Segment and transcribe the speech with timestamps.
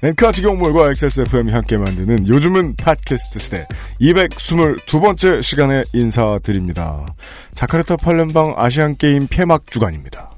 [0.00, 3.66] 앵카 직영몰과 XSFM이 함께 만드는 요즘은 팟캐스트 시대
[4.00, 7.04] 222번째 시간에 인사드립니다.
[7.52, 10.30] 자카르타 팔렘방 아시안게임 폐막 주간입니다.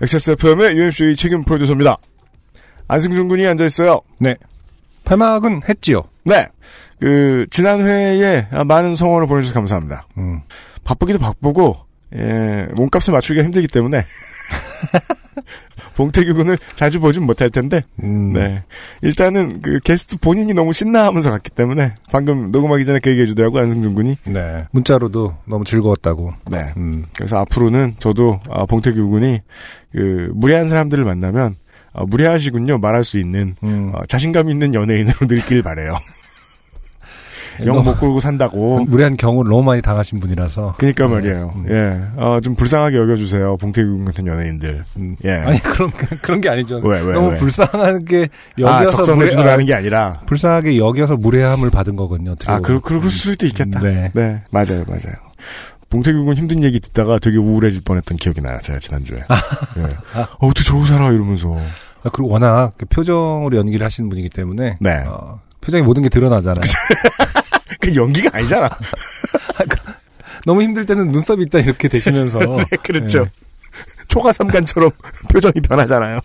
[0.00, 1.96] XSFM의 UMC의 책임 프로듀서입니다.
[2.88, 4.00] 안승준 군이 앉아있어요.
[4.18, 4.34] 네.
[5.04, 6.02] 폐막은 했지요.
[6.24, 6.48] 네.
[7.00, 10.08] 그, 지난 회에 많은 성원을 보내주셔서 감사합니다.
[10.18, 10.40] 음.
[10.82, 11.76] 바쁘기도 바쁘고,
[12.16, 14.04] 예, 몸값을 맞추기가 힘들기 때문에.
[15.96, 18.32] 봉태규 군을 자주 보진 못할 텐데, 음.
[18.32, 18.62] 네.
[19.02, 23.58] 일단은 그 게스트 본인이 너무 신나 하면서 갔기 때문에, 방금 녹음하기 전에 그 얘기해 주더라고,
[23.58, 24.16] 안승준 군이.
[24.24, 24.66] 네.
[24.70, 26.32] 문자로도 너무 즐거웠다고.
[26.50, 26.72] 네.
[26.76, 27.04] 음.
[27.14, 29.40] 그래서 앞으로는 저도, 아, 봉태규 군이,
[29.92, 31.56] 그, 무례한 사람들을 만나면,
[31.92, 33.92] 아, 무례하시군요, 말할 수 있는, 음.
[33.94, 35.98] 어, 자신감 있는 연예인으로 늘길 바래요
[37.60, 38.84] 영 너무 못 끌고 산다고.
[38.84, 40.74] 무례한 경우를 너무 많이 당하신 분이라서.
[40.78, 41.12] 그니까 네.
[41.14, 41.52] 말이에요.
[41.56, 41.66] 음.
[41.68, 42.00] 예.
[42.20, 43.56] 어, 좀 불쌍하게 여겨주세요.
[43.58, 44.84] 봉태규 군 같은 연예인들.
[44.96, 45.16] 음.
[45.24, 45.32] 예.
[45.32, 45.90] 아니 그런
[46.22, 46.76] 그런 게 아니죠.
[46.82, 47.36] 왜, 왜, 너무 왜?
[47.38, 48.28] 불쌍하게
[48.64, 50.20] 아, 여겨서 적성해주는 무례- 하는 게 아니라.
[50.26, 52.32] 불쌍하게 여겨서 무례함을 받은 거거든요.
[52.32, 52.62] 아, 들어보면.
[52.62, 53.80] 그, 그럴 수도 있겠다.
[53.80, 54.10] 네.
[54.14, 55.14] 네, 맞아요, 맞아요.
[55.90, 59.18] 봉태규 군 힘든 얘기 듣다가 되게 우울해질 뻔했던 기억이 나요, 제가 지난주에.
[59.18, 59.82] 예.
[60.18, 61.54] 어, 어떻게 저러고 살아, 이러면서.
[62.04, 65.04] 아, 그리고 워낙 그 표정으로 연기를 하시는 분이기 때문에 네.
[65.06, 66.60] 어, 표정이 모든 게 드러나잖아요.
[67.80, 68.68] 그 연기가 아니잖아.
[70.44, 73.20] 너무 힘들 때는 눈썹이 있다 이렇게 되시면서 네, 그렇죠.
[73.24, 73.30] 네.
[74.08, 74.90] 초가 삼간처럼
[75.30, 76.20] 표정이 변하잖아요.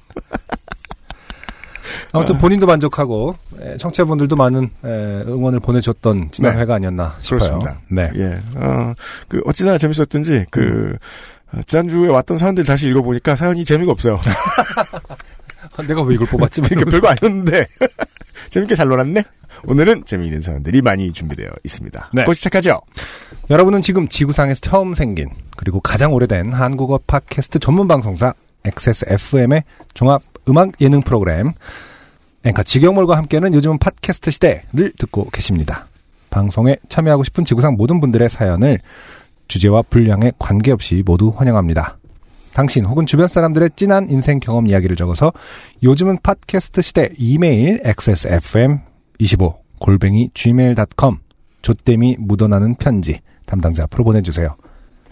[2.12, 4.90] 아무튼 본인도 만족하고 에, 청취자분들도 많은 에,
[5.28, 6.62] 응원을 보내줬던 지난 네.
[6.62, 7.40] 회가 아니었나 싶어요.
[7.40, 7.80] 그렇습니다.
[7.90, 8.12] 네.
[8.16, 8.40] 예.
[8.56, 8.94] 어,
[9.28, 10.96] 그, 어찌나 재밌었든지, 그,
[11.54, 14.20] 어, 지난주에 왔던 사연들 다시 읽어보니까 사연이 재미가 없어요.
[15.76, 16.62] 아, 내가 왜 이걸 뽑았지?
[16.62, 17.66] 그러니까 별거 아니었는데.
[18.50, 19.24] 재밌게 잘 놀았네?
[19.66, 22.12] 오늘은 재미있는 사연들이 많이 준비되어 있습니다.
[22.14, 22.24] 네.
[22.24, 22.82] 곧 시작하죠?
[23.50, 28.34] 여러분은 지금 지구상에서 처음 생긴 그리고 가장 오래된 한국어 팟캐스트 전문 방송사
[28.66, 29.64] XSFM의
[29.94, 31.54] 종합 음악 예능 프로그램
[32.44, 35.88] 앵커 직영몰과 함께하는 요즘은 팟캐스트 시대를 듣고 계십니다.
[36.30, 38.80] 방송에 참여하고 싶은 지구상 모든 분들의 사연을
[39.48, 41.98] 주제와 분량에 관계없이 모두 환영합니다.
[42.58, 45.32] 당신 혹은 주변 사람들의 진한 인생 경험 이야기를 적어서
[45.84, 51.18] 요즘은 팟캐스트 시대 이메일 xsfm25 골뱅이 gmail.com
[51.62, 54.56] 조땜이 묻어나는 편지 담당자 앞으로 보내주세요.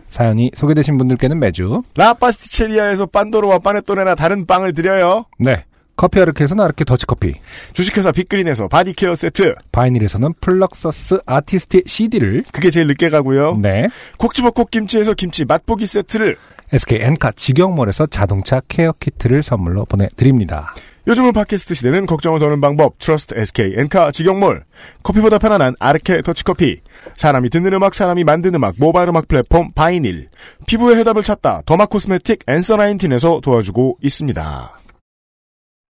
[0.08, 5.26] 사연이 소개되신 분들께는 매주 라파스티체리아에서 pandoro와 panettone나 다른 빵을 드려요.
[5.38, 7.36] 네 커피 아르케에서는 아르케 더치커피
[7.74, 9.54] 주식회사 빅그린에서 body care 세트.
[9.72, 13.60] 바이닐에서는 플럭서스 아티스트 CD를 그게 제일 늦게 가고요.
[13.62, 16.38] 네 콕 집어 콕 김치에서 김치 맛보기 세트를.
[16.74, 20.74] SK 엔카 직영몰에서 자동차 care kit를 선물로 보내드립니다.
[21.08, 24.64] 요즘은 팟캐스트 시대는 걱정을 더는 방법 트러스트 SK 엔카 직영몰
[25.04, 26.82] 커피보다 편안한 아르케 더치커피
[27.16, 30.30] 사람이 듣는 음악 사람이 만드는 음악 모바일 음악 플랫폼 바이닐
[30.66, 34.80] 피부의 해답을 찾다 derma cosmetic 앤서 나인틴에서 도와주고 있습니다.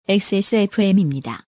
[0.08, 1.44] XSFM입니다.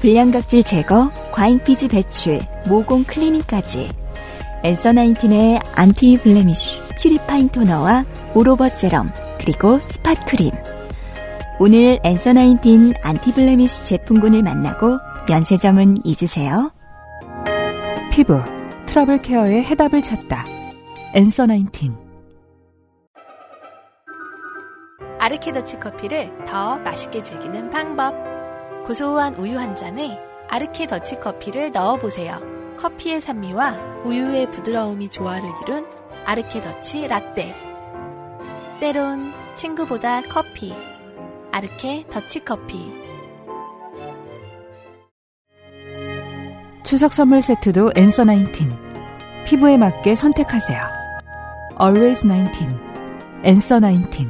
[0.00, 3.90] 불량각질 제거, 과잉피지 배출, 모공 클리닝까지.
[4.64, 8.04] 앤서 나인틴의 anti-blemish, purifying toner와
[8.34, 10.50] 오로버 세럼, 그리고 spot cream.
[11.58, 16.70] 오늘 Answer Nineteen Anti Blemish 제품군을 만나고 면세점은 잊으세요.
[18.12, 18.38] 피부
[18.86, 20.44] 트러블 케어의 해답을 찾다.
[21.14, 21.96] 엔서 나인틴
[25.18, 28.14] 아르케 더치 커피를 더 맛있게 즐기는 방법.
[28.84, 30.18] 고소한 우유 한 잔에
[30.48, 32.40] 아르케 더치 커피를 넣어보세요.
[32.78, 35.99] 커피의 산미와 우유의 부드러움이 조화를 이룬
[36.30, 37.52] 아르케 더치 라떼.
[38.78, 40.72] 때론 친구보다 커피.
[41.50, 42.88] 아르케 더치 커피.
[46.84, 48.70] 추석 선물 세트도 엔서 나인틴
[49.44, 50.80] 피부에 맞게 선택하세요.
[51.82, 52.78] Always 19
[53.42, 54.28] 엔서 나인틴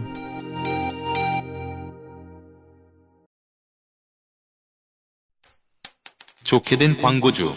[6.45, 7.53] 좋게 된 광고주.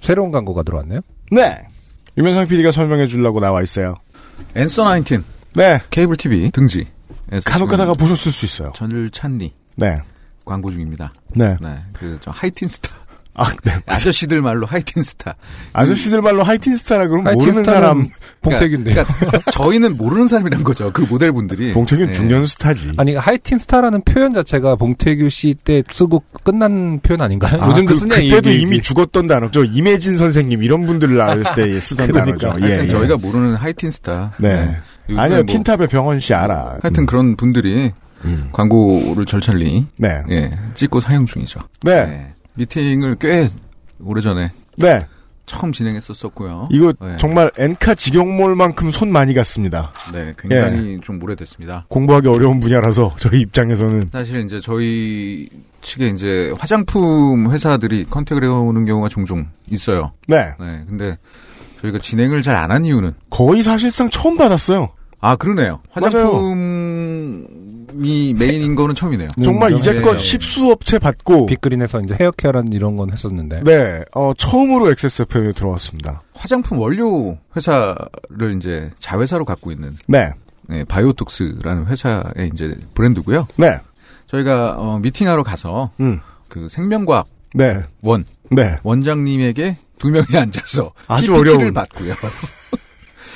[0.00, 1.00] 새로운 광고가 들어왔네요.
[1.32, 1.73] 네
[2.16, 3.94] 유명상 PD가 설명해 주려고 나와 있어요.
[4.54, 5.22] Answer 19
[5.54, 6.86] 네 케이블 TV 등지
[7.44, 8.72] 간혹 가다가 보셨을 수 있어요.
[8.74, 9.96] 절찬리 네
[10.44, 11.12] 광고 중입니다.
[11.34, 11.56] 네.
[11.60, 12.94] 네, 그 저 하이틴 스타
[13.36, 13.72] 아, 네.
[13.86, 15.34] 아저씨들 말로 하이틴 스타.
[15.72, 18.08] 아저씨들 말로 하이틴 스타라 그러면 하이틴 모르는 사람.
[18.42, 18.92] 봉태규인데.
[18.92, 20.92] 그러니까, 그러니까 저희는 모르는 사람이란 거죠.
[20.92, 21.72] 그 모델분들이.
[21.72, 22.12] 봉태규는 예.
[22.12, 22.92] 중년 스타지.
[22.96, 27.58] 아니 하이틴 스타라는 표현 자체가 봉태규 씨 때 쓰고 끝난 표현 아닌가요?
[27.60, 29.64] 아, 요즘도 그, 쓰냐 그때도 이 이미 죽었던 단어죠.
[29.64, 32.48] 이매진 선생님 이런 분들을 낳을 때 쓰던 그러니까.
[32.52, 32.64] 단어죠.
[32.64, 32.88] 예, 하여튼 예.
[32.88, 34.32] 저희가 모르는 하이틴 스타.
[34.38, 34.76] 네.
[35.08, 36.78] 요즘에 아니요, 뭐 틴탑의 병원 씨 알아.
[36.82, 37.92] 하여튼 그런 분들이
[38.24, 38.48] 음.
[38.52, 40.22] 광고를 절찰리 네.
[40.30, 41.60] 예, 찍고 사용 중이죠.
[41.82, 42.32] 네.
[42.58, 42.62] 예.
[42.62, 43.50] 미팅을 꽤
[44.00, 45.00] 오래전에 네.
[45.46, 46.68] 처음 진행했었었고요.
[46.70, 47.16] 이거 네.
[47.18, 49.92] 정말 엔카 직영몰만큼 손 많이 갔습니다.
[50.12, 51.84] 네, 굉장히 좀 오래됐습니다.
[51.88, 55.48] 공부하기 어려운 분야라서 저희 입장에서는 사실 이제 저희
[55.82, 60.12] 측에 이제 화장품 회사들이 contact을 해오는 경우가 종종 있어요.
[60.28, 60.54] 네.
[60.58, 61.18] 네, 근데
[61.82, 64.88] 저희가 진행을 잘 안 한 이유는 거의 사실상 처음 받았어요.
[65.20, 65.80] 아 그러네요.
[65.94, 66.30] 맞아요.
[67.94, 69.28] 화장품이 main인 거는 처음이네요.
[69.42, 70.18] 정말 음, 이제껏 네.
[70.18, 73.62] 십수 업체 받고 빅그린에서 이제 hair care라는 이런 건 했었는데.
[73.64, 76.22] 네, 어, 처음으로 XSFM에 들어왔습니다.
[76.34, 80.30] 화장품 원료 회사를 이제 자회사로 갖고 있는 네,
[80.68, 83.46] 네, 바이오톡스라는 회사의 이제 브랜드고요.
[83.56, 83.78] 네,
[84.26, 88.76] 저희가 어, 미팅하러 가서 음, 그 생명과학 네, 원 네.
[88.82, 91.74] 원장님에게 두 명이 앉아서 아주 PPT를 어려운.
[91.74, 92.12] 받고요.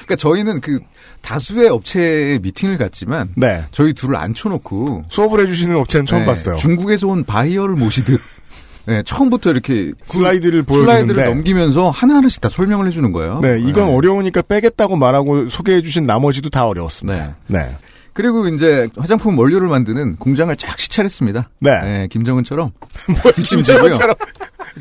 [0.09, 0.81] 그러니까 저희는 그
[1.21, 3.65] 다수의 업체에 미팅을 갔지만 네.
[3.71, 6.57] 저희 둘을 앉혀놓고 수업을 해주시는 업체는 처음 네, 봤어요.
[6.57, 8.19] 중국에서 온 바이어를 모시듯
[8.87, 13.41] 네, 처음부터 이렇게 그 슬라이드를 슬라이드를 보여주는데 넘기면서 하나하나씩 다 설명을 해주는 거예요.
[13.41, 17.37] 네, 이건 어려우니까 빼겠다고 말하고 소개해주신 나머지도 다 어려웠습니다.
[17.49, 17.77] 네.
[18.19, 21.51] 네, 그리고 이제 화장품 원료를 만드는 공장을 쫙 시찰했습니다.
[21.61, 21.81] 네.
[21.83, 22.73] 네, 김정은처럼
[23.07, 23.33] 지고요.
[23.49, 24.17] 김정은처럼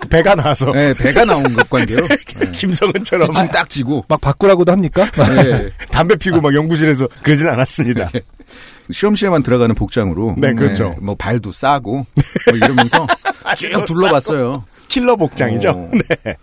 [0.09, 2.51] 배가 나와서 네, 배가 나온 것 관계로 네.
[2.51, 5.09] 김정은처럼 뒷짐 딱 지고 막 바꾸라고도 합니까?
[5.11, 5.69] 네.
[5.91, 8.09] 담배 피고 막 연구실에서 그러진 않았습니다.
[8.89, 10.95] 실험실에만 들어가는 복장으로 네, 그렇죠.
[11.01, 13.05] 뭐 발도 싸고 뭐 이러면서
[13.55, 14.63] 쭉 둘러봤어요.
[14.87, 15.69] 킬러 복장이죠.
[15.69, 15.91] 어.
[15.93, 16.35] 네.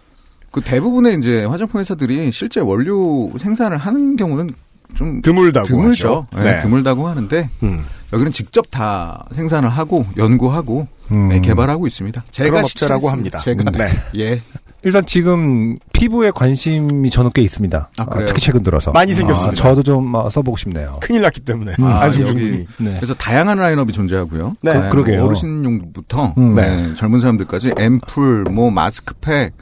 [0.53, 4.51] 그 대부분의 이제 화장품 회사들이 실제 원료 생산을 하는 경우는
[4.95, 6.27] 좀 드물다고 드물죠.
[6.33, 6.45] 하죠.
[6.45, 7.85] 네, 드물다고 하는데 음.
[8.13, 11.29] 여기는 직접 다 생산을 하고 연구하고 음.
[11.29, 12.25] 네, 개발하고 있습니다.
[12.31, 13.11] 제가 업체라고.
[13.11, 13.39] 합니다.
[13.41, 13.89] 제가 네.
[14.17, 14.41] 예.
[14.83, 17.89] 일단 지금 피부에 관심이 저는 꽤 있습니다.
[17.99, 18.27] 아, 그래요?
[18.27, 18.93] 특히 최근 들어서.
[18.93, 19.53] 많이 생겼습니다.
[19.53, 20.99] 아, 저도 좀 어, 써보고 싶네요.
[21.01, 22.97] 큰일 났기 때문에 아, 안승준 여기 네.
[22.99, 24.57] 그래서 다양한 라인업이 존재하고요.
[24.63, 25.25] 네, 뭐 그러게요.
[25.25, 26.55] 어르신용부터 음.
[26.55, 29.55] 네, 젊은 사람들까지 앰플, 뭐 마스크팩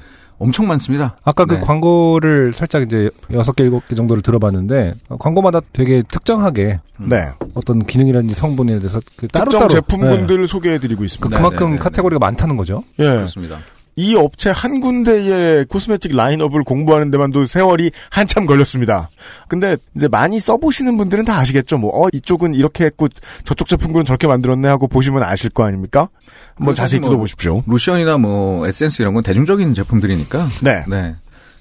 [0.42, 1.16] 엄청 많습니다.
[1.22, 1.60] 아까 그 네.
[1.60, 7.28] 광고를 살짝 이제 여섯 개 일곱 개 정도를 들어봤는데 어, 광고마다 되게 특정하게 네.
[7.54, 11.28] 어떤 기능이라든지 성분에 대해서 그 따로 특정 따로 제품군들을 소개해드리고 그, 있습니다.
[11.28, 12.82] 네, 그만큼 네, 네, 카테고리가 많다는 거죠.
[12.98, 13.04] 예.
[13.04, 13.58] 그렇습니다.
[13.96, 19.10] 이 업체 한 군데의 코스메틱 라인업을 공부하는 데만도 세월이 한참 걸렸습니다.
[19.48, 21.76] 근데 이제 많이 써보시는 분들은 다 아시겠죠.
[21.78, 23.08] 뭐, 어, 이쪽은 이렇게 했고
[23.44, 26.08] 저쪽 제품군은 저렇게 만들었네 하고 보시면 아실 거 아닙니까?
[26.54, 27.62] 한번 그리고 자세히 뭐- 뜯어보십시오.
[27.66, 30.84] 로션이나 뭐 에센스 이런 건 대중적인 제품들이니까 네.
[30.88, 31.14] 네.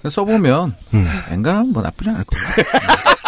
[0.10, 1.08] 써보면 음.
[1.30, 2.46] 엔간하면 뭐 나쁘지 않을 거예요.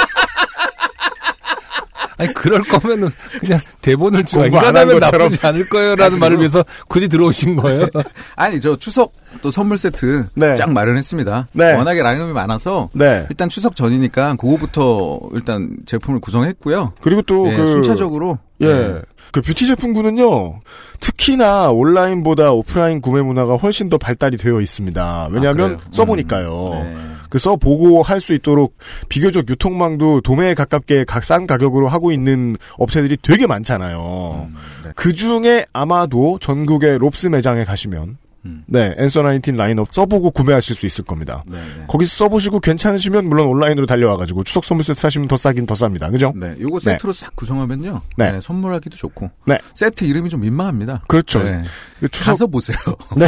[2.18, 5.00] 아니 그럴 거면은 그냥 대본을 안한 인간하면.
[5.00, 7.88] 나쁘지 않을 거예요라는 아니, 말을 위해서 굳이 들어오신 거예요.
[8.36, 10.56] 아니 저 추석 또 선물 세트 네.
[10.56, 11.48] 쫙 마련했습니다.
[11.54, 11.74] 네.
[11.74, 13.26] 워낙에 라인업이 많아서 네.
[13.30, 16.94] 일단 추석 전이니까 그거부터 일단 제품을 구성했고요.
[17.02, 18.68] 그리고 또 네, 그, 순차적으로 예.
[18.68, 19.02] 네.
[19.32, 20.60] 그 뷰티 제품군은요,
[21.00, 25.30] 특히나 온라인보다 오프라인 구매 문화가 훨씬 더 발달이 되어 있습니다.
[25.32, 25.88] 왜냐하면 아?
[25.90, 26.84] 써보니까요.
[26.84, 26.96] 네.
[27.34, 28.78] 그 써보고 할 수 있도록
[29.10, 34.48] 비교적 유통망도 도매에 가깝게 값싼 가격으로 하고 있는 업체들이 되게 많잖아요.
[34.52, 34.92] 음, 네.
[34.96, 38.64] 그 중에 아마도 전국의 롭스 매장에 가시면, 음.
[38.68, 41.44] 네, Answer Nineteen 라인업 써보고 구매하실 수 있을 겁니다.
[41.48, 41.86] 네, 네.
[41.88, 46.12] 거기서 써보시고 괜찮으시면 물론 온라인으로 달려와가지고 추석 선물 세트 사시면 더 싸긴 더 쌉니다.
[46.12, 46.34] 그죠?
[46.36, 46.92] 네, 요거 네.
[46.92, 48.00] 세트로 싹 구성하면요.
[48.16, 48.32] 네.
[48.34, 49.32] 네, 선물하기도 좋고.
[49.48, 49.58] 네.
[49.74, 51.02] 세트 이름이 좀 민망합니다.
[51.08, 51.42] 그렇죠.
[51.42, 51.64] 네.
[52.00, 52.78] 그 추석, 가서 보세요.
[53.18, 53.26] 네.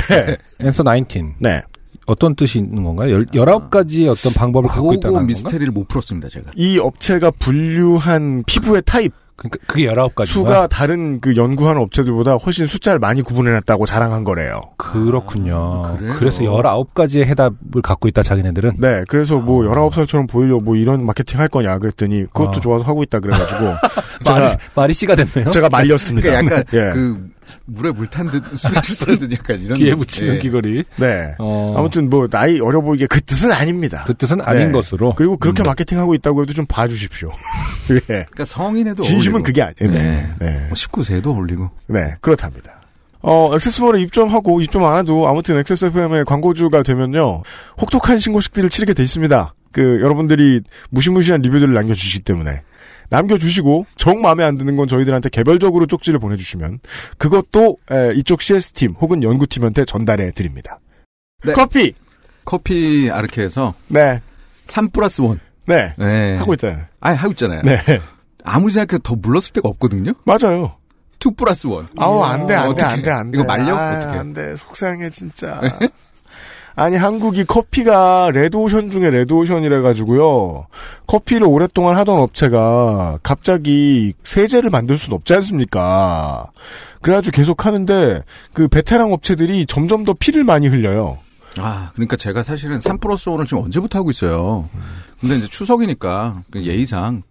[0.59, 1.33] 앤서 19.
[1.39, 1.61] 네.
[2.05, 3.13] 어떤 뜻이 있는 건가요?
[3.13, 5.27] 열, 19가지의 어떤 방법을 갖고 있다는 그거 건가?
[5.27, 6.51] 미스테리를 못 풀었습니다, 제가.
[6.55, 10.25] 이 업체가 분류한 피부의 타입, 그러니까 그게 19가지.
[10.27, 14.61] 수가 다른 그 연구하는 업체들보다 훨씬 숫자를 많이 구분해놨다고 자랑한 거래요.
[14.77, 15.83] 그렇군요.
[15.85, 15.97] 아?
[16.17, 18.73] 그래서 19가지의 해답을 갖고 있다 자기네들은.
[18.77, 22.59] 네, 그래서 뭐 19살처럼 보이려고 뭐 이런 마케팅 할 거냐 그랬더니 그것도 아.
[22.61, 23.59] 좋아서 하고 있다 그래가지고
[24.25, 25.49] 말이, 제가, 말이 씨가 됐네요.
[25.49, 26.29] 제가 말렸습니다.
[26.29, 26.93] 그러니까 약간 예.
[26.93, 27.29] 그
[27.65, 30.39] 물에 물 탄 듯 술에 술듯 약간 이런 귀에 붙이는 예.
[30.39, 30.83] 귀걸이.
[30.97, 31.35] 네.
[31.39, 34.03] 어, 아무튼 뭐 나이 어려 보이게 그 뜻은 아닙니다.
[34.07, 34.71] 그 뜻은 아닌 네.
[34.71, 35.13] 것으로.
[35.15, 35.65] 그리고 그렇게 음.
[35.65, 37.31] 마케팅하고 있다고 해도 좀 봐주십시오.
[37.91, 37.97] 예.
[38.07, 39.45] 그러니까 성인에도 진심은 어울리고.
[39.45, 39.91] 그게 아니에요.
[39.91, 40.35] 네.
[40.39, 40.51] 네.
[40.51, 40.59] 네.
[40.67, 41.69] 뭐 19세도 어울리고.
[41.87, 42.81] 네, 그렇답니다.
[43.21, 47.41] 어, 액세스몰에 입점하고 입점 안 해도 아무튼 XSFM의 광고주가 되면요.
[47.81, 49.53] 혹독한 신고식들을 치르게 돼 있습니다.
[49.71, 50.61] 그 여러분들이
[50.91, 52.61] 무시무시한 리뷰들을 남겨주시기 때문에
[53.09, 56.79] 남겨주시고 정 마음에 안 드는 건 저희들한테 개별적으로 쪽지를 보내주시면
[57.17, 60.79] 그것도 에, 이쪽 CS팀 혹은 연구팀한테 전달해 드립니다.
[61.43, 61.53] 네.
[61.53, 61.93] 커피.
[62.43, 64.21] 커피 아르케에서 네.
[64.67, 65.39] 3 플러스 1.
[65.67, 65.93] 네.
[65.97, 66.37] 네.
[66.37, 66.89] 하고 있다.
[66.99, 67.61] 아, 하고 있잖아요.
[67.63, 67.77] 네.
[68.43, 70.13] 아무리 생각해도 더 물렀을 데가 없거든요.
[70.25, 70.75] 맞아요.
[71.25, 71.85] 2 플러스 1.
[71.97, 72.83] 아우, 안 돼, 안 돼.
[72.83, 73.37] 안 돼, 안 돼.
[73.37, 73.75] 이거 말려?
[73.75, 74.17] 아, 어떻게?
[74.17, 74.55] 안 돼.
[74.55, 75.59] 속상해, 진짜.
[76.75, 80.67] 아니, 한국이 커피가 레드오션 중에 레드오션이라 가지고요.
[81.07, 86.47] 커피를 오랫동안 하던 업체가 갑자기 세제를 만들 수는 없지 않습니까?
[87.01, 91.19] 그래가지고 계속 하는데, 그 베테랑 업체들이 점점 더 피를 많이 흘려요.
[91.57, 94.67] 아, 그러니까 제가 사실은 3 플러스 1을 지금 언제부터 하고 있어요.
[95.21, 97.23] 근데 이제 추석이니까 그 예의상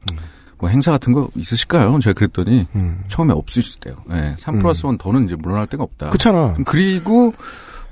[0.58, 1.98] 뭐 행사 같은 거 있으실까요?
[1.98, 3.04] 제가 그랬더니 음.
[3.08, 3.96] 처음에 없으시대요.
[4.08, 6.08] 네, 3 플러스 1 더는 이제 물러날 데가 없다.
[6.08, 6.56] 그렇잖아.
[6.64, 7.34] 그리고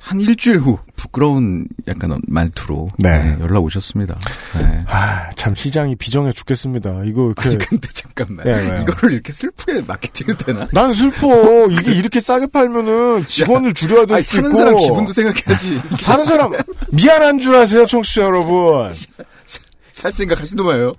[0.03, 3.23] 한 일주일 후 부끄러운 약간 말투로 네.
[3.23, 4.19] 네, 연락 오셨습니다.
[4.59, 4.79] 네.
[4.87, 7.05] 아, 참 시장이 비정해 죽겠습니다.
[7.05, 7.49] 이거 이렇게.
[7.51, 8.83] 아니 근데 잠깐만 네, 왜요?
[8.83, 10.67] 이거를 이렇게 슬프게 마케팅해도 되나?
[10.73, 11.69] 난 슬퍼.
[11.71, 14.57] 이게 이렇게 싸게 팔면은 직원을 줄여야 될 수도 사는 있고.
[14.59, 15.81] 사람 기분도 생각해야지.
[16.03, 16.53] 사는 사람
[16.91, 18.93] 미안한 줄 아세요, 청취자 여러분.
[19.93, 20.93] 살 생각 하시도 마요.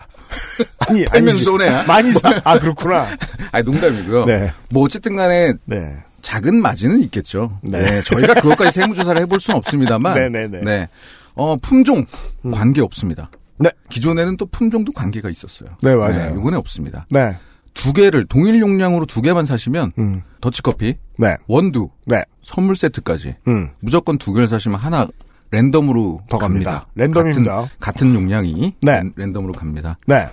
[0.79, 1.37] 아니, 팔면.
[1.39, 1.83] 손해야.
[1.83, 2.41] 많이 사.
[2.45, 3.07] 아 그렇구나.
[3.51, 4.25] 아니 농담이고요.
[4.25, 7.59] 네, 뭐 어쨌든 간에 네, 작은 마진은 있겠죠.
[7.61, 7.79] 네.
[7.79, 8.01] 네.
[8.01, 10.15] 저희가 그것까지 세무조사를 해볼 수는 없습니다만.
[10.17, 10.61] 네, 네, 네.
[10.61, 10.89] 네.
[11.35, 12.05] 어, 품종,
[12.51, 13.29] 관계 없습니다.
[13.59, 13.69] 네.
[13.89, 15.69] 기존에는 또 품종도 관계가 있었어요.
[15.81, 16.35] 네, 맞아요.
[16.39, 17.05] 이번에 없습니다.
[17.11, 17.37] 네,
[17.73, 23.69] 두 개를, 동일 용량으로 두 개만 사시면, 음, 더치커피, 네, 원두, 네, 선물 세트까지, 음,
[23.79, 25.07] 무조건 두 개를 사시면 하나
[25.51, 26.71] 랜덤으로 더 갑니다.
[26.71, 26.87] 갑니다.
[26.95, 27.55] 랜덤입니다.
[27.55, 28.91] 같은, 같은 용량이 네.
[28.93, 29.97] 랜, 랜덤으로 갑니다.
[30.07, 30.27] 네.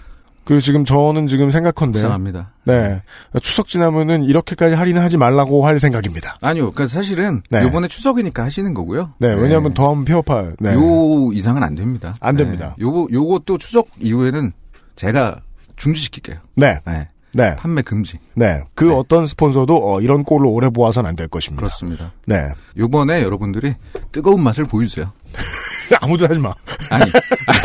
[0.45, 2.53] 그리고 지금 저는 지금 생각한데, 불쌍합니다.
[2.65, 3.03] 네,
[3.41, 6.39] 추석 지나면은 이렇게까지 할인을 하지 말라고 할 생각입니다.
[6.43, 6.73] 아니요.
[6.73, 7.63] 그러니까 사실은 네.
[7.63, 9.13] 요번에 추석이니까 하시는 거고요.
[9.19, 10.57] 네, 왜냐하면 더 하면 폐업할.
[10.59, 12.15] 네, 요 이상은 안 됩니다.
[12.21, 12.75] 안 됩니다.
[12.79, 12.85] 네.
[12.85, 14.53] 요거 요것도 추석 이후에는
[14.97, 15.41] 제가
[15.77, 16.39] 중지시킬게요.
[16.57, 17.09] 네, 네.
[17.33, 18.19] 네, 판매 금지.
[18.35, 18.63] 네.
[18.75, 18.95] 그 네.
[18.95, 21.61] 어떤 스폰서도 어, 이런 꼴로 오래 보아서는 안될 것입니다.
[21.61, 22.13] 그렇습니다.
[22.27, 23.75] 네, 요번에 여러분들이
[24.13, 25.13] 뜨거운 맛을 보여주세요.
[26.01, 26.55] 아무도 하지 마.
[26.91, 27.05] 아니,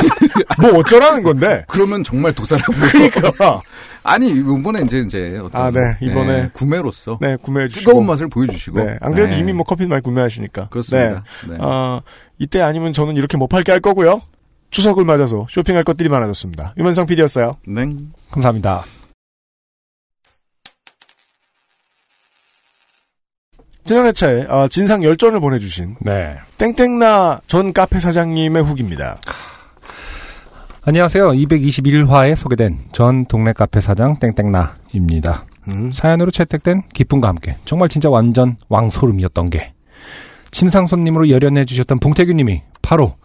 [0.59, 1.63] 뭐 어쩌라는 건데?
[1.67, 2.87] 그러면 정말 도살하고요.
[2.91, 3.61] 그러니까.
[4.03, 5.61] 아니, 요번에 이제, 이제, 어떤.
[5.61, 5.97] 아, 네.
[6.01, 7.17] 이번에 구매로서.
[7.21, 7.89] 네, 구매해 주시고.
[7.89, 8.79] 뜨거운 맛을 보여 주시고.
[8.79, 8.97] 네.
[9.01, 9.39] 안 그래도 네.
[9.39, 10.69] 이미 뭐 커피 많이 구매하시니까.
[10.69, 11.23] 그렇습니다.
[11.47, 11.53] 네.
[11.53, 11.57] 네.
[11.59, 12.01] 아,
[12.37, 14.21] 이때 아니면 저는 이렇게 못 팔게 할 거고요.
[14.71, 16.73] 추석을 맞아서 쇼핑할 것들이 많아졌습니다.
[16.77, 17.57] 유면상 PD였어요.
[17.67, 17.87] 네.
[18.31, 18.83] 감사합니다.
[23.85, 26.35] 지난 회차에 아, 진상 열전을 보내주신 네.
[26.57, 29.19] 땡땡나 전 카페 사장님의 후기입니다.
[30.81, 31.29] 안녕하세요.
[31.29, 35.45] 221화에 소개된 전 동네 카페 사장 땡땡나입니다.
[35.67, 35.91] 음.
[35.91, 39.73] 사연으로 채택된 기쁨과 함께 정말 진짜 완전 왕소름이었던 게
[40.49, 43.15] 친상 손님으로 열연해 주셨던 봉태규님이 바로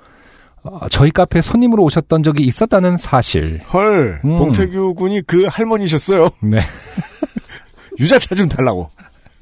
[0.62, 3.60] 어, 저희 카페 손님으로 오셨던 적이 있었다는 사실.
[3.72, 4.36] 헐, 음.
[4.36, 6.28] 봉태규 군이 그 할머니셨어요.
[6.42, 6.60] 네.
[7.98, 8.90] 유자차 좀 달라고.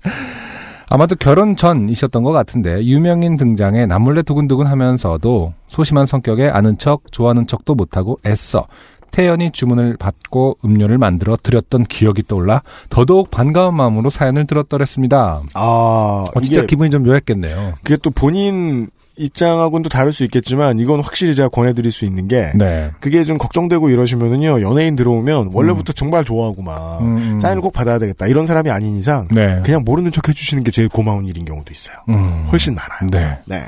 [0.91, 7.47] 아마도 결혼 전이셨던 것 같은데 유명인 등장에 남몰래 두근두근 하면서도 소심한 성격에 아는 척 좋아하는
[7.47, 8.67] 척도 못하고 애써
[9.11, 15.43] 태연이 주문을 받고 음료를 만들어 드렸던 기억이 떠올라 더더욱 반가운 마음으로 사연을 들었더랬습니다.
[15.55, 17.75] 아, 어, 진짜 기분이 좀 묘했겠네요.
[17.83, 22.53] 그게 또 본인 입장하고는 또 다를 수 있겠지만 이건 확실히 제가 권해드릴 수 있는 게
[22.55, 22.91] 네.
[23.01, 27.41] 그게 좀 걱정되고 이러시면은요 연예인 들어오면 원래부터 정말 좋아하고 막 음, 음.
[27.41, 29.61] 사인을 꼭 받아야 되겠다 이런 사람이 아닌 이상 네.
[29.65, 31.97] 그냥 모르는 척 해주시는 게 제일 고마운 일인 경우도 있어요.
[32.09, 32.47] 음.
[32.51, 33.09] 훨씬 많아요.
[33.11, 33.39] 네.
[33.47, 33.67] 네.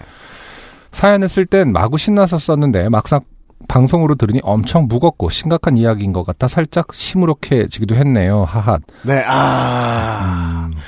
[0.92, 3.20] 사연을 쓸 땐 마구 신나서 썼는데 막상
[3.68, 8.44] 방송으로 들으니 엄청 무겁고 심각한 이야기인 것 같아 살짝 시무룩해지기도 했네요.
[8.44, 8.78] 하하.
[9.04, 10.78] 네, 아 음.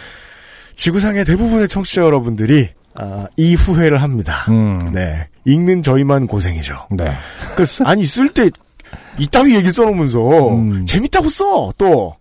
[0.74, 4.44] 지구상의 대부분의 청취자 여러분들이 아, 이 후회를 합니다.
[4.48, 4.90] 음.
[4.92, 6.86] 네, 읽는 저희만 고생이죠.
[6.90, 7.12] 네.
[7.56, 8.50] 그 아니 쓸 때
[9.18, 10.86] 이따위 얘기 써놓으면서 음.
[10.86, 12.14] 재밌다고 써 또.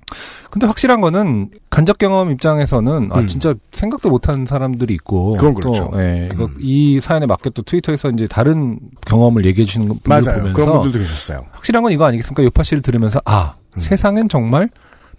[0.49, 3.27] 근데 확실한 거는 간접 경험 입장에서는 아 음.
[3.27, 5.89] 진짜 생각도 못하는 사람들이 있고 그건 그렇죠.
[5.93, 6.55] 또, 예, 이거 음.
[6.59, 10.39] 이 사연에 맞게 또 트위터에서 이제 다른 경험을 얘기해 주시는 분들 맞아요.
[10.39, 11.45] 보면서 그런 분들도 계셨어요.
[11.51, 12.43] 확실한 건 이거 아니겠습니까?
[12.43, 13.79] 요파 씨를 들으면서 아 음.
[13.79, 14.69] 세상엔 정말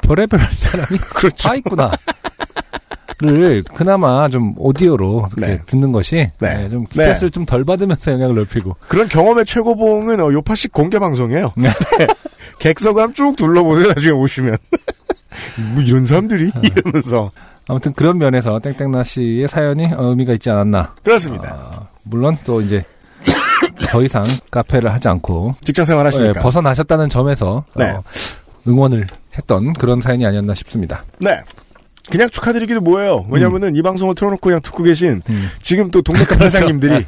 [0.03, 1.49] 별의별 사람이 그렇죠.
[1.49, 1.91] 다 있구나.
[3.23, 5.61] 를 그나마 좀 오디오로 네.
[5.67, 6.55] 듣는 것이 네.
[6.57, 6.89] 네, 좀 네.
[6.91, 11.53] 스트레스를 좀 덜 받으면서 영향을 넓히고 그런 경험의 최고봉은 어, 요파식 공개 방송이에요.
[11.57, 11.71] 네.
[12.59, 13.89] 객석을 쭉 둘러보세요.
[13.89, 14.57] 나중에 오시면
[15.75, 17.31] 뭐 이런 사람들이 이러면서
[17.69, 20.95] 아무튼 그런 면에서 땡땡나 씨의 사연이 어, 의미가 있지 않았나.
[21.05, 21.55] 그렇습니다.
[21.55, 22.85] 아, 물론 또 이제
[23.89, 26.41] 더 이상 카페를 하지 않고 직장 생활 예, 하시니까.
[26.41, 27.91] 벗어나셨다는 점에서 네.
[27.91, 28.03] 어,
[28.67, 31.05] 응원을 했던 그런 사연이 아니었나 싶습니다.
[31.19, 31.39] 네.
[32.11, 33.27] 그냥 축하드리기도 뭐예요.
[33.31, 35.49] 왜냐면은 이 방송을 틀어놓고 그냥 듣고 계신 음.
[35.61, 37.05] 지금 또 동네 카페 사장님들이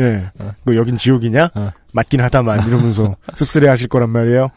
[0.00, 0.24] 예,
[0.64, 1.50] 뭐 여긴 지옥이냐?
[1.54, 1.70] 어.
[1.92, 4.48] 맞긴 하다만 이러면서 씁쓸해 하실 거란 말이에요.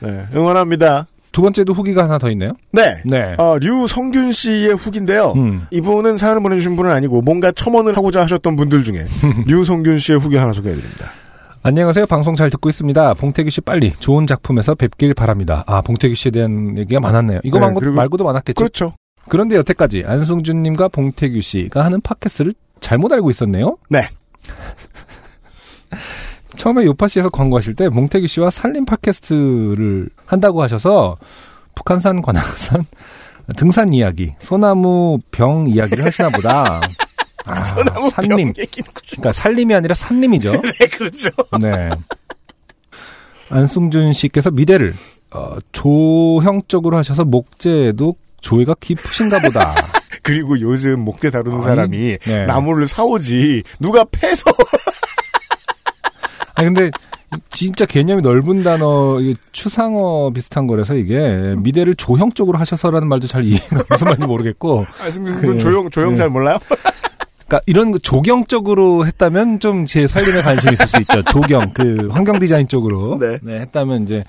[0.00, 1.06] 네, 응원합니다.
[1.30, 2.52] 두 번째도 후기가 하나 더 있네요.
[2.72, 2.94] 네.
[3.04, 3.34] 네.
[3.36, 5.32] 어, 류성균 씨의 후기인데요.
[5.36, 5.66] 음.
[5.70, 9.06] 이분은 사연을 보내주신 분은 아니고 뭔가 첨언을 하고자 하셨던 분들 중에
[9.46, 11.10] 류성균 씨의 후기 하나 소개해드립니다.
[11.62, 12.06] 안녕하세요.
[12.06, 13.14] 방송 잘 듣고 있습니다.
[13.14, 15.64] 봉태규 씨 빨리 좋은 작품에서 뵙길 바랍니다.
[15.66, 17.40] 아, 봉태규 씨에 대한 얘기가 많았네요.
[17.44, 18.54] 이거 네, 말고, 그리고- 말고도 많았겠죠.
[18.54, 18.94] 그렇죠.
[19.28, 23.76] 그런데 여태까지 안승준님과 봉태규 씨가 하는 팟캐스트를 잘못 알고 있었네요.
[23.88, 24.08] 네.
[26.56, 31.16] 처음에 요파 씨에서 광고하실 때 봉태규 씨와 산림 팟캐스트를 한다고 하셔서
[31.74, 32.84] 북한산, 관악산
[33.56, 36.80] 등산 이야기, 소나무 병 이야기를 하시나 보다.
[37.46, 38.52] 아, 소나무 산림.
[38.52, 38.82] 거죠.
[39.10, 40.52] 그러니까 산림이 아니라 산림이죠.
[40.52, 41.30] 네, 그렇죠.
[41.60, 41.88] 네.
[43.50, 44.92] 안승준 씨께서 미대를
[45.30, 49.74] 어, 조형적으로 하셔서 목재에도 조예가 깊으신가 보다.
[50.22, 52.46] 그리고 요즘 목재 다루는 아니, 사람이 네.
[52.46, 54.50] 나무를 사오지 누가 패서
[56.54, 56.90] 아니 근데
[57.50, 59.18] 진짜 개념이 넓은 단어
[59.52, 65.42] 추상어 비슷한 거라서 이게 미대를 조형적으로 하셔서라는 말도 잘 이해가 무슨 말인지 모르겠고 안승준 그-
[65.46, 66.16] 군 조용 조용 네.
[66.16, 66.58] 잘 몰라요?
[67.48, 71.22] 그러니까 이런 거 조경적으로 했다면 좀 제 살림에 관심이 있을 수 있죠.
[71.22, 73.60] 조경 그 환경 디자인 쪽으로 네.
[73.60, 74.22] 했다면 이제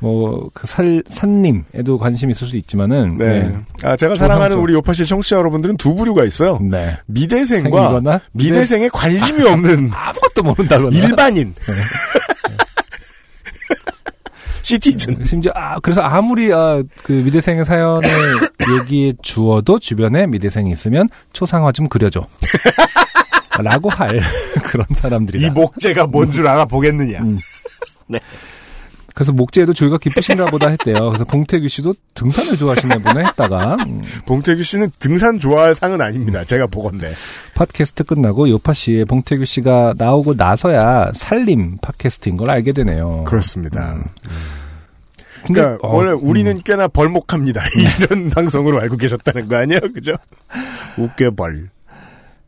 [0.00, 3.52] 뭐그살 산림에도 관심이 있을 수 있지만은 네.
[3.82, 6.58] 아 제가 사랑하는 우리 요파시 청취자 여러분들은 두 부류가 있어요.
[6.60, 6.96] 네.
[7.06, 11.54] 미대생과 미대생에 관심이 없는 아무것도 모른다거나 일반인.
[14.68, 15.24] 시티즌.
[15.24, 18.02] 심지어 아 그래서 아무리 아, 그 미대생의 사연을
[18.82, 22.26] 얘기해 주어도 주변에 미대생이 있으면 초상화 좀 그려줘.
[23.62, 24.20] 라고 할
[24.62, 25.46] 그런 사람들이다.
[25.46, 27.20] 이 목재가 뭔 줄 알아보겠느냐.
[27.20, 27.38] 음.
[29.14, 31.08] 그래서 목재에도 조예가 깊으신가 보다 했대요.
[31.08, 36.44] 그래서 봉태규 씨도 등산을 좋아하시나 보네 했다가 음, 봉태규 씨는 등산 좋아할 상은 아닙니다.
[36.44, 37.14] 제가 보건데.
[37.56, 43.24] 팟캐스트 끝나고 요파 씨의 봉태규 씨가 나오고 나서야 살림 팟캐스트인 걸 알게 되네요.
[43.24, 43.96] 그렇습니다.
[45.46, 46.18] 근데, 그러니까 어, 원래 음.
[46.22, 47.62] 우리는 꽤나 벌목합니다.
[48.00, 49.80] 이런 방송으로 알고 계셨다는 거 아니에요?
[49.94, 50.12] 그죠?
[50.96, 51.70] 웃겨벌.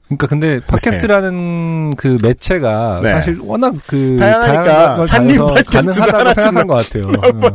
[0.06, 3.10] 그러니까 근데 팟캐스트라는 그 매체가 네.
[3.10, 7.12] 사실 워낙 그 다양하니까 산림 하나쯤 생각한 것 같아요.
[7.24, 7.50] 응.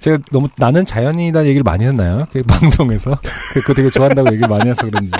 [0.00, 2.26] 제가 너무 나는 자연이다 얘기를 많이 했나요?
[2.32, 3.18] 그 방송에서
[3.52, 5.12] 그- 그거 되게 좋아한다고 얘기를 많이 해서 그런지.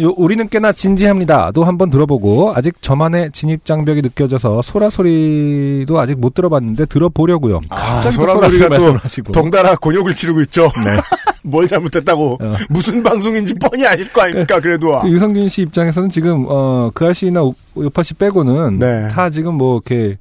[0.00, 6.34] 요, 우리는 꽤나 진지합니다.도 한번 들어보고 아직 저만의 진입 장벽이 느껴져서 소라 소리도 아직 못
[6.34, 7.60] 들어봤는데 들어보려고요.
[7.70, 9.32] 아, 소라 소라 소리 소리가 또.
[9.32, 10.64] 덩달아 곤욕을 치르고 있죠.
[10.84, 10.96] 네.
[11.42, 12.38] 뭘 잘못했다고.
[12.40, 12.54] 어.
[12.70, 14.98] 무슨 방송인지 뻔히 아실 거 아닙니까, 그래도.
[15.00, 17.42] 그 유성균 씨 입장에서는 지금 어그 아씨나
[17.76, 19.08] 요파 씨 빼고는 네.
[19.08, 20.16] 다 지금 뭐 이렇게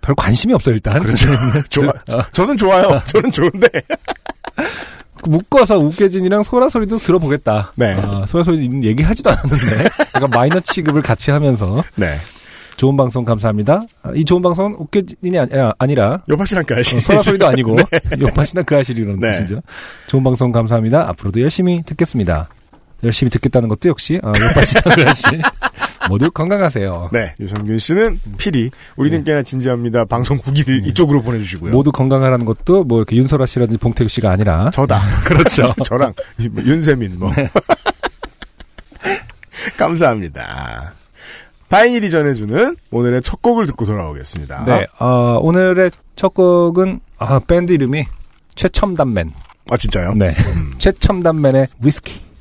[0.00, 1.00] 별 관심이 없어 일단.
[1.02, 1.28] 그렇죠.
[1.70, 1.92] 좋아.
[2.32, 3.00] 저는 좋아요.
[3.06, 3.68] 저는 좋은데.
[5.24, 7.72] 묶어서 우깨진이랑 소라 소리도 들어보겠다.
[7.76, 7.94] 네.
[7.94, 12.16] 아, 소라 소리 얘기하지도 않았는데 약간 마이너 취급을 같이 하면서 네.
[12.76, 13.82] 좋은 방송 감사합니다.
[14.02, 16.96] 아, 이 좋은 방송은 우깨진이 아니, 아, 아니라 여파씨랑 까시.
[16.96, 17.76] 어, 소라 소리도 아니고
[18.20, 19.32] 요파시나 그 아실이라는 네.
[19.32, 19.60] 뜻이죠.
[20.08, 21.08] 좋은 방송 감사합니다.
[21.10, 22.48] 앞으로도 열심히 듣겠습니다.
[23.04, 25.42] 열심히 듣겠다는 것도 역시 아, 요파시나 그 아실
[26.08, 27.10] 모두 건강하세요.
[27.12, 27.34] 네.
[27.40, 30.04] 유성균 씨는 필히 우리는 꽤나 진지합니다.
[30.04, 31.70] 방송 후기를 이쪽으로 보내주시고요.
[31.70, 31.76] 네.
[31.76, 35.00] 모두 건강하라는 것도 뭐 이렇게 윤소라 씨라든지 봉태규 씨가 아니라 저다.
[35.26, 35.64] 그렇죠.
[35.84, 37.30] 저랑 이뭐 윤세민 뭐.
[39.76, 40.94] 감사합니다.
[41.68, 44.64] 다행일이 전해주는 오늘의 첫 곡을 듣고 돌아오겠습니다.
[44.66, 48.04] 네, 어, 오늘의 첫 곡은 아, 밴드 이름이
[48.54, 49.32] 최첨단맨.
[49.70, 50.12] 아 진짜요?
[50.14, 50.34] 네,
[50.78, 52.31] 최첨단맨의 위스키.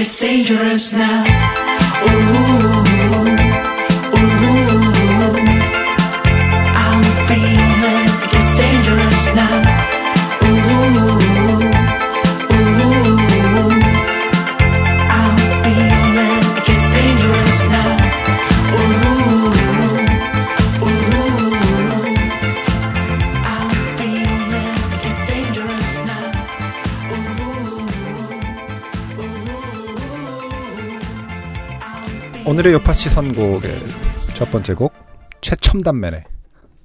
[0.00, 1.24] Dangerous now.
[2.08, 2.69] Ooh,
[32.60, 33.74] 오늘의 요파시 선곡의
[34.34, 34.92] 첫 번째 곡
[35.40, 36.24] 최첨단맨의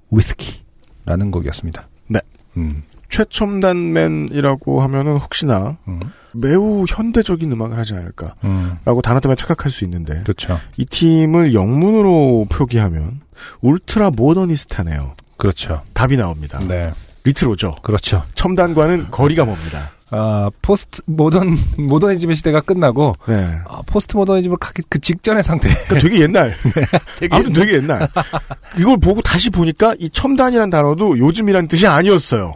[0.10, 1.90] 위스키라는 곡이었습니다.
[2.08, 2.22] 네.
[2.56, 6.00] 음, 최첨단맨이라고 하면은 혹시나 음,
[6.32, 10.58] 매우 현대적인 음악을 하지 않을까라고 음, 단어 때문에 착각할 수 있는데 그렇죠.
[10.78, 13.20] 이 팀을 영문으로 표기하면
[13.60, 15.16] Ultra Modernista네요.
[15.36, 15.82] 그렇죠.
[15.94, 16.60] 답이 나옵니다.
[16.66, 16.94] 네,
[17.26, 17.76] 레트로죠.
[17.82, 18.24] 그렇죠.
[18.36, 19.92] 첨단과는 거리가 멉니다.
[20.16, 21.58] 아 포스트 모던
[21.90, 23.60] 모더니즘의 시대가 끝나고 네.
[23.68, 25.68] 아, 포스트 모더니즘을 가기 그 직전의 상태.
[25.88, 26.56] 그러니까 되게 옛날.
[27.20, 28.08] 되게 아무튼 되게 옛날.
[28.80, 32.56] 이걸 보고 다시 보니까 이 첨단이란 단어도 요즘이란 뜻이 아니었어요.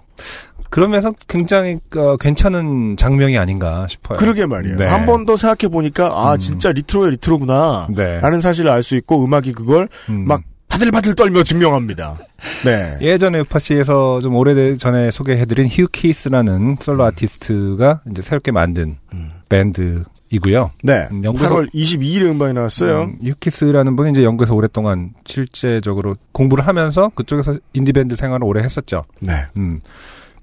[0.69, 4.17] 그러면서 굉장히 어, 괜찮은 장면이 아닌가 싶어요.
[4.19, 4.78] 그러게 말이에요.
[4.78, 4.86] 네.
[4.86, 6.38] 한번 더 생각해 보니까 아 음.
[6.38, 7.88] 진짜 레트로의 레트로구나.
[7.95, 8.19] 네.
[8.19, 10.26] 라는 사실을 알 수 있고 음악이 그걸 음.
[10.28, 12.17] 막 바들바들 떨며 증명합니다.
[12.63, 12.97] 네.
[13.01, 19.29] 예전에 요파시에서 좀 오래 전에 소개해드린 휴 키스라는 솔로 아티스트가 이제 새롭게 만든 음.
[19.49, 20.71] 밴드이고요.
[20.84, 21.08] 네.
[21.12, 23.01] 음, 영국에서- 8월 22일에 음반이 나왔어요.
[23.03, 29.01] 음, 휴 키스라는 분이 이제 영국에서 오랫동안 실제적으로 공부를 하면서 그쪽에서 인디밴드 생활을 오래 했었죠.
[29.21, 29.47] 네.
[29.58, 29.82] 음.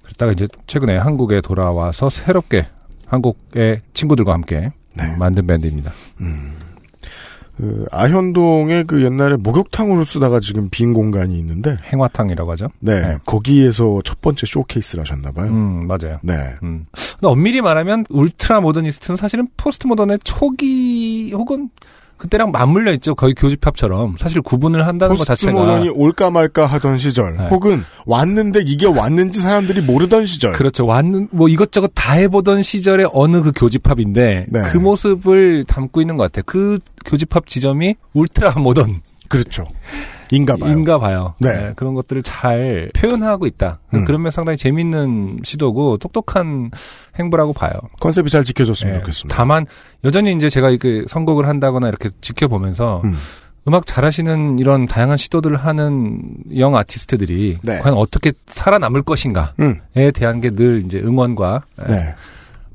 [0.03, 2.67] 그러다가 이제 최근에 한국에 돌아와서 새롭게
[3.07, 5.05] 한국의 친구들과 함께 네.
[5.05, 5.91] 음, 만든 밴드입니다.
[7.57, 12.67] 그 아현동에 그 옛날에 목욕탕으로 쓰다가 지금 빈 공간이 있는데 행화탕이라고 하죠.
[12.79, 13.01] 네.
[13.01, 13.17] 네.
[13.25, 15.47] 거기에서 첫 번째 쇼케이스를 하셨나 봐요.
[15.47, 16.19] 음, 맞아요.
[16.21, 16.35] 네.
[16.61, 16.85] 음.
[16.91, 21.69] 근데 엄밀히 말하면 Ultra Modernist는 사실은 포스트 모던의 초기 혹은
[22.17, 23.15] 그때랑 맞물려 있죠.
[23.15, 27.47] 거의 교집합처럼 사실 구분을 한다는 것 포스트 자체가 모던이 올까 말까 하던 시절, 네.
[27.49, 30.53] 혹은 왔는데 이게 왔는지 사람들이 모르던 시절.
[30.53, 30.85] 그렇죠.
[30.85, 34.61] 왔는 뭐 이것저것 다 해보던 시절의 어느 그 교집합인데 네.
[34.71, 36.43] 그 모습을 담고 있는 것 같아요.
[36.45, 39.65] 그 교집합 지점이 울트라 모던 그렇죠.
[40.31, 40.71] 인가 봐요.
[40.71, 41.33] 인가 봐요.
[41.39, 41.73] 네.
[41.75, 43.79] 그런 것들을 잘 표현하고 있다.
[43.93, 44.05] 음.
[44.05, 46.71] 그런 면 상당히 재밌는 시도고 똑똑한
[47.19, 47.71] 행보라고 봐요.
[47.99, 49.35] 컨셉이 잘 지켜졌으면 예, 좋겠습니다.
[49.35, 49.65] 다만
[50.03, 53.15] 여전히 이제 제가 그 선곡을 한다거나 이렇게 지켜보면서 음.
[53.67, 56.21] 음악 잘하시는 이런 다양한 시도들을 하는
[56.57, 57.79] 영 아티스트들이 네.
[57.79, 59.79] 과연 어떻게 살아남을 것인가에 음.
[60.13, 62.15] 대한 게 늘 이제 응원과 에, 네.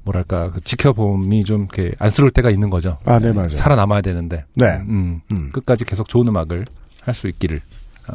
[0.05, 2.99] 뭐랄까 그 지켜봄이 좀 이렇게 안쓰러울 때가 있는 거죠.
[3.07, 3.49] 아, 네, 에, 맞아요.
[3.51, 4.83] 살아남아야 되는데 네.
[4.87, 5.51] 음, 음.
[5.53, 6.67] 끝까지 계속 좋은 음악을
[7.05, 7.61] 할 수 있기를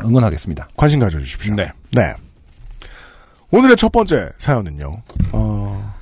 [0.03, 0.69] 응원하겠습니다.
[0.75, 1.55] 관심 가져주십시오.
[1.55, 1.71] 네.
[1.91, 2.13] 네.
[3.51, 5.01] 오늘의 첫 번째 사연은요.
[5.31, 5.93] 어,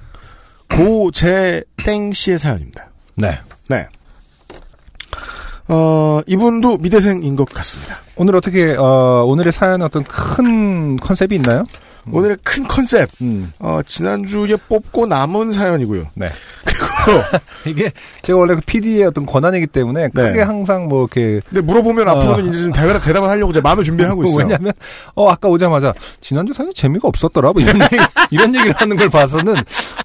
[0.69, 2.89] 고재땡 씨의 사연입니다.
[3.15, 3.39] 네.
[3.69, 3.87] 네.
[5.67, 7.97] 어, 이분도 미대생인 것 같습니다.
[8.15, 11.63] 오늘 어떻게 어, 오늘의 사연에 어떤 큰 컨셉이 있나요?
[12.11, 13.51] 오늘의 큰 컨셉, 음.
[13.57, 16.05] 어, 지난주에 뽑고 남은 사연이고요.
[16.13, 16.29] 네.
[16.63, 16.85] 그리고,
[17.65, 17.91] 이게
[18.23, 20.21] 제가 원래 그 PD의 어떤 권한이기 때문에 네.
[20.29, 22.11] 크게 항상 뭐 이렇게 근데 물어보면 어.
[22.11, 24.37] 앞으로는 이제 좀 대답, 대답을 하려고 제가 마음을 준비를 하고 있어요.
[24.39, 24.73] 왜냐하면
[25.13, 27.97] 어 아까 오자마자 지난주 사연 재미가 없었더라 뭐 이런 얘기,
[28.31, 29.55] 이런 얘기를 하는 걸 봐서는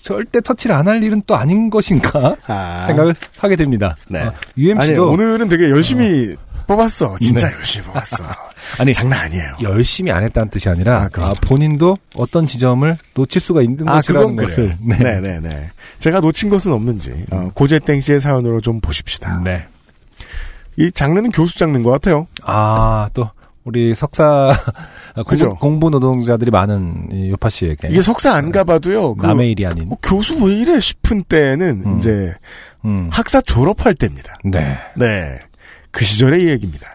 [0.02, 2.82] 절대 터치를 안 할 일은 또 아닌 것인가 아.
[2.88, 3.94] 생각을 하게 됩니다.
[4.08, 4.22] 네.
[4.22, 6.34] 어, 아니, UMC도 오늘은 되게 열심히
[6.70, 7.16] 뽑았어.
[7.20, 7.56] 진짜 네.
[7.56, 8.22] 열심히 뽑았어.
[8.78, 9.54] 아니 장난 아니에요.
[9.62, 11.09] 열심히 안 했다는 뜻이 아니라 아?
[11.20, 14.76] 아, 본인도 어떤 지점을 놓칠 수가 있는 아, 것이라는 것을.
[14.80, 15.70] 네, 네, 네.
[15.98, 19.42] 제가 놓친 것은 없는지 어, 고재땡 씨의 사연으로 좀 보십시다.
[19.44, 19.66] 네.
[20.76, 22.28] 이 장르는 교수 장르인 것 같아요.
[22.44, 23.28] 아, 또,
[23.64, 24.56] 우리 석사,
[25.26, 25.50] 그죠?
[25.56, 27.88] 공부, 노동자들이 많은 이 요파 씨에게.
[27.88, 29.16] 이게 석사 안 가봐도요.
[29.16, 29.88] 그 남의 일이 아닌.
[29.92, 31.98] 어, 교수 왜 이래 싶은 때는 음.
[31.98, 32.33] 이제
[32.85, 33.09] 음.
[33.12, 34.38] 학사 졸업할 때입니다.
[34.44, 34.78] 네.
[34.96, 35.40] 네.
[35.90, 36.87] 그 시절의 얘기입니다.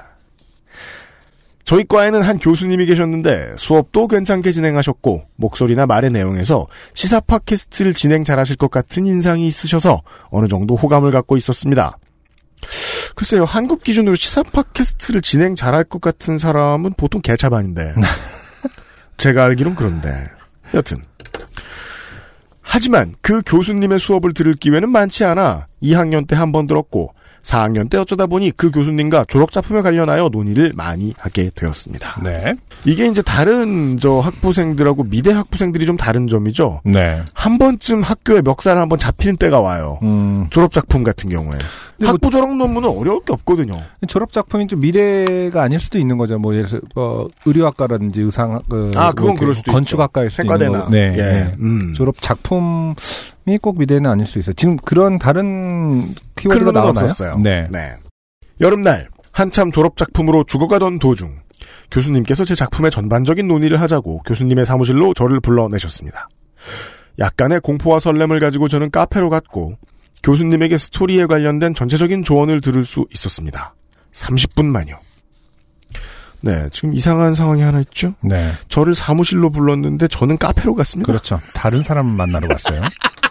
[1.63, 8.57] 저희 과에는 한 교수님이 계셨는데 수업도 괜찮게 진행하셨고 목소리나 말의 내용에서 시사 팟캐스트를 진행 잘하실
[8.57, 11.97] 것 같은 인상이 있으셔서 어느 정도 호감을 갖고 있었습니다.
[13.15, 17.95] 글쎄요, 한국 기준으로 시사 팟캐스트를 진행 잘할 것 같은 사람은 보통 개차반인데
[19.17, 20.29] 제가 알기론 그런데
[20.75, 21.01] 여튼
[22.61, 27.14] 하지만 그 교수님의 수업을 들을 기회는 많지 않아 2학년 때 한 번 들었고
[27.45, 32.21] 4학년 때 어쩌다 보니 그 교수님과 졸업 작품에 관련하여 논의를 많이 하게 되었습니다.
[32.23, 32.55] 네.
[32.85, 36.81] 이게 이제 다른 저 학부생들하고 미대 학부생들이 좀 다른 점이죠.
[36.83, 37.23] 네.
[37.33, 39.99] 한 번쯤 학교에 멱살을 한번 잡히는 때가 와요.
[40.01, 40.47] 음.
[40.49, 41.57] 졸업 작품 같은 경우에
[41.99, 43.77] 뭐 학부 졸업 논문은 어려울 게 없거든요.
[44.07, 46.37] 졸업 작품이 좀 미래가 아닐 수도 있는 거죠.
[46.37, 50.71] 뭐 예를 들어 어, 의료학과라든지 의상 그 아, 그건 뭐 그럴 수도 건축학과일 수도 있는
[50.71, 50.89] 거고.
[50.89, 51.13] 네.
[51.17, 51.21] 예.
[51.21, 51.55] 네.
[51.59, 51.93] 음.
[51.95, 54.53] 졸업 작품이 꼭 미래는 아닐 수 있어요.
[54.53, 56.15] 지금 그런 다른
[56.49, 57.03] 키워드가 클론은 나오나요?
[57.05, 57.37] 없었어요.
[57.39, 57.67] 네.
[58.61, 61.39] 여름날 한참 졸업 작품으로 죽어가던 도중
[61.91, 66.29] 교수님께서 제 작품의 전반적인 논의를 하자고 교수님의 사무실로 저를 불러내셨습니다.
[67.19, 69.77] 약간의 공포와 설렘을 가지고 저는 카페로 갔고
[70.23, 73.75] 교수님에게 스토리에 관련된 전체적인 조언을 들을 수 있었습니다.
[74.13, 74.97] 30분만요.
[76.41, 78.13] 네, 지금 이상한 상황이 하나 있죠?
[78.23, 78.51] 네.
[78.69, 81.11] 저를 사무실로 불렀는데 저는 카페로 갔습니다.
[81.11, 81.39] 그렇죠.
[81.53, 82.81] 다른 사람 만나러 갔어요.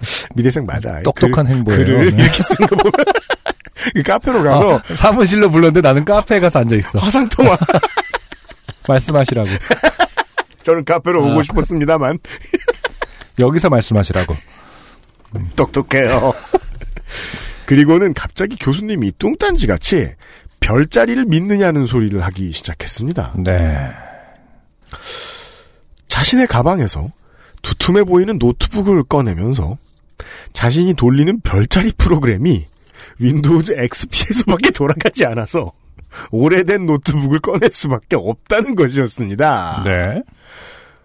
[0.34, 1.00] 미대생 맞아.
[1.02, 1.84] 똑똑한 글- 행보예요.
[1.84, 2.22] 글을 네.
[2.24, 2.92] 이렇게 쓴 거 보면
[3.96, 6.98] 이 카페로 가서 어, 사무실로 불렀는데 나는 카페에 가서 앉아 있어.
[6.98, 7.56] 화상통화.
[8.88, 9.48] 말씀하시라고.
[10.62, 11.42] 저는 카페로 오고 아.
[11.42, 12.18] 싶었습니다만
[13.38, 14.34] 여기서 말씀하시라고.
[15.56, 16.32] 똑똑해요.
[17.66, 20.10] 그리고는 갑자기 교수님이 뚱딴지 같이
[20.60, 23.34] 별자리를 믿느냐는 소리를 하기 시작했습니다.
[23.38, 23.88] 네.
[26.08, 27.06] 자신의 가방에서
[27.62, 29.76] 두툼해 보이는 노트북을 꺼내면서
[30.52, 32.66] 자신이 돌리는 별자리 프로그램이
[33.18, 35.72] Windows XP에서밖에 돌아가지 않아서
[36.30, 39.82] 오래된 노트북을 꺼낼 수밖에 없다는 것이었습니다.
[39.84, 40.22] 네.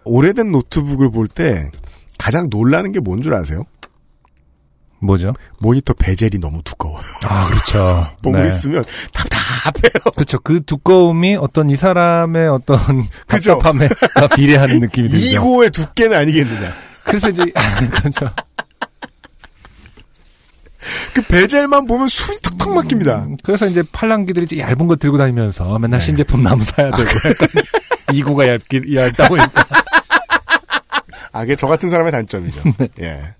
[0.04, 1.70] 오래된 노트북을 볼 때
[2.18, 3.64] 가장 놀라는 게 뭔 줄 아세요?
[5.00, 5.34] 뭐죠?
[5.60, 7.02] 모니터 bezel이 너무 두꺼워요.
[7.24, 8.04] 아, 그렇죠.
[8.22, 8.48] 봄을 네.
[8.48, 10.12] 있으면 답답해요.
[10.14, 10.38] 그렇죠.
[10.38, 12.78] 그 두꺼움이 어떤 이 사람의 어떤
[13.26, 13.58] 그죠.
[13.58, 13.88] 답답함에
[14.34, 15.26] 비례하는 느낌이 들죠.
[15.26, 16.72] 이고의 두께는 아니겠느냐.
[17.04, 17.44] 그래서 이제
[17.90, 18.30] 그렇죠.
[21.14, 23.24] 그 베젤만 보면 숨이 턱턱 막힙니다.
[23.24, 26.06] 음, 그래서 이제 팔랑귀들이 이제 얇은 거 들고 다니면서 맨날 네.
[26.06, 27.48] 신제품 나무 사야 되고 약간
[28.12, 29.66] 이고가 얇기 얇다 보니까
[31.32, 32.62] 아, 그게 저 같은 사람의 단점이죠.
[32.78, 32.88] 네.
[33.00, 33.34] 예.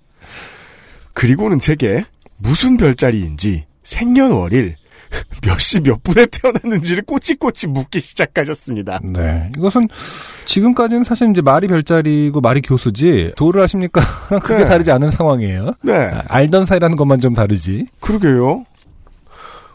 [1.13, 2.05] 그리고는 제게
[2.37, 4.75] 무슨 별자리인지 생년월일
[5.45, 8.99] 몇 시 몇 분에 태어났는지를 꼬치꼬치 묻기 시작하셨습니다.
[9.03, 9.49] 네.
[9.57, 9.83] 이것은
[10.45, 14.01] 지금까지는 사실 이제 말이 별자리고 말이 교수지 도를 하십니까?
[14.41, 14.65] 크게 네.
[14.65, 15.73] 다르지 않은 상황이에요.
[15.81, 17.85] 네, 아, 알던 사이라는 것만 좀 다르지.
[17.99, 18.65] 그러게요.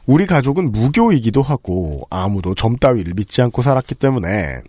[0.07, 4.61] 우리 가족은 무교이기도 하고 아무도 점 따위를 믿지 않고 살았기 때문에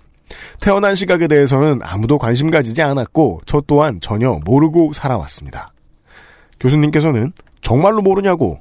[0.60, 5.74] 태어난 시각에 대해서는 아무도 관심 가지지 않았고 저 또한 전혀 모르고 살아왔습니다.
[6.60, 7.32] 교수님께서는
[7.62, 8.60] 정말로 모르냐고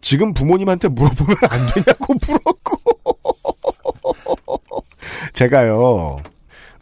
[0.00, 2.80] 지금 부모님한테 물어보면 안 되냐고 물었고
[5.32, 6.18] 제가요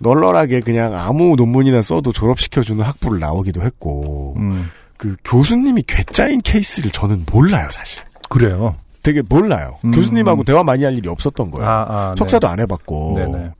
[0.01, 4.71] 널널하게 그냥 아무 논문이나 써도 졸업시켜주는 학부를 나오기도 했고 음.
[4.97, 8.77] 그 교수님이 괴짜인 케이스를 저는 몰라요 사실 그래요.
[9.03, 9.91] 되게 몰라요 음.
[9.93, 12.19] 교수님하고 대화 많이 할 일이 없었던 거예요 아, 아, 네.
[12.19, 13.51] 석사도 안 해봤고 네네.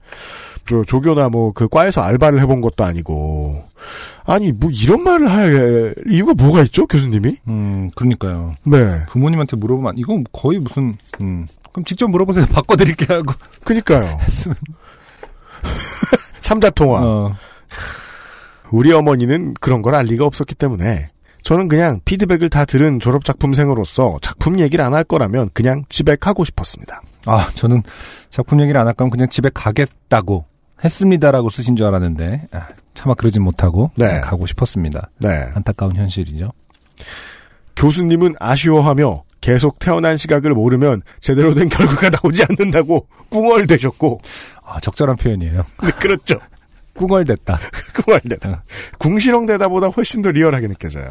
[0.67, 3.63] 저 조교나 뭐 그 과에서 알바를 해본 것도 아니고
[4.31, 8.55] 아니 뭐 이런 말을 할 이유가 뭐가 있죠 교수님이 음, 그러니까요.
[8.63, 11.47] 네 부모님한테 물어보면 이건 거의 무슨 음.
[11.71, 12.45] 그럼 직접 물어보세요.
[12.53, 14.55] 바꿔드릴게 하고 그니까요 했으면.
[16.41, 17.35] 삼자 통화 어.
[18.71, 21.07] 우리 어머니는 그런 걸 알 리가 없었기 때문에
[21.41, 26.43] 저는 그냥 피드백을 다 들은 졸업 작품생으로서 작품 얘기를 안 할 거라면 그냥 집에 가고
[26.45, 27.01] 싶었습니다.
[27.25, 27.81] 아, 저는
[28.29, 30.45] 작품 얘기를 안 할 거면 그냥 집에 가겠다고
[30.83, 32.67] 했습니다라고 쓰신 줄 알았는데 아,
[32.99, 34.19] 차마 그러진 못하고 네.
[34.19, 35.09] 가고 싶었습니다.
[35.19, 35.49] 네.
[35.53, 36.51] 안타까운 현실이죠.
[37.77, 44.19] 교수님은 아쉬워하며 계속 태어난 시각을 모르면 제대로 된 결과가 나오지 않는다고 꿍얼대셨고
[44.65, 45.65] 아, 적절한 표현이에요.
[45.81, 46.39] 네, 그렇죠.
[46.95, 47.57] 꿍얼댔다.
[48.03, 48.63] 꿍얼대다.
[48.97, 51.09] 궁시렁대다보다 훨씬 더 리얼하게 느껴져요.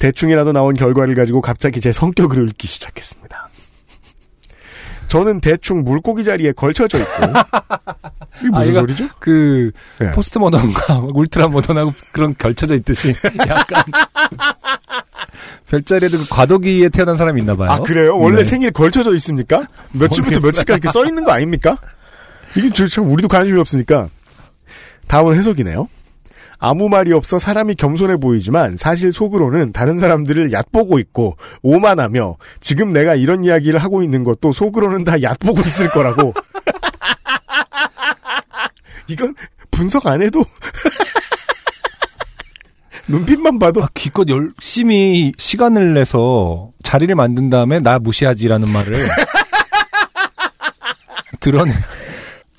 [0.00, 3.49] 대충이라도 나온 결과를 가지고 갑자기 제 성격을 읊기 시작했습니다.
[5.10, 7.10] 저는 대충 물고기 자리에 걸쳐져 있고
[8.40, 9.08] 이게 무슨 아, 소리죠?
[9.18, 10.12] 그 네.
[10.12, 13.12] 포스트 모던과 울트라 모던하고 그런 결쳐져 있듯이
[13.48, 13.82] 약간
[15.68, 17.70] 별자리에도 그 과도기에 태어난 사람이 있나 봐요.
[17.70, 18.16] 아 그래요?
[18.18, 18.44] 원래 네.
[18.44, 19.66] 생일 걸쳐져 있습니까?
[19.92, 20.38] 며칠부터.
[20.40, 21.76] 며칠까지 이렇게 써 있는 거 아닙니까?
[22.56, 24.08] 이게 저- 참 우리도 관심이 없으니까.
[25.08, 25.88] 다음은 해석이네요.
[26.60, 33.14] 아무 말이 없어 사람이 겸손해 보이지만 사실 속으로는 다른 사람들을 얕보고 있고 오만하며 지금 내가
[33.14, 36.34] 이런 이야기를 하고 있는 것도 속으로는 다 얕보고 있을 거라고.
[39.08, 39.34] 이건
[39.70, 40.44] 분석 안 해도
[43.08, 48.94] 눈빛만 봐도 아, 기껏 열심히 시간을 내서 자리를 만든 다음에 나 무시하지라는 말을
[51.40, 51.72] 드러내.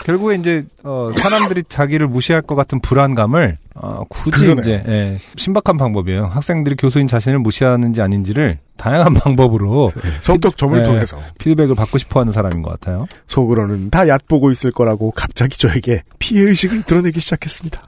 [0.03, 4.61] 결국에 이제 어, 사람들이 자기를 무시할 것 같은 불안감을 어, 굳이 그거네.
[4.61, 6.25] 이제 예, 신박한 방법이에요.
[6.27, 10.83] 학생들이 교수인 자신을 무시하는지 아닌지를 다양한 방법으로 성격 점을 네.
[10.83, 13.05] 통해서 피드백을 받고 싶어하는 사람인 것 같아요.
[13.27, 17.87] 속으로는 다 얕보고 있을 거라고 갑자기 저에게 피해 의식을 드러내기 시작했습니다.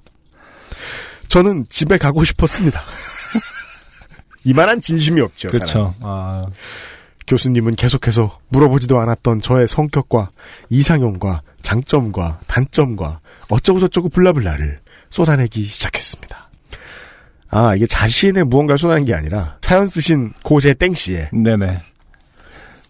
[1.29, 2.79] 저는 집에 가고 싶었습니다.
[4.45, 5.49] 이만한 진심이 없죠.
[5.49, 5.95] 그렇죠.
[6.01, 6.45] 아,
[7.27, 10.29] 교수님은 계속해서 물어보지도 않았던 저의 성격과
[10.69, 16.49] 이상형과 장점과 단점과 어쩌고저쩌고 블라블라를 쏟아내기 시작했습니다.
[17.49, 21.81] 아, 이게 자신의 무언가를 쏟아낸 게 아니라 사연 쓰신 고재 땡씨의 네네.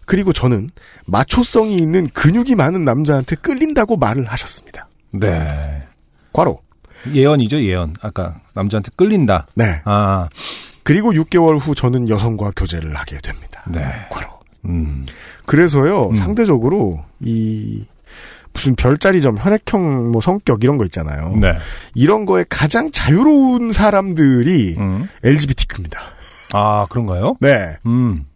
[0.06, 0.70] 그리고 저는
[1.06, 4.88] 마초성이 있는 근육이 많은 남자한테 끌린다고 말을 하셨습니다.
[5.12, 5.82] 네.
[6.32, 6.60] 과로.
[7.12, 7.94] 예언이죠, 예언.
[8.00, 9.46] 아까 남자한테 끌린다.
[9.54, 9.80] 네.
[9.84, 10.28] 아,
[10.84, 13.64] 그리고 6개월 후 저는 여성과 교제를 하게 됩니다.
[13.66, 13.84] 네.
[14.10, 14.28] 과로.
[14.66, 15.04] 음.
[15.46, 16.14] 그래서요, 음.
[16.14, 17.84] 상대적으로 이
[18.52, 21.36] 무슨 별자리점, 혈액형 뭐 성격 이런 거 있잖아요.
[21.36, 21.56] 네.
[21.94, 25.08] 이런 거에 가장 자유로운 사람들이 음.
[25.24, 26.00] LGBTQ입니다.
[26.52, 27.36] 아, 그런가요?
[27.40, 27.76] 네.
[27.86, 28.26] 음.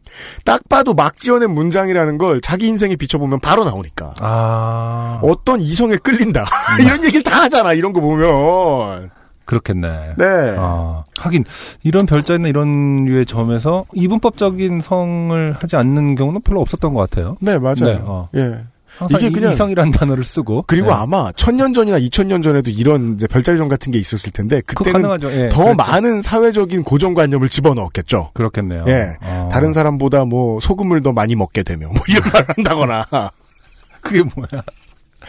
[0.44, 4.14] 딱 봐도 막 지어낸 문장이라는 걸 자기 인생에 비춰보면 바로 나오니까.
[4.18, 5.20] 아.
[5.22, 6.44] 어떤 이성에 끌린다.
[6.80, 9.10] 이런 얘기를 다 하잖아, 이런 거 보면.
[9.48, 10.14] 그렇겠네.
[10.18, 10.24] 네.
[10.58, 11.44] 아, 하긴
[11.82, 17.36] 이런 별자리나 이런 류의 점에서 이분법적인 성을 하지 않는 경우는 별로 없었던 것 같아요.
[17.40, 17.74] 네, 맞아요.
[17.80, 18.28] 네, 어.
[18.36, 18.60] 예.
[18.98, 20.92] 항상 이게 이- 그냥- 이성이라는 단어를 쓰고 그리고 네.
[20.92, 25.00] 아마 천년 전이나 이천 년 전에도 이런 이제 별자리점 같은 게 있었을 텐데 그때는.
[25.30, 25.74] 예, 더 그렇죠.
[25.74, 28.30] 많은 사회적인 고정관념을 집어넣었겠죠.
[28.34, 28.84] 그렇겠네요.
[28.88, 29.16] 예.
[29.22, 29.48] 어.
[29.52, 33.02] 다른 사람보다 뭐 소금을 더 많이 먹게 되며 뭐 이런 말을 한다거나.
[34.02, 34.62] 그게 뭐야?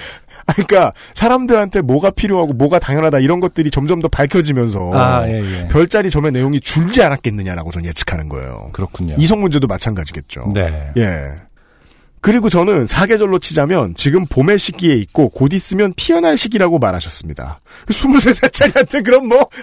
[0.55, 5.67] 그러니까 사람들한테 뭐가 필요하고 뭐가 당연하다 이런 것들이 점점 더 밝혀지면서 아, 예, 예.
[5.67, 8.69] 별자리 점의 내용이 줄지 않았겠느냐라고 저는 예측하는 거예요.
[8.73, 9.15] 그렇군요.
[9.17, 10.51] 이성 문제도 마찬가지겠죠.
[10.53, 10.91] 네.
[10.97, 11.35] 예.
[12.21, 17.61] 그리고 저는 사계절로 치자면 지금 봄의 시기에 있고 곧 있으면 피어날 시기라고 말하셨습니다.
[17.87, 19.47] 23살짜리한테 그럼 뭐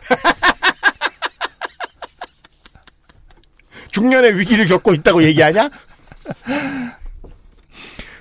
[3.90, 5.68] 중년의 위기를 겪고 있다고 얘기하냐?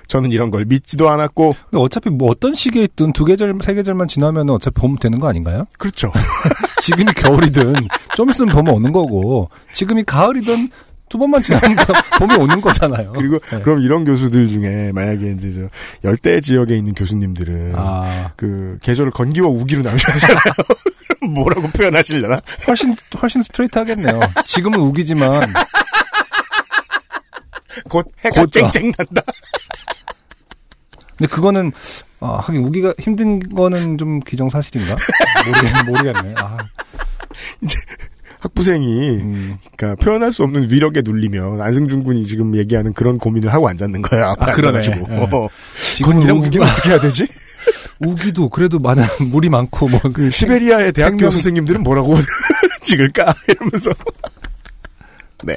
[0.08, 4.08] 저는 이런 걸 믿지도 않았고 근데 어차피 뭐 어떤 시기에 있든 두 계절, 세 계절만
[4.08, 5.66] 지나면 어차피 봄 되는 거 아닌가요?
[5.78, 6.12] 그렇죠.
[6.80, 7.74] 지금이 겨울이든
[8.14, 10.70] 좀 있으면 봄이 오는 거고 지금이 가을이든
[11.08, 11.76] 두 번만 지나면
[12.18, 13.12] 봄이 오는 거잖아요.
[13.12, 13.60] 그리고 네.
[13.60, 19.48] 그럼 이런 교수들 중에 만약에 이제 저 열대 지역에 있는 교수님들은 아, 그 계절을 건기와
[19.48, 20.40] 우기로 나누셔야 되잖아요.
[21.32, 22.40] 뭐라고 표현하시려나?
[22.66, 24.20] 훨씬 훨씬 스트레이트 하겠네요.
[24.44, 25.42] 지금은 우기지만
[27.88, 28.60] 곧 해가 곧죠.
[28.60, 29.22] 쨍쨍 난다.
[31.16, 31.72] 근데 그거는
[32.20, 34.96] 아, 하긴 우기가 힘든 거는 좀 기정사실인가?
[35.46, 36.34] 모르겠, 모르겠네.
[36.38, 36.56] 아,
[38.40, 39.56] 학부생이 음.
[39.76, 44.02] 그러니까 표현할 수 없는 위력에 눌리면 안승준 군이 지금 얘기하는 그런 고민을 하고 앉았는.
[44.04, 44.78] 앞에 아, 그러네.
[44.78, 45.06] 앉아가지고.
[45.14, 45.16] 예.
[45.32, 45.48] 어.
[45.94, 47.26] 지금 우기가 우기는 어떻게 해야 되지?
[47.98, 52.14] 우기도 그래도 많은 물이 많고 뭐 그 시베리아의 대학교 생명이- 선생님들은 뭐라고
[52.82, 53.34] 찍을까?
[53.48, 53.90] 이러면서.
[55.44, 55.56] 네.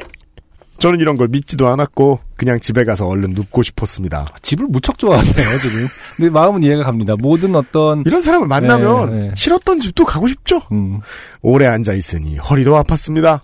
[0.80, 4.28] 저는 이런 걸 믿지도 않았고 그냥 집에 가서 얼른 눕고 싶었습니다.
[4.42, 5.88] 집을 무척 좋아하세요 지금.
[6.16, 7.16] 근데 마음은 이해가 갑니다.
[7.20, 9.32] 모든 어떤 이런 사람을 만나면 네, 네.
[9.36, 10.62] 싫었던 집도 가고 싶죠.
[10.72, 11.02] 음,
[11.42, 13.42] 오래 앉아 있으니 허리도 아팠습니다.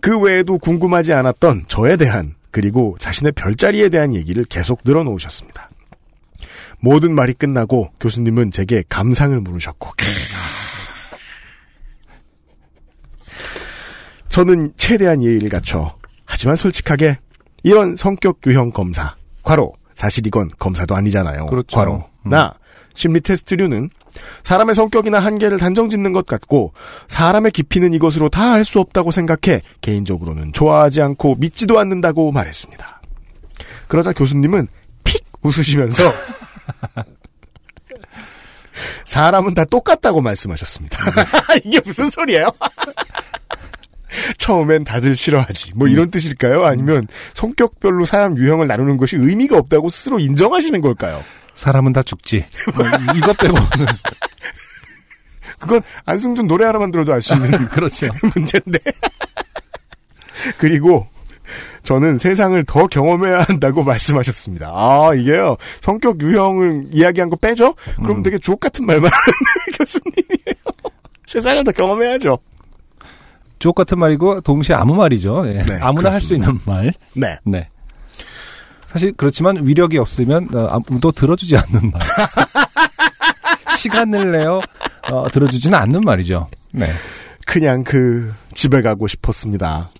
[0.00, 5.70] 그 외에도 궁금하지 않았던 저에 대한 그리고 자신의 별자리에 대한 얘기를 계속 늘어놓으셨습니다.
[6.80, 9.92] 모든 말이 끝나고 교수님은 제게 감상을 물으셨고
[14.36, 17.16] 저는 최대한 예의를 갖춰 하지만 솔직하게
[17.62, 21.46] 이런 성격 유형 검사 과로 사실 이건 검사도 아니잖아요.
[21.46, 21.74] 그렇죠.
[21.74, 22.30] 과로 음.
[22.30, 22.52] 나
[22.94, 23.88] 심리 테스트류는
[24.42, 26.74] 사람의 성격이나 한계를 단정짓는 것 같고
[27.08, 33.00] 사람의 깊이는 이것으로 다 알 수 없다고 생각해 개인적으로는 좋아하지 않고 믿지도 않는다고 말했습니다.
[33.88, 34.68] 그러자 교수님은
[35.04, 36.12] 픽 웃으시면서
[39.06, 40.98] 사람은 다 똑같다고 말씀하셨습니다.
[41.64, 42.50] 이게 무슨 소리예요?
[44.38, 45.72] 처음엔 다들 싫어하지.
[45.74, 46.64] 뭐 이런 뜻일까요?
[46.64, 51.22] 아니면 성격별로 사람 유형을 나누는 것이 의미가 없다고 스스로 인정하시는 걸까요?
[51.54, 52.44] 사람은 다 죽지.
[52.74, 52.84] 뭐
[53.16, 53.62] 이것 빼고는
[55.58, 58.08] 그건 안승준 노래 하나만 들어도 알 수 있는 그렇죠.
[58.34, 58.78] 문제인데.
[60.58, 61.06] 그리고
[61.82, 64.68] 저는 세상을 더 경험해야 한다고 말씀하셨습니다.
[64.74, 65.56] 아, 이게요.
[65.80, 67.74] 성격 유형을 이야기한 거 빼죠?
[68.02, 68.22] 그럼 음.
[68.22, 70.92] 되게 주옥 같은 말만 하는 교수님이에요.
[71.26, 72.38] 세상을 더 경험해야죠.
[73.58, 75.44] 주옥 같은 말이고 동시에 아무 말이죠.
[75.46, 75.62] 예.
[75.62, 76.34] 네, 아무나 할 수.
[76.34, 76.92] 있는 말.
[77.14, 77.38] 네.
[77.44, 77.68] 네.
[78.92, 82.02] 사실 그렇지만 위력이 없으면 어, 아무도 들어주지 않는 말.
[83.76, 84.60] 시간을 내어
[85.12, 86.48] 어, 들어주지는 않는 말이죠.
[86.72, 86.88] 네.
[87.46, 89.90] 그냥 그 집에 가고 싶었습니다.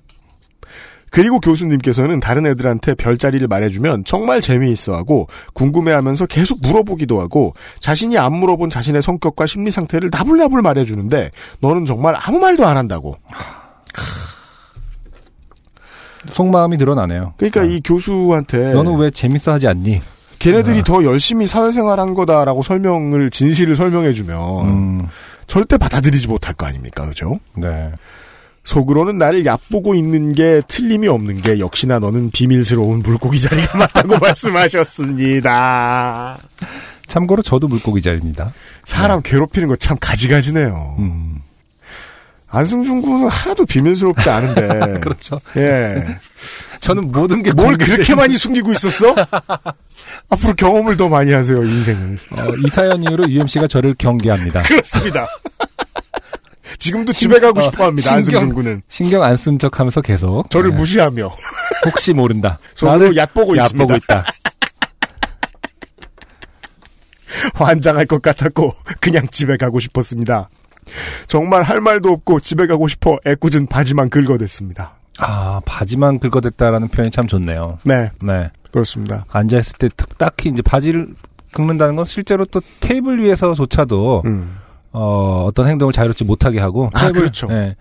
[1.16, 8.68] 그리고 교수님께서는 다른 애들한테 별자리를 말해주면 정말 재미있어하고 궁금해하면서 계속 물어보기도 하고 자신이 안 물어본
[8.68, 13.16] 자신의 성격과 심리 상태를 나불나불 말해주는데 너는 정말 아무 말도 안 한다고.
[16.32, 17.32] 속마음이 드러나네요.
[17.38, 20.02] 그러니까 아, 이 교수한테 너는 왜 재밌어 하지 않니?
[20.38, 25.08] 걔네들이 더 열심히 사회생활한 거다라고 설명을 진실을 설명해주면 음,
[25.46, 27.38] 절대 받아들이지 못할 거 아닙니까, 그죠?
[27.54, 27.90] 네.
[28.66, 36.38] 속으로는 나를 얕보고 있는 게 틀림이 없는 게 역시나 너는 비밀스러운 물고기 자리가 맞다고 말씀하셨습니다.
[37.06, 38.52] 참고로 저도 물고기 자리입니다.
[38.84, 40.96] 사람 괴롭히는 거 참 가지가지네요.
[40.98, 41.36] 음,
[42.48, 44.98] 안승준 군은 하나도 비밀스럽지 않은데.
[45.00, 45.40] 그렇죠.
[45.56, 46.18] 예.
[46.80, 49.14] 저는 모든 게 뭘 그렇게 많이 숨기고 있었어?
[50.28, 52.18] 앞으로 경험을 더 많이 하세요, 인생을.
[52.32, 54.62] 어, 이 사연 이후로 UMC가 저를 경계합니다.
[54.64, 55.26] 그렇습니다.
[56.78, 58.82] 지금도 집에 가고 어, 싶어 합니다, 신경- 안승준 군은.
[58.88, 61.30] 신경 안 쓴 척 하면서 계속 저를 네, 무시하며.
[61.86, 62.58] 혹시 모른다.
[62.74, 63.82] 손으로 얕보고 있습니다.
[63.82, 64.24] 얕보고 있다.
[67.54, 70.48] 환장할 것 같았고 그냥 집에 가고 싶었습니다.
[71.26, 74.94] 정말 할 말도 없고 집에 가고 싶어 애꿎은 바지만 긁어댔습니다.
[75.18, 77.78] 아 바지만 긁어댔다라는 표현이 참 좋네요.
[77.84, 79.24] 네, 네 그렇습니다.
[79.32, 81.08] 앉아 있을 때 특- 딱히 이제 바지를
[81.52, 84.58] 긁는다는 건 실제로 또 테이블 위에서조차도 음.
[84.98, 87.48] 어, 어떤 행동을 자유롭지 못하게 하고 아, 테이블 그렇죠.
[87.50, 87.76] 예.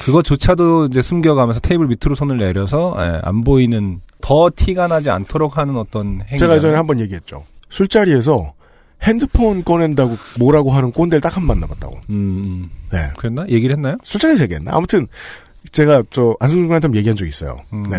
[0.00, 5.76] 그것조차도 이제 숨겨가면서 테이블 밑으로 손을 내려서 예, 안 보이는 더 티가 나지 않도록 하는
[5.76, 6.38] 어떤 행위.
[6.38, 7.44] 제가 예전에 한번 얘기했죠.
[7.70, 8.52] 술자리에서
[9.02, 11.96] 핸드폰 꺼낸다고 뭐라고 하는 꼰대를 딱 한 번 만나봤다고.
[12.10, 12.70] 음, 음.
[12.92, 13.10] 네.
[13.16, 13.46] 그랬나?
[13.48, 13.96] 얘기를 했나요?
[14.02, 14.72] 술자리에서 얘기했나?
[14.74, 15.08] 아무튼
[15.72, 17.58] 제가 저 안승준 군한테 한번 얘기한 적이 있어요.
[17.72, 17.84] 음.
[17.90, 17.96] 네.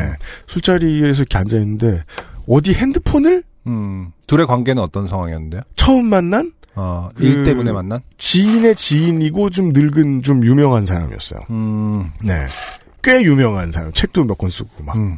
[0.48, 2.04] 술자리에서 이렇게 앉아 있는데
[2.48, 4.12] 어디 핸드폰을 음.
[4.28, 5.62] 둘의 관계는 어떤 상황이었는데요?
[5.76, 8.02] 처음 만난 어, 그- 일 때문에 만난?
[8.18, 11.42] 지인의 지인이고 좀 늙은 좀 유명한 사람이었어요.
[11.50, 12.46] 음, 네.
[13.04, 13.92] 꽤 유명한 사람.
[13.94, 14.96] 책도 몇 권 쓰고 막.
[14.96, 15.18] 음.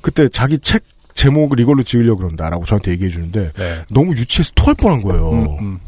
[0.00, 3.84] 그때 자기 책 제목을 이걸로 지으려고 그런다라고 저한테 얘기해 주는데 네.
[3.90, 5.30] 너무 유치해서 토할 뻔한 거예요.
[5.32, 5.80] 음, 음.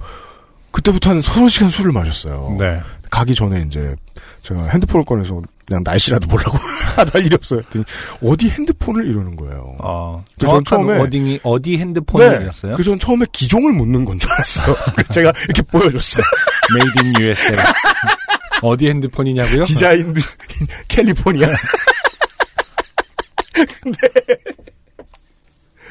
[0.72, 2.57] 그때부터 한 서너 시간 술을 마셨어요.
[2.59, 2.80] 네.
[3.11, 3.95] 가기 전에 이제
[4.43, 6.58] 제가 핸드폰을 꺼내서 그냥 날씨라도 보려고
[6.96, 7.60] 하도 할 일이 없어요.
[7.60, 7.84] 했더니
[8.24, 9.76] 어디 핸드폰을 이러는 거예요.
[9.78, 12.72] 어, 그래서 전 정확한 처음에- 어딩이, 어디 핸드폰이었어요?
[12.74, 14.74] 그래서 전 처음에 기종을 묻는 건 줄 알았어요.
[15.14, 16.24] 제가 이렇게 보여줬어요.
[16.74, 17.56] made in USA.
[18.62, 19.62] 어디 핸드폰이냐고요?
[19.64, 20.20] 디자인드
[20.88, 21.46] 캘리포니아.
[23.80, 23.98] 근데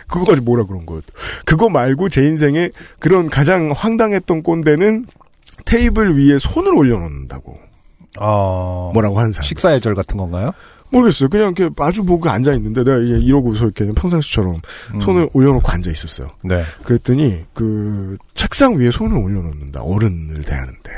[0.08, 1.02] 그거 가지고 뭐라 그런 거예요.
[1.46, 2.70] 그거 말고 제 인생에
[3.00, 5.06] 그런 가장 황당했던 꼰대는
[5.64, 7.60] 테이블 위에 손을 올려놓는다고
[8.18, 9.44] 어, 뭐라고 하는 사람.
[9.46, 10.52] 식사 예절 같은 건가요?
[10.92, 11.30] 모르겠어요.
[11.30, 14.60] 그냥 이렇게 마주 보고 앉아 있는데 내가 이러고서 이렇게 평상시처럼
[14.96, 15.02] 음.
[15.02, 16.30] 손을 올려놓고 앉아 있었어요.
[16.44, 16.64] 네.
[16.84, 19.82] 그랬더니 그 책상 위에 손을 올려놓는다.
[19.84, 20.92] 어른을 대하는데.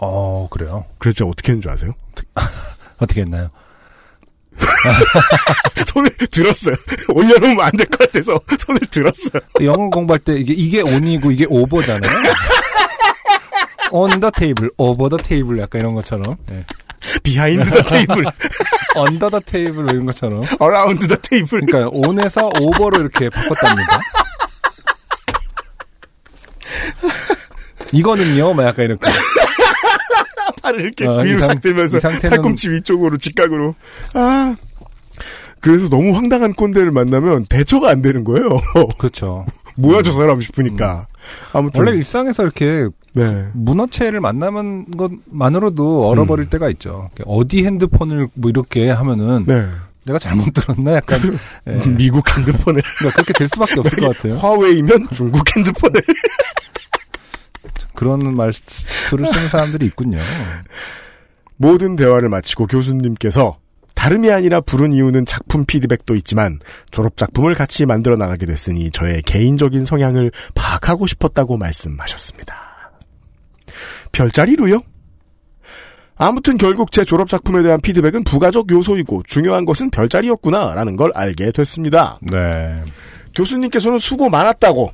[0.00, 0.84] 어, 그래요.
[0.98, 1.92] 그래서 제가 어떻게 했는 줄 아세요?
[2.98, 3.48] 어떻게 했나요?
[5.86, 6.74] 손을 들었어요.
[7.12, 9.42] 올려놓으면 안 될 것 같아서 손을 들었어요.
[9.62, 12.10] 영어 공부할 때 이게 이게 on이고 이게 over잖아요.
[13.92, 16.36] On the table, over the table 약간 이런 것처럼.
[16.48, 16.64] 네.
[17.22, 18.24] behind the table,
[18.96, 20.42] under the table 이런 것처럼.
[20.58, 21.60] around the table.
[21.66, 24.00] 그러니까 on에서 over로 이렇게 바꿨답니다.
[27.92, 29.08] 이거는요, 막 약간 이렇게.
[30.62, 33.74] 팔을 이렇게 어, 위로 이 상- 싹 들면서 이 상태는- 팔꿈치 위쪽으로 직각으로.
[34.14, 34.56] 아.
[35.60, 38.48] 그래서 너무 황당한 꼰대를 만나면 대처가 안 되는 거예요.
[38.98, 39.46] 그렇죠.
[39.76, 41.06] 뭐야 저 사람 싶으니까.
[41.52, 43.48] 아무튼 원래 일상에서 이렇게 네.
[43.54, 47.10] 문어체를 만나는 것만으로도 얼어버릴 때가 있죠.
[47.24, 49.66] 어디 핸드폰을 뭐 이렇게 하면은 네.
[50.04, 51.20] 내가 잘못 들었나 약간
[51.66, 51.88] 예.
[51.88, 54.36] 미국 핸드폰을 그러니까 그렇게 될 수밖에 없을 것 같아요.
[54.36, 56.00] 화웨이면 중국 핸드폰을
[57.94, 60.18] 그런 말투를 쓰는 사람들이 있군요.
[61.56, 63.58] 모든 대화를 마치고 교수님께서
[63.96, 66.60] 다름이 아니라 부른 이유는 작품 피드백도 있지만
[66.92, 72.54] 졸업 작품을 같이 만들어 나가게 됐으니 저의 개인적인 성향을 파악하고 싶었다고 말씀하셨습니다.
[74.12, 74.80] 별자리로요?
[76.14, 82.18] 아무튼 결국 제 졸업 작품에 대한 피드백은 부가적 요소이고 중요한 것은 별자리였구나라는 걸 알게 됐습니다.
[82.22, 82.78] 네.
[83.34, 84.92] 교수님께서는 수고 많았다고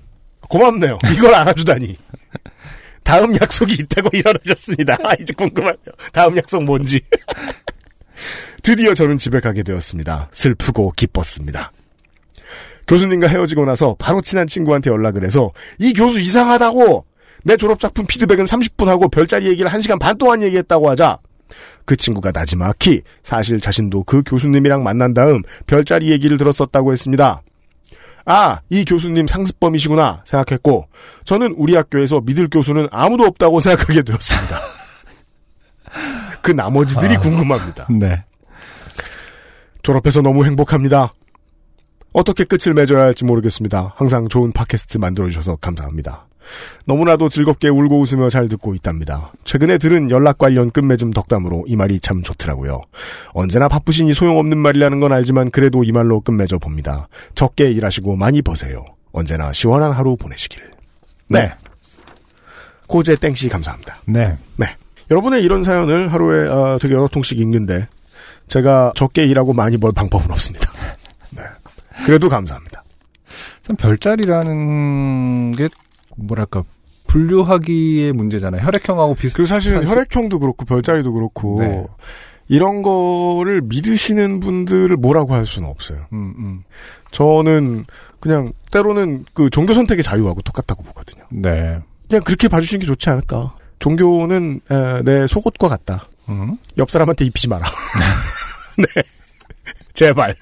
[0.49, 0.99] 고맙네요.
[1.15, 1.97] 이걸 알아주다니.
[3.05, 4.97] 다음 약속이 있다고 일어나셨습니다.
[5.03, 5.93] 아, 이제 궁금하네요.
[6.13, 7.01] 다음 약속 뭔지.
[8.63, 10.29] 드디어 저는 집에 가게 되었습니다.
[10.33, 11.73] 슬프고 기뻤습니다.
[12.87, 17.05] 교수님과 헤어지고 나서 바로 친한 친구한테 연락을 해서 이 교수 이상하다고
[17.45, 21.19] 내 졸업작품 피드백은 30분 하고 별자리 얘기를 1시간 반 동안 얘기했다고 하자
[21.85, 27.43] 그 친구가 나지막히 사실 자신도 그 교수님이랑 만난 다음 별자리 얘기를 들었었다고 했습니다.
[28.25, 30.89] 아, 이 교수님 상습범이시구나 생각했고
[31.25, 34.61] 저는 우리 학교에서 믿을 교수는 아무도 없다고 생각하게 되었습니다.
[36.41, 37.21] 그 나머지들이 아.
[37.21, 37.89] 궁금합니다.
[37.91, 38.25] 네.
[39.83, 41.13] 졸업해서 너무 행복합니다.
[42.13, 43.95] 어떻게 끝을 맺어야 할지 모르겠습니다.
[43.97, 46.27] 항상 좋은 팟캐스트 만들어주셔서 감사합니다.
[46.85, 49.33] 너무나도 즐겁게 울고 웃으며 잘 듣고 있답니다.
[49.45, 52.83] 최근에 들은 연락 관련 끝맺음 덕담으로 이 말이 참 좋더라고요.
[53.33, 57.09] 언제나 바쁘시니 소용없는 말이라는 건 알지만 그래도 이 말로 끝맺어 봅니다.
[57.35, 58.85] 적게 일하시고 많이 버세요.
[59.13, 60.61] 언제나 시원한 하루 보내시길.
[61.29, 61.53] 네.
[62.89, 63.99] 고제 땡씨 감사합니다.
[64.07, 64.37] 네.
[64.57, 64.67] 네.
[65.11, 67.89] 여러분의 이런 사연을 하루에 아, 되게 여러 통씩 읽는데
[68.53, 70.71] 제가 적게 일하고 많이 벌 방법은 없습니다.
[71.35, 71.43] 네.
[72.05, 72.85] 그래도 감사합니다.
[73.63, 75.69] 참 별자리라는 게
[76.17, 76.63] 뭐랄까
[77.07, 78.61] 분류하기의 문제잖아요.
[78.63, 79.37] 혈액형하고 비슷.
[79.37, 81.87] 그리고 사실은 수- 혈액형도 그렇고 별자리도 그렇고 네.
[82.49, 86.07] 이런 거를 믿으시는 분들을 뭐라고 할 수는 없어요.
[86.13, 86.65] 음, 음.
[87.11, 87.87] 저는
[88.21, 91.25] 그냥 때로는 그 종교 선택의 자유하고 똑같다고 보거든요.
[91.31, 91.79] 네.
[92.09, 93.55] 그냥 그렇게 봐주시는 게 좋지 않을까.
[93.79, 96.05] 종교는 에, 내 속옷과 같다.
[96.29, 96.59] 음.
[96.79, 97.67] 옆 사람한테 입히지 마라.
[98.79, 98.87] 네.
[99.95, 100.35] 제발.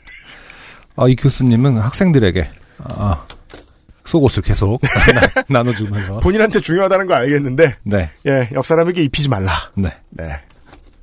[0.97, 2.49] 아, 이 교수님은 학생들에게
[2.85, 3.25] 아,
[4.05, 4.81] 속옷을 계속
[5.49, 9.53] 나, 눠주면서 본인한테 중요하다는 거 알겠는데, 네, 예, 옆 사람에게 입히지 말라.
[9.75, 9.95] 네.
[10.11, 10.41] 네.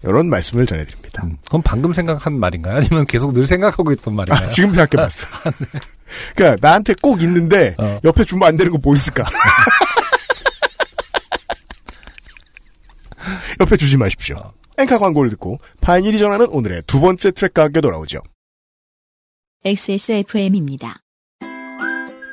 [0.03, 1.23] 이런 말씀을 전해드립니다.
[1.25, 2.77] 음, 그건 방금 생각한 말인가요?
[2.77, 4.45] 아니면 계속 늘 생각하고 있던 말인가요?
[4.45, 5.25] 아, 지금 생각해봤어.
[6.35, 7.99] 그니까, 나한테 꼭 있는데, 어.
[8.03, 9.25] 옆에 주면 안 되는 거 뭐 있을까?
[13.59, 14.53] 옆에 주지 마십시오.
[14.77, 18.19] 앵카 광고를 듣고, 파인일이 전하는 오늘의 두 번째 트랙과 함께 돌아오죠.
[19.65, 20.99] XSFM입니다.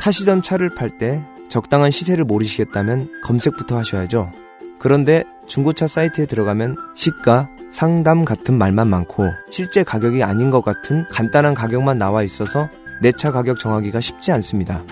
[0.00, 4.30] 타시던 차를 팔 때 적당한 시세를 모르시겠다면 검색부터 하셔야죠.
[4.78, 11.54] 그런데 중고차 사이트에 들어가면 시가, 상담 같은 말만 많고 실제 가격이 아닌 것 같은 간단한
[11.54, 12.68] 가격만 나와 있어서
[13.00, 14.84] 내 차 가격 정하기가 쉽지 않습니다.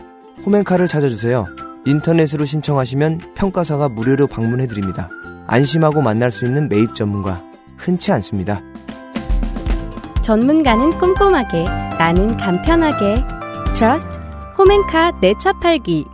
[0.46, 1.46] 홈엔카를 찾아주세요.
[1.84, 5.10] 인터넷으로 신청하시면 평가사가 무료로 방문해드립니다.
[5.52, 7.42] 안심하고 만날 수 있는 매입 전문가
[7.76, 8.62] 흔치 않습니다.
[10.22, 11.64] 전문가는 꼼꼼하게,
[11.98, 13.16] 나는 간편하게.
[13.74, 14.08] 트러스트
[14.56, 16.06] 홈엔카 내차 팔기.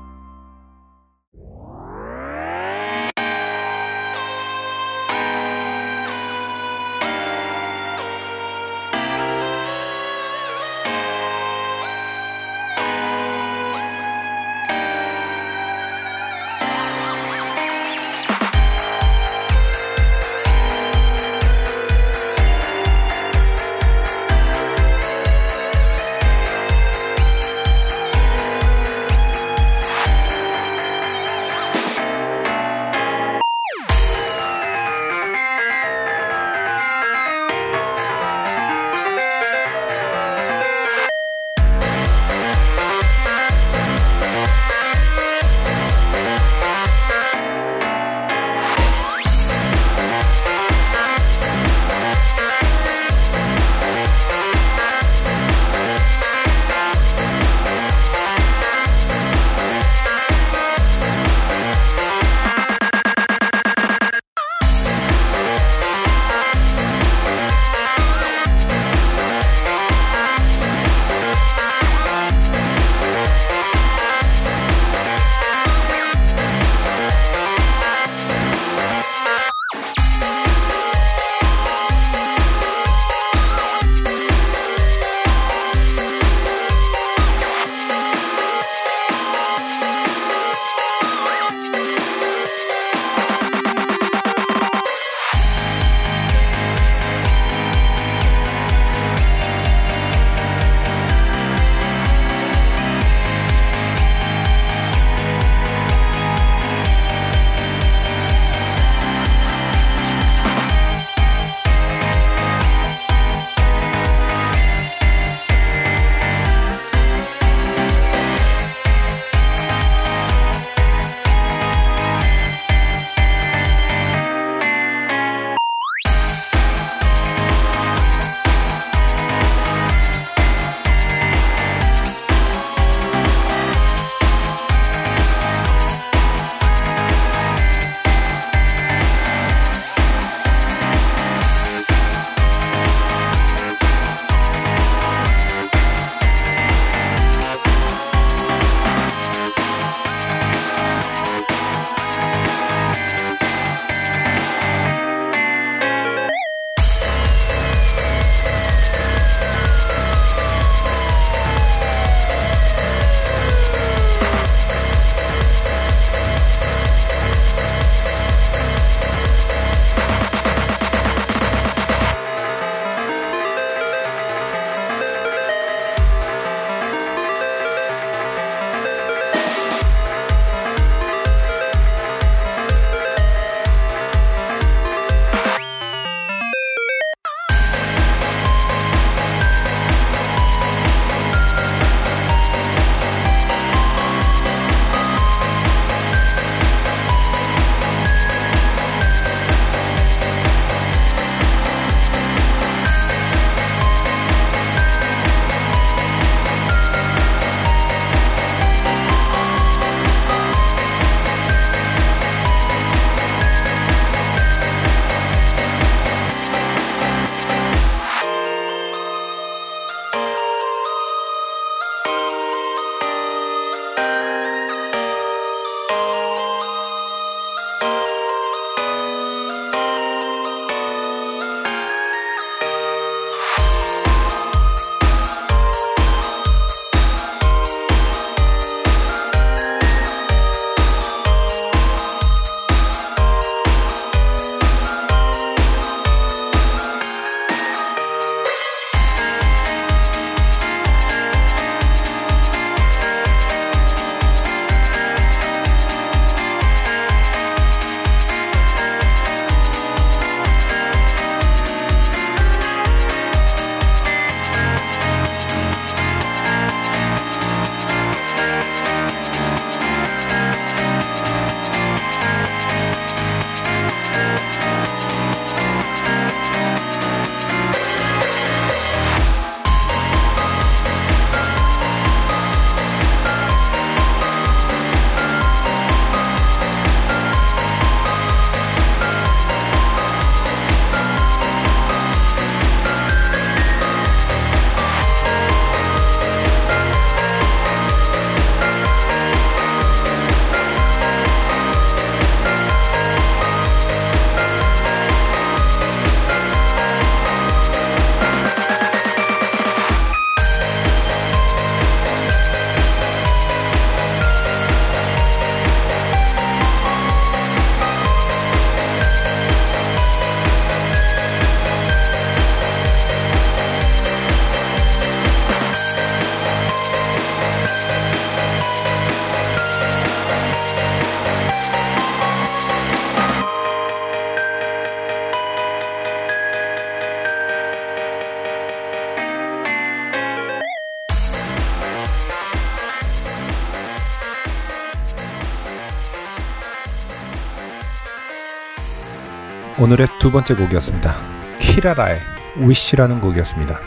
[349.80, 351.14] 오늘의 두 번째 곡이었습니다.
[351.60, 352.18] 키라라의
[352.56, 353.78] 위시라는 곡이었습니다.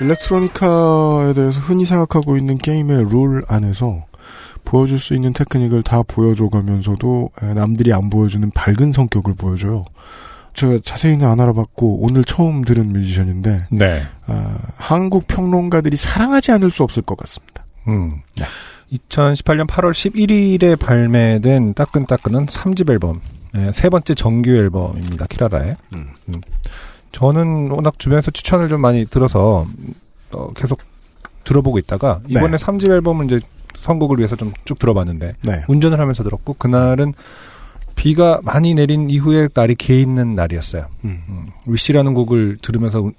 [0.00, 4.06] 일렉트로니카에 대해서 흔히 생각하고 있는 게임의 룰 안에서
[4.64, 9.84] 보여줄 수 있는 테크닉을 다 보여줘가면서도 에, 남들이 안 보여주는 밝은 성격을 보여줘요.
[10.54, 14.02] 제가 자세히는 안 알아봤고 오늘 처음 들은 뮤지션인데 네.
[14.26, 17.64] 아, 한국 평론가들이 사랑하지 않을 수 없을 것 같습니다.
[17.86, 18.22] 음.
[18.92, 23.20] 2018년 8월 11일에 발매된 따끈따끈한 3집 앨범,
[23.56, 25.26] 예, 세 번째 정규 앨범입니다.
[25.26, 25.76] 키라라의.
[25.94, 26.06] 음.
[26.28, 26.34] 음.
[27.12, 29.66] 저는 워낙 주변에서 추천을 좀 많이 들어서
[30.34, 30.80] 어, 계속
[31.44, 32.56] 들어보고 있다가 이번에 네.
[32.56, 33.40] 3집 앨범은 이제
[33.76, 35.62] 선곡을 위해서 좀 쭉 들어봤는데 네.
[35.68, 37.12] 운전을 하면서 들었고 그날은
[37.94, 40.86] 비가 많이 내린 이후에 날이 개 있는 날이었어요.
[41.04, 41.22] 음.
[41.28, 43.12] 음, 위시라는 곡을 들으면서 우-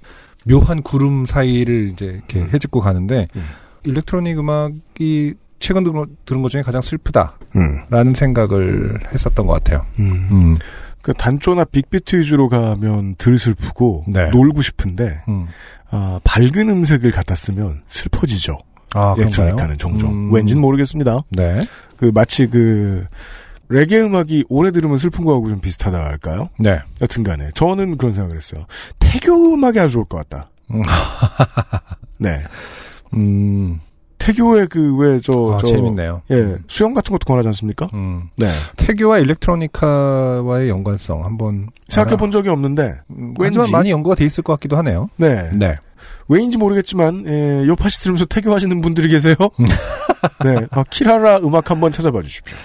[0.44, 2.50] 묘한 구름 사이를 이제 이렇게 음.
[2.52, 3.44] 헤집고 가는데 음.
[3.84, 8.14] 일렉트로닉 음악이 최근 들은, 들은 것 중에 가장 슬프다라는 음.
[8.14, 9.86] 생각을 했었던 것 같아요.
[9.98, 10.28] 음.
[10.30, 10.58] 음,
[11.02, 14.28] 그 단조나 빅비트 위주로 가면 덜 슬프고 네.
[14.30, 15.46] 놀고 싶은데 음.
[15.90, 18.58] 아, 밝은 음색을 갖다 쓰면 슬퍼지죠.
[18.94, 19.14] 아?
[19.18, 20.32] 일렉트로니카는 종종 음.
[20.32, 21.22] 왠진 모르겠습니다.
[21.30, 23.04] 네, 그 마치 그
[23.68, 26.48] 레게 음악이 오래 들으면 슬픈 거하고 좀 비슷하다 할까요?
[26.58, 26.80] 네.
[27.00, 28.64] 여튼간에 저는 그런 생각을 했어요.
[28.98, 30.50] 태교 음악이 아주 좋을 것 같다.
[30.70, 30.82] 음.
[32.18, 32.42] 네,
[33.14, 33.80] 음,
[34.18, 36.22] 태교의 그왜저 아, 저 재밌네요.
[36.30, 37.88] 예 수영 같은 것도 권하지 않습니까?
[37.94, 38.46] 음, 네,
[38.76, 44.42] 태교와 일렉트로니카와의 연관성 한번 생각해 본 적이 없는데 음, 왠지- 하지만 많이 연구가 돼 있을
[44.42, 45.08] 것 같기도 하네요.
[45.16, 45.76] 네, 네.
[46.28, 49.34] 왜인지 모르겠지만 예, 요파시 들으면서 태교하시는 분들이 계세요.
[49.60, 49.66] 음.
[50.44, 52.56] 네, 아, 키라라 음악 한번 찾아봐 주십시오.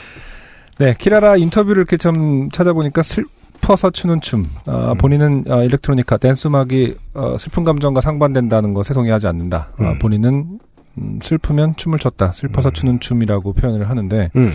[0.80, 4.50] 네, 키라라 인터뷰를 이렇게 좀 찾아보니까 슬퍼서 추는 춤.
[4.66, 4.98] 아, 음.
[4.98, 9.70] 본인은 아, 일렉트로니카 댄스 음악이 어, 슬픈 감정과 상반된다는 것에 동의하지 않는다.
[9.78, 10.00] 아, 음.
[10.00, 10.60] 본인은
[10.98, 12.34] 음, 슬프면 춤을 췄다.
[12.34, 12.74] 슬퍼서 음.
[12.74, 14.52] 추는 춤이라고 표현을 하는데 음.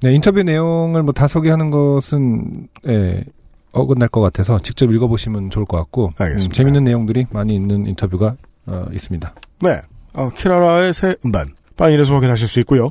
[0.00, 3.24] 네, 인터뷰 내용을 뭐 다 소개하는 것은 예,
[3.72, 6.54] 어긋날 것 같아서 직접 읽어보시면 좋을 것 같고 알겠습니다.
[6.54, 9.34] 재밌는 내용들이 많이 있는 인터뷰가 어, 있습니다.
[9.62, 9.80] 네.
[10.14, 11.48] 어, 키라라의 새 음반.
[11.76, 12.90] 파인에서 확인하실 수 있고요.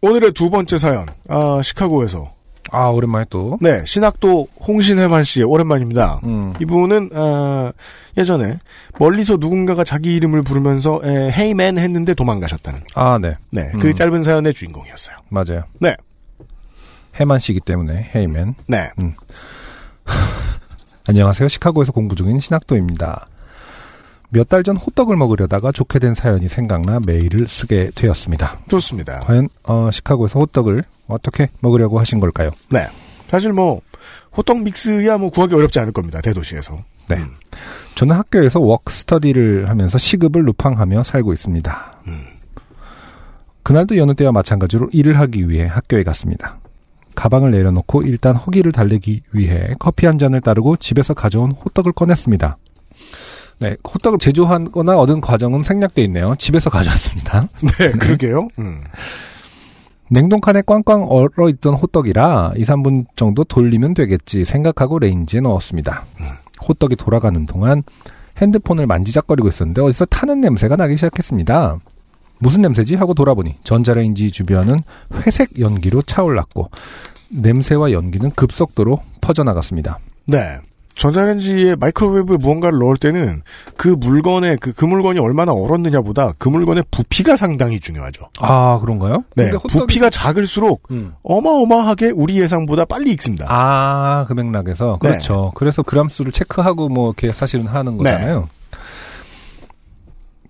[0.00, 1.06] 오늘의 두 번째 사연.
[1.28, 2.30] 아, 시카고에서.
[2.70, 6.20] 아 오랜만에 또 네, 신학도 홍신혜만 씨의 오랜만입니다.
[6.24, 7.72] 음, 이분은 아,
[8.16, 8.58] 예전에
[8.98, 13.94] 멀리서 누군가가 자기 이름을 부르면서 에, 헤이맨 했는데 도망가셨다는 아 네, 네, 그 음.
[13.94, 15.16] 짧은 사연의 주인공이었어요.
[15.28, 15.64] 맞아요.
[15.80, 15.94] 네.
[17.20, 18.54] 해만 씨기 때문에 헤이맨.
[18.66, 18.90] 네.
[21.08, 21.48] 안녕하세요.
[21.48, 23.26] 시카고에서 공부 중인 신학도입니다.
[24.30, 28.58] 몇 달 전 호떡을 먹으려다가 좋게 된 사연이 생각나 메일을 쓰게 되었습니다.
[28.68, 29.20] 좋습니다.
[29.20, 32.50] 과연 어, 시카고에서 호떡을 어떻게 먹으려고 하신 걸까요?
[32.70, 32.86] 네.
[33.28, 33.80] 사실 뭐
[34.36, 36.20] 호떡 믹스야 뭐 구하기 어렵지 않을 겁니다.
[36.20, 36.78] 대도시에서.
[37.08, 37.16] 네.
[37.16, 37.30] 음.
[37.94, 42.02] 저는 학교에서 work study를 하면서 시급을 루팡하며 살고 있습니다.
[42.08, 42.24] 음.
[43.62, 46.58] 그날도 여느 때와 마찬가지로 일을 하기 위해 학교에 갔습니다.
[47.14, 52.56] 가방을 내려놓고 일단 허기를 달래기 위해 커피 한 잔을 따르고 집에서 가져온 호떡을 꺼냈습니다.
[53.60, 56.34] 네, 호떡을 제조하거나 얻은 과정은 생략돼 있네요.
[56.38, 57.42] 집에서 가져왔습니다.
[57.78, 58.48] 네, 그러게요.
[58.58, 58.82] 음.
[60.10, 66.04] 냉동칸에 꽝꽝 얼어 있던 호떡이라 2, 3분 정도 돌리면 되겠지 생각하고 레인지에 넣었습니다.
[66.66, 67.82] 호떡이 돌아가는 동안
[68.38, 71.78] 핸드폰을 만지작거리고 있었는데 어디서 타는 냄새가 나기 시작했습니다.
[72.40, 72.94] 무슨 냄새지?
[72.94, 74.78] 하고 돌아보니 전자레인지 주변은
[75.26, 76.70] 회색 연기로 차올랐고
[77.30, 79.98] 냄새와 연기는 급속도로 퍼져나갔습니다.
[80.26, 80.58] 네.
[80.98, 83.42] 전자레인지에 microwave에 무언가를 넣을 때는
[83.76, 88.28] 그 물건에 그, 그 물건이 얼마나 얼었느냐보다 그 물건의 부피가 상당히 중요하죠.
[88.40, 89.22] 아 그런가요?
[89.36, 89.50] 네.
[89.52, 91.14] 호떡이- 부피가 작을수록 음.
[91.22, 93.46] 어마어마하게 우리 예상보다 빨리 익습니다.
[93.48, 94.98] 아, 그 맥락에서.
[95.00, 95.08] 네.
[95.10, 95.52] 그렇죠.
[95.54, 98.10] 그래서 그람 수를 체크하고 뭐 이렇게 사실은 하는 네.
[98.10, 98.48] 거잖아요.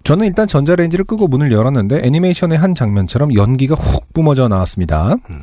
[0.04, 5.16] 저는 일단 전자레인지를 끄고 문을 열었는데 애니메이션의 한 장면처럼 연기가 훅 뿜어져 나왔습니다.
[5.28, 5.42] 음.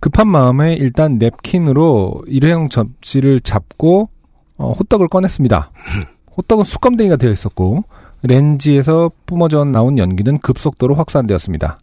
[0.00, 4.08] 급한 마음에 일단 냅킨으로 일회용 접시를 잡고
[4.56, 5.70] 어, 호떡을 꺼냈습니다.
[6.36, 7.84] 호떡은 수감댕이가 되어 있었고
[8.22, 11.78] 렌지에서 뿜어져 나온 연기는 급속도로 확산되었습니다.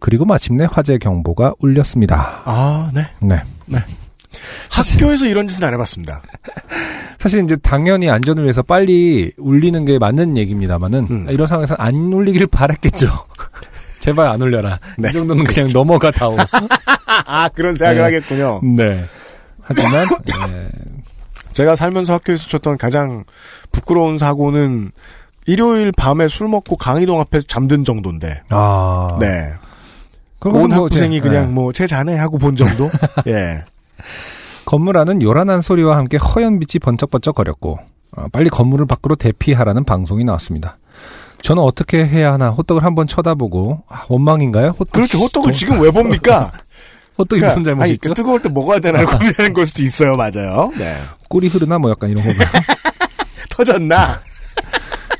[0.00, 2.42] 그리고 마침내 화재 경보가 울렸습니다.
[2.44, 3.02] 아, 네.
[3.20, 3.42] 네.
[4.70, 6.22] 학교에서 이런 짓은 안 해봤습니다.
[7.18, 11.26] 사실 이제 당연히 안전을 위해서 빨리 울리는 게 맞는 얘기입니다만은 음.
[11.30, 13.08] 이런 상황에서 안 울리길 바랐겠죠.
[13.98, 14.78] 제발 안 울려라.
[14.96, 15.08] 네.
[15.08, 16.36] 이 정도는 그냥 넘어가 다오.
[17.26, 18.02] 아, 그런 생각을 네.
[18.02, 18.60] 하겠군요.
[18.62, 19.04] 네.
[19.60, 20.68] 하지만 예,
[21.58, 23.24] 제가 살면서 학교에서 쳤던 가장
[23.72, 24.92] 부끄러운 사고는
[25.46, 29.54] 일요일 밤에 술 먹고 강의동 앞에서 잠든 정도인데, 아, 네.
[30.44, 31.46] 온뭐 학부생이 이제, 그냥 예.
[31.48, 32.88] 뭐, 제 자네 하고 본 정도?
[33.26, 33.64] 예.
[34.66, 37.80] 건물 안은 요란한 소리와 함께 허연 빛이 번쩍번쩍 거렸고
[38.16, 40.78] 어, 빨리 건물을 밖으로 대피하라는 방송이 나왔습니다.
[41.42, 44.68] 저는 어떻게 해야 하나 호떡을 한번 쳐다보고 아, 원망인가요?
[44.78, 45.18] 호떡 그렇죠.
[45.18, 46.52] 호떡을 동- 지금 왜 봅니까?
[47.18, 48.10] 호떡이 무슨 잘못이 아니, 있죠?
[48.10, 50.12] 그 뜨거울 때 먹어야 되나 고민하는 걸 수도 있어요.
[50.12, 50.70] 맞아요.
[50.78, 50.98] 네.
[51.28, 52.30] 꿀이 흐르나 뭐 약간 이런 거.
[53.50, 54.20] 터졌나?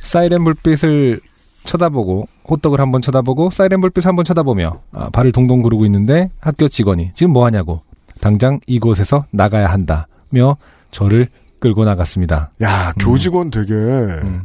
[0.02, 1.20] 사이렌 불빛을
[1.64, 7.10] 쳐다보고 호떡을 한번 쳐다보고 사이렌 불빛을 한번 쳐다보며 아, 발을 동동 구르고 있는데 학교 직원이
[7.14, 7.82] 지금 뭐 하냐고
[8.20, 10.56] 당장 이곳에서 나가야 한다며
[10.90, 11.28] 저를
[11.60, 12.50] 끌고 나갔습니다.
[12.62, 13.74] 야, 교직원 되게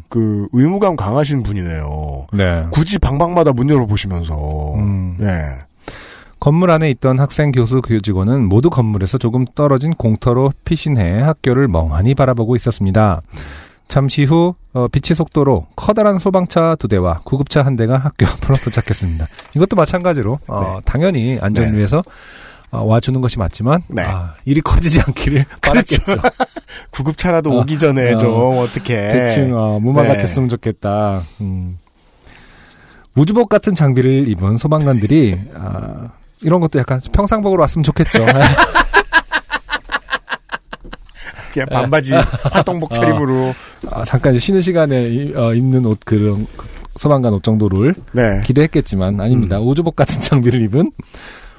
[0.09, 2.28] 그 의무감 강하신 분이네요.
[2.34, 2.66] 네.
[2.72, 4.36] 굳이 방방마다 문 열어 보시면서.
[4.76, 5.18] 음.
[5.22, 5.59] 예.
[6.43, 12.57] 건물 안에 있던 학생, 교수, 교직원은 모두 건물에서 조금 떨어진 공터로 피신해 학교를 멍하니 바라보고
[12.57, 13.21] 있었습니다.
[13.87, 19.25] 잠시 후 어, 빛의 속도로 커다란 소방차 두 대와 구급차 한 대가 학교 앞으로 도착했습니다.
[19.55, 21.77] 이것도 마찬가지로 어, 당연히 안전을 네.
[21.77, 22.03] 위해서
[22.71, 24.01] 어, 와주는 것이 맞지만 네.
[24.01, 26.17] 아, 일이 커지지 않기를 바랐겠죠.
[26.91, 30.23] 구급차라도 어, 오기 전에 어, 좀 어떻게 대충 어, 무마가 네.
[30.23, 31.21] 됐으면 좋겠다.
[31.39, 31.77] 음.
[33.15, 36.09] 무주복 같은 장비를 입은 소방관들이 아,
[36.43, 38.25] 이런 것도 약간 평상복으로 왔으면 좋겠죠.
[41.53, 42.13] 그냥 반바지
[42.51, 43.53] 화동복 차림으로
[43.91, 46.65] 아, 잠깐 이제 쉬는 시간에 이- 어, 입는 옷 그런 그
[46.97, 48.41] 소방관 옷 정도를 네.
[48.43, 49.59] 기대했겠지만 아닙니다.
[49.59, 50.91] 우주복 같은 장비를 입은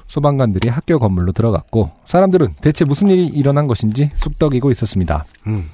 [0.07, 5.25] 소방관들이 학교 건물로 들어갔고 사람들은 대체 무슨 일이 일어난 것인지 쑥덕이고 있었습니다.
[5.47, 5.69] 음.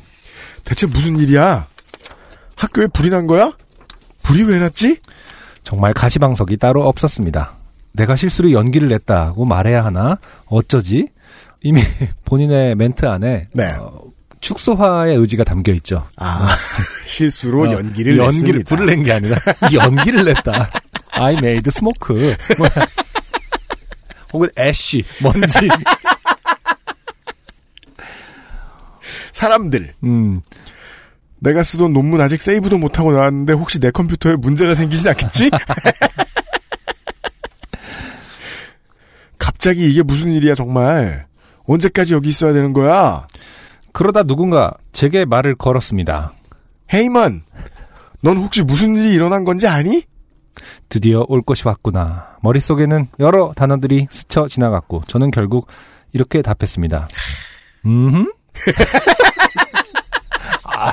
[0.66, 1.66] 대체 무슨 일이야?
[2.58, 3.52] 학교에 불이 난 거야?
[4.24, 5.00] 불이 왜 났지?
[5.64, 7.54] 정말 가시방석이 따로 없었습니다.
[7.94, 10.18] 내가 실수로 연기를 냈다고 말해야 하나?
[10.48, 11.10] 어쩌지?
[11.64, 11.82] 이미
[12.26, 13.72] 본인의 멘트 안에 네.
[13.80, 14.02] 어,
[14.40, 16.08] 축소화의 의지가 담겨 있죠.
[16.18, 16.56] 아,
[17.06, 18.70] 실수로 어, 연기를 연기를 냈습니다.
[18.70, 19.38] 불을 낸 게 아니라
[19.72, 20.72] 이 연기를 냈다.
[21.12, 22.36] I made smoke.
[22.58, 22.68] 뭐,
[24.34, 25.68] 혹은 애쉬 먼지.
[29.34, 29.94] 사람들.
[30.04, 30.42] 음,
[31.40, 35.50] 내가 쓰던 논문 아직 세이브도 못하고 나왔는데 혹시 내 컴퓨터에 문제가 생기진 않겠지?
[39.62, 41.28] 갑자기 이게 무슨 일이야 정말.
[41.68, 43.28] 언제까지 여기 있어야 되는 거야?
[43.94, 46.34] 그러다 누군가 제게 말을 걸었습니다.
[46.92, 47.44] 헤이만,
[48.24, 50.04] 넌 혹시 무슨 일이 일어난 건지 아니?
[50.90, 52.38] 드디어 올 것이 왔구나.
[52.42, 55.68] 머릿속에는 여러 단어들이 스쳐 지나갔고 저는 결국
[56.12, 57.08] 이렇게 답했습니다.
[57.86, 58.34] 음.
[60.66, 60.92] 아,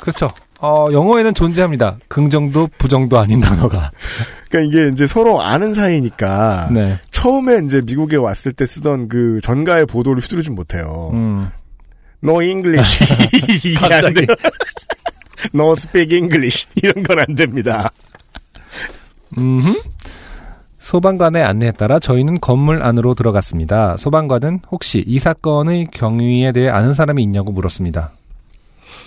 [0.00, 0.30] 그렇죠.
[0.60, 1.98] 어, 영어에는 존재합니다.
[2.08, 3.90] 긍정도 부정도 아닌 단어가.
[4.48, 6.98] 그러니까 이게 이제 서로 아는 사이니까 네.
[7.24, 11.10] 처음에 이제 미국에 왔을 때 쓰던 그 전가의 보도를 휘두르지 못해요.
[11.14, 11.48] 음.
[12.22, 12.98] No English
[13.80, 14.26] 갑자기.
[15.54, 17.90] No speak English 이런 건 안 됩니다.
[19.38, 19.62] 음.
[20.78, 23.96] 소방관의 안내에 따라 저희는 건물 안으로 들어갔습니다.
[23.96, 28.10] 소방관은 혹시 이 사건의 경위에 대해 아는 사람이 있냐고 물었습니다.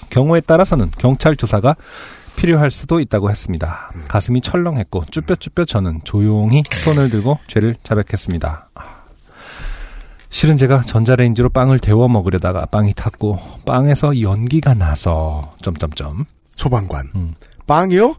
[0.10, 1.76] 경우에 따라서는 경찰 조사가
[2.38, 3.92] 필요할 수도 있다고 했습니다.
[4.08, 8.70] 가슴이 철렁했고 쭈뼛쭈뼛 저는 조용히 손을 들고 죄를 자백했습니다.
[8.76, 8.84] 아,
[10.30, 16.26] 실은 제가 전자레인지로 빵을 데워 먹으려다가 빵이 탔고 빵에서 연기가 나서 점점점
[16.56, 17.10] 소방관.
[17.16, 17.34] 음.
[17.66, 18.16] 빵이요?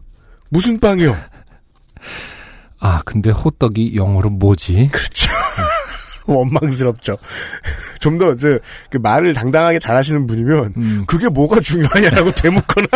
[0.49, 1.15] 무슨 빵이요?
[2.79, 4.89] 아 근데 호떡이 영어로 뭐지?
[4.91, 5.31] 그렇죠.
[6.27, 7.17] 원망스럽죠.
[7.99, 8.59] 좀 더, 저,
[8.89, 11.03] 그 말을 당당하게 잘하시는 분이면, 음.
[11.07, 12.87] 그게 뭐가 중요하냐라고 되묻거나.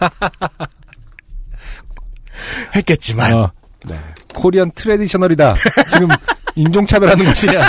[2.76, 3.32] 했겠지만.
[3.32, 3.52] 어,
[3.86, 3.98] 네.
[4.34, 5.54] 코리안 트레디셔널이다.
[5.92, 6.08] 지금
[6.56, 7.62] 인종차별하는 것이냐.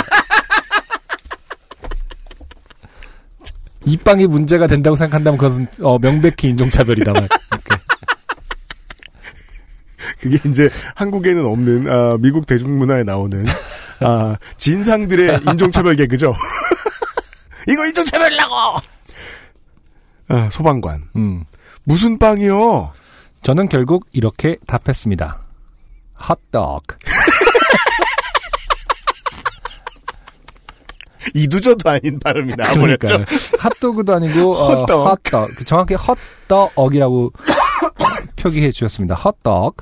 [3.84, 7.12] 이 빵이 문제가 된다고 생각한다면 그것은 어, 명백히 인종차별이다.
[7.12, 7.76] 막 이렇게.
[10.20, 13.44] 그게 이제 한국에는 없는, 아, 미국 대중문화에 나오는,
[14.00, 16.34] 아, 진상들의 인종차별 개그죠.
[17.68, 18.54] 이거 인종차별이라고!
[20.28, 21.04] 아, 소방관.
[21.14, 21.44] 음.
[21.86, 22.92] 무슨 빵이요?
[23.42, 25.38] 저는 결국 이렇게 답했습니다.
[26.14, 26.96] 핫도그.
[31.34, 32.54] 이두저도 아닌 발음이.
[32.54, 33.24] 그러니까요.
[33.58, 35.06] 핫도그도 아니고 어, 헛떡.
[35.32, 35.66] 헛떡.
[35.66, 37.32] 정확히 헛떡이라고
[38.34, 39.14] 표기해 주셨습니다.
[39.14, 39.76] 헛떡.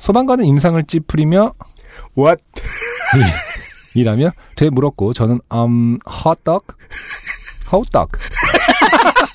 [0.00, 1.54] 소방관은 인상을 찌푸리며
[2.18, 2.42] What?
[3.94, 6.76] 이라며 되물었고 저는 um 헛떡
[7.72, 8.12] 헛떡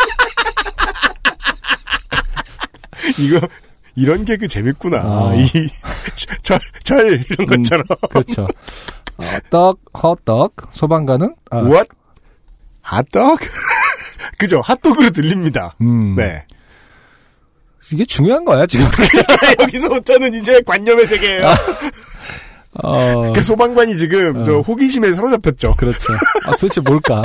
[3.17, 3.39] 이거,
[3.95, 5.01] 이런 개그 재밌구나.
[5.03, 5.35] 어.
[5.35, 5.47] 이,
[6.43, 7.85] 절, 절, 이런 것처럼.
[8.09, 8.47] 그렇죠.
[9.17, 11.89] 어, 떡 헛떡 소방관은 아, What?
[12.81, 13.39] 핫떡?
[14.37, 14.61] 그죠?
[14.61, 15.75] 핫도그로 들립니다.
[15.81, 16.45] 음, 네.
[17.91, 18.85] 이게 중요한 거야 지금.
[19.59, 21.47] 여기서부터는 이제 관념의 세계예요.
[22.83, 24.43] 어, 그러니까 소방관이 지금 어.
[24.43, 25.75] 저 호기심에 사로잡혔죠.
[25.75, 26.13] 그렇죠.
[26.45, 27.21] 아 도대체 뭘까?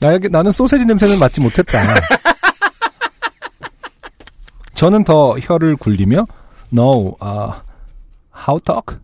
[0.00, 1.78] 나에게 나는 소세지 냄새는 맡지 못했다.
[4.78, 6.24] 저는 더 혀를 굴리며
[6.72, 7.62] No, 아,
[8.32, 8.96] how talk?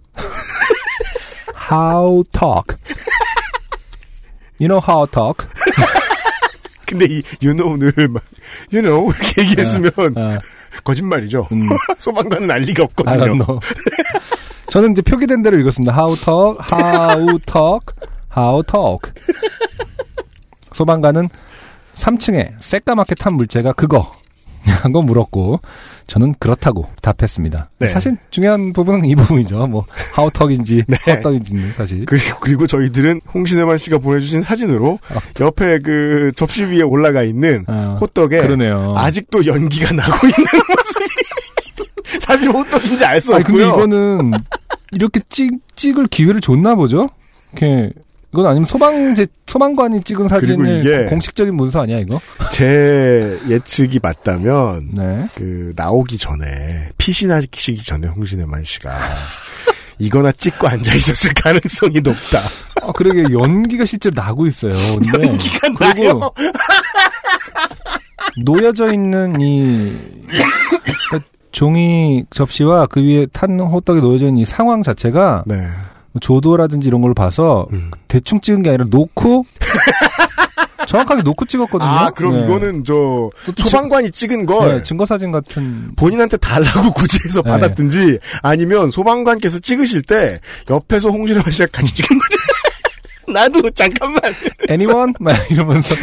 [1.69, 2.77] how talk.
[4.61, 5.45] You know how talk?
[6.87, 8.23] 근데 이 you know를 막
[8.73, 10.39] you know 이렇게 얘기했으면 아,
[10.85, 11.49] 거짓말이죠.
[11.51, 11.69] 음.
[11.99, 13.59] 소방관은 알 리가 없거든요.
[14.71, 15.93] 저는 이제 표기된 대로 읽었습니다.
[15.93, 17.93] How talk, how talk,
[18.37, 19.13] how talk.
[20.73, 21.29] 소방관은
[21.97, 24.13] 3층에 새까맣게 탄 물체가 그거.
[24.83, 25.61] 한거 물었고
[26.07, 27.71] 저는 그렇다고 답했습니다.
[27.79, 27.89] 네.
[27.89, 29.67] 사실 중요한 부분은 이 부분이죠.
[29.67, 29.85] 뭐
[30.35, 31.21] talk인지 네.
[31.21, 32.05] tal인지는 사실.
[32.07, 35.21] 그리고, 그리고 저희들은 홍신혜만 씨가 보내주신 사진으로 아.
[35.41, 38.95] 옆에 그 접시 위에 올라가 있는 아, 호떡에 그러네요.
[38.97, 43.85] 아직도 연기가 나고 있는 모습이 사실 호떡인지 알수 아니 근데 없고요.
[43.87, 44.33] 이거는
[44.93, 47.07] 이렇게 찍 찍을 기회를 줬나 보죠?
[47.53, 47.91] 이렇게
[48.35, 52.21] 이건 아니면 소방제 소방관이 찍은 사진을 이게- 공식적인 문서 아니야 이거?
[52.51, 55.29] 제 예측이 맞다면 네.
[55.37, 58.93] 그 나오기 전에 피신하시기 전에 홍신혜만 씨가
[60.01, 62.41] 이거나 찍고 앉아 있었을 가능성이 높다.
[62.83, 64.73] 아, 그러게 연기가 실제로 나고 있어요.
[64.99, 66.33] 근데 연기가 나요.
[68.45, 69.93] 놓여져 있는 이
[70.27, 75.69] 그러니까 종이 접시와 그 위에 탄 호떡이 놓여져 있는 이 상황 자체가 네.
[76.15, 77.91] 뭐 조도라든지 이런 걸 봐서 음.
[78.07, 79.45] 대충 찍은 게 아니라 놓고
[80.87, 81.91] 정확하게 놓고 찍었거든요.
[81.91, 82.45] 아 그럼 네.
[82.45, 87.51] 이거는 저또 소방관이 찍은 걸 네, 증거 사진 같은 본인한테 달라고 굳이 해서 네.
[87.51, 90.39] 받았든지 아니면 소방관께서 찍으실 때
[90.71, 92.39] 옆에서 홍진호 씨가 같이 찍은 거죠.
[93.33, 94.21] 나도 잠깐만
[94.69, 95.97] anyone 막 이러면서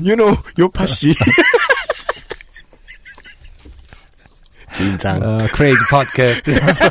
[0.00, 1.14] you know 요파 씨
[4.72, 6.84] 진상 어, crazy podcast 이러면서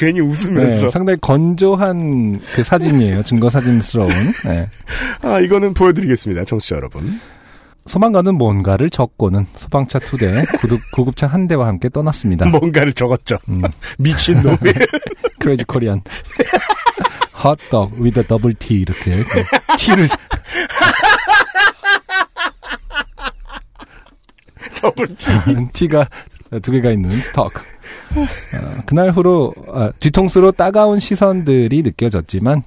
[0.00, 3.22] 괜히 네, 웃으면서 상당히 건조한 그 사진이에요.
[3.22, 4.08] 증거 사진스러운.
[4.46, 4.66] 네.
[5.20, 7.20] 아 이거는 보여드리겠습니다 청취자 여러분
[7.86, 12.46] 소방관은 뭔가를 적고는 소방차 두 대, 구급, 구급차 한 대와 함께 떠났습니다.
[12.46, 13.60] 뭔가를 적었죠 음,
[13.98, 14.56] 미친 놈이
[15.38, 16.00] 크레이지 코리안.
[17.32, 19.44] 핫떡 with a double T 이렇게 그
[19.76, 20.08] T를
[24.80, 25.26] 더블 티
[25.74, 26.08] T가
[26.62, 27.52] 두 개가 있는 턱.
[28.16, 32.62] 어, 그날 후로 아, 뒤통수로 따가운 시선들이 느껴졌지만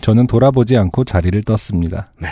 [0.00, 2.10] 저는 돌아보지 않고 자리를 떴습니다.
[2.18, 2.28] 네.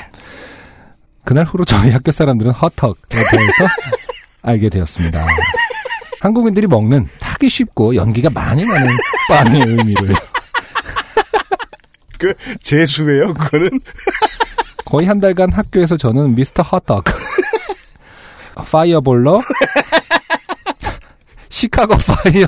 [1.24, 2.94] 그날 후로 저희 학교 사람들은 헛턱에
[3.30, 3.66] 대해서
[4.42, 5.24] 알게 되었습니다.
[6.20, 8.88] 한국인들이 먹는 타기 쉽고 연기가 많이 나는
[9.28, 10.14] 빵의 의미를
[12.18, 13.70] 그 재수예요 그거는
[14.84, 17.04] 거의 한 달간 학교에서 저는 미스터 호떡,
[18.56, 19.40] fireballer,
[21.50, 22.46] 시카고 fire.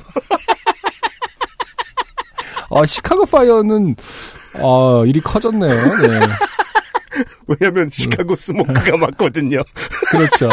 [2.70, 3.96] 아, 시카고 fire는,
[4.60, 5.70] 어, 일이 커졌네요.
[5.70, 6.20] 네.
[7.46, 9.62] 왜냐면 시카고 smoke가 맞거든요
[10.10, 10.48] 그렇죠.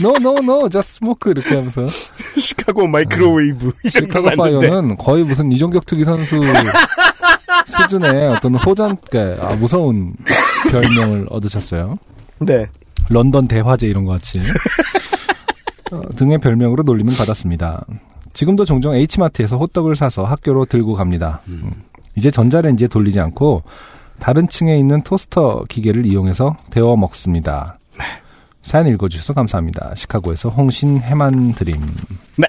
[0.00, 1.32] No, no, no, just smoke.
[1.32, 1.86] 이렇게 하면서.
[2.38, 6.40] 시카고 microwave 거 시카고 fire는 거의 무슨 이종격투기 선수
[7.66, 10.14] 수준의 어떤 호전, 그러니까 아, 무서운
[10.70, 11.98] 별명을 얻으셨어요.
[12.40, 12.66] 네
[13.10, 14.42] 런던 대화재 이런 것 같이 어,
[16.16, 17.84] 등의 별명으로 놀림을 받았습니다.
[18.32, 21.40] 지금도 종종 H마트에서 호떡을 사서 학교로 들고 갑니다.
[21.48, 21.72] 음.
[22.16, 23.62] 이제 전자레인지에 돌리지 않고
[24.18, 27.78] 다른 층에 있는 토스터 기계를 이용해서 데워 먹습니다.
[28.62, 29.94] 사연 읽어주셔서 감사합니다.
[29.94, 31.80] 시카고에서 홍신 해만 드림.
[32.36, 32.46] 네.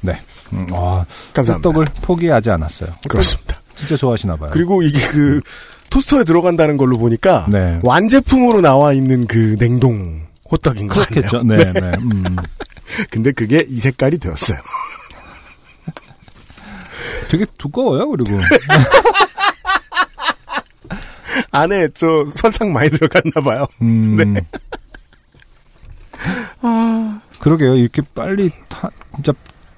[0.00, 0.18] 네.
[0.52, 1.04] 음, 와,
[1.34, 2.90] 감사합니다 호떡을 포기하지 않았어요.
[3.08, 4.50] 그렇습니다 진짜 좋아하시나 봐요.
[4.52, 5.40] 그리고 이게 그
[5.90, 7.78] 토스터에 들어간다는 걸로 보니까 네.
[7.82, 11.28] 완제품으로 나와 있는 그 냉동 호떡인 것 같네요.
[11.28, 11.42] 그렇겠죠.
[11.44, 11.98] 네, 네.
[11.98, 12.36] 음.
[13.10, 14.58] 근데 그게 이 색깔이 되었어요.
[17.30, 18.38] 되게 두꺼워요, 그리고.
[21.50, 23.66] 안에 저 설탕 많이 들어갔나 봐요.
[23.80, 24.16] 음.
[24.16, 24.46] 네.
[27.40, 27.76] 그러게요.
[27.76, 29.32] 이렇게 빨리 타, 진짜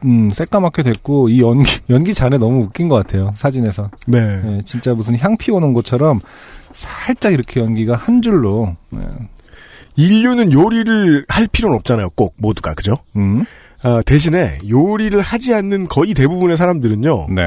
[0.04, 3.32] 음, 새까맣게 됐고 이 연기 연기 잔에 너무 웃긴 것 같아요.
[3.36, 3.90] 사진에서.
[4.06, 4.42] 네.
[4.42, 6.20] 네, 진짜 무슨 향 피우는 것처럼
[6.74, 8.76] 살짝 이렇게 연기가 한 줄로.
[8.90, 9.00] 네.
[9.96, 12.10] 인류는 요리를 할 필요는 없잖아요.
[12.10, 12.98] 꼭 모두가 그죠?
[13.16, 13.44] 음.
[13.82, 17.26] 어, 대신에 요리를 하지 않는 거의 대부분의 사람들은요.
[17.30, 17.42] 네.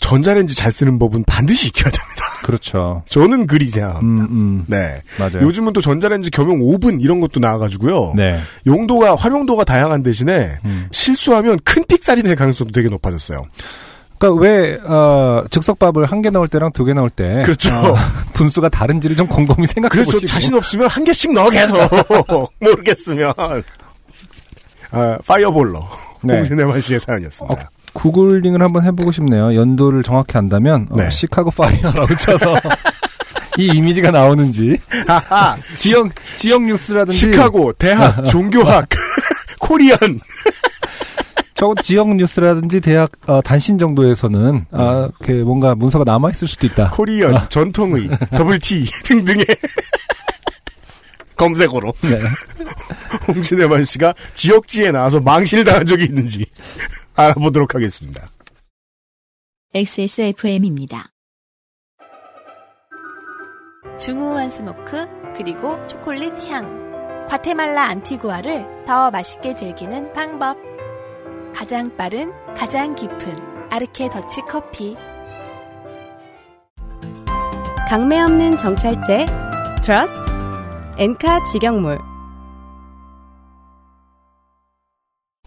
[0.00, 2.24] 전자레인지 잘 쓰는 법은 반드시 익혀야 됩니다.
[2.42, 3.02] 그렇죠.
[3.06, 4.24] 저는 그리 생각합니다.
[4.24, 4.64] 음, 음.
[4.66, 5.02] 네.
[5.18, 5.46] 맞아요.
[5.46, 8.14] 요즘은 또 전자레인지 겸용 오븐 이런 것도 나와가지고요.
[8.16, 8.40] 네.
[8.66, 10.88] 용도가 활용도가 다양한 대신에 음.
[10.90, 13.44] 실수하면 큰 픽살이 될 가능성도 되게 높아졌어요.
[14.20, 17.74] 그러니까 왜 어, 즉석밥을 한개 넣을 때랑 두개 넣을 때 그렇죠.
[17.74, 17.94] 어,
[18.34, 21.78] 분 수가 다른지를 좀 곰곰이 생각해 보시고 자신 없으면 한 개씩 넣어 계속
[22.60, 23.32] 모르겠으면
[24.92, 25.88] 아, fireballer
[26.22, 26.36] 네.
[26.36, 27.70] 홍신혜만 씨의 사연이었습니다.
[27.94, 29.54] 구글링을 한번 해보고 싶네요.
[29.54, 31.10] 연도를 정확히 안다면 어, 네.
[31.10, 32.56] 시카고 fire라고 쳐서
[33.58, 34.78] 이 이미지가 나오는지
[35.76, 38.86] 지역 지역 뉴스라든지 시카고 대학 종교학
[39.58, 39.96] Korean
[41.60, 46.88] 저 지역 뉴스라든지 대학 어, 단신 정도에서는 아, 그 뭔가 문서가 남아 있을 수도 있다.
[46.88, 49.44] Korean, 전통의, 더블티 등등의
[51.36, 52.18] 검색어로 네.
[53.28, 56.46] 홍신혜만 씨가 지역지에 나와서 망신당한 적이 있는지
[57.14, 58.26] 알아보도록 하겠습니다.
[59.74, 61.10] XSFM입니다.
[63.98, 65.06] 중후한 smoke
[65.36, 67.26] 그리고 초콜릿 향.
[67.28, 70.69] 과테말라 안티구아를 더 맛있게 즐기는 방법.
[71.54, 73.34] 가장 빠른, 가장 깊은
[73.70, 74.96] 아르케 더치 커피.
[77.88, 79.26] 강매 없는 정찰제
[79.82, 80.18] 트러스트
[80.96, 81.98] 엔카 직영몰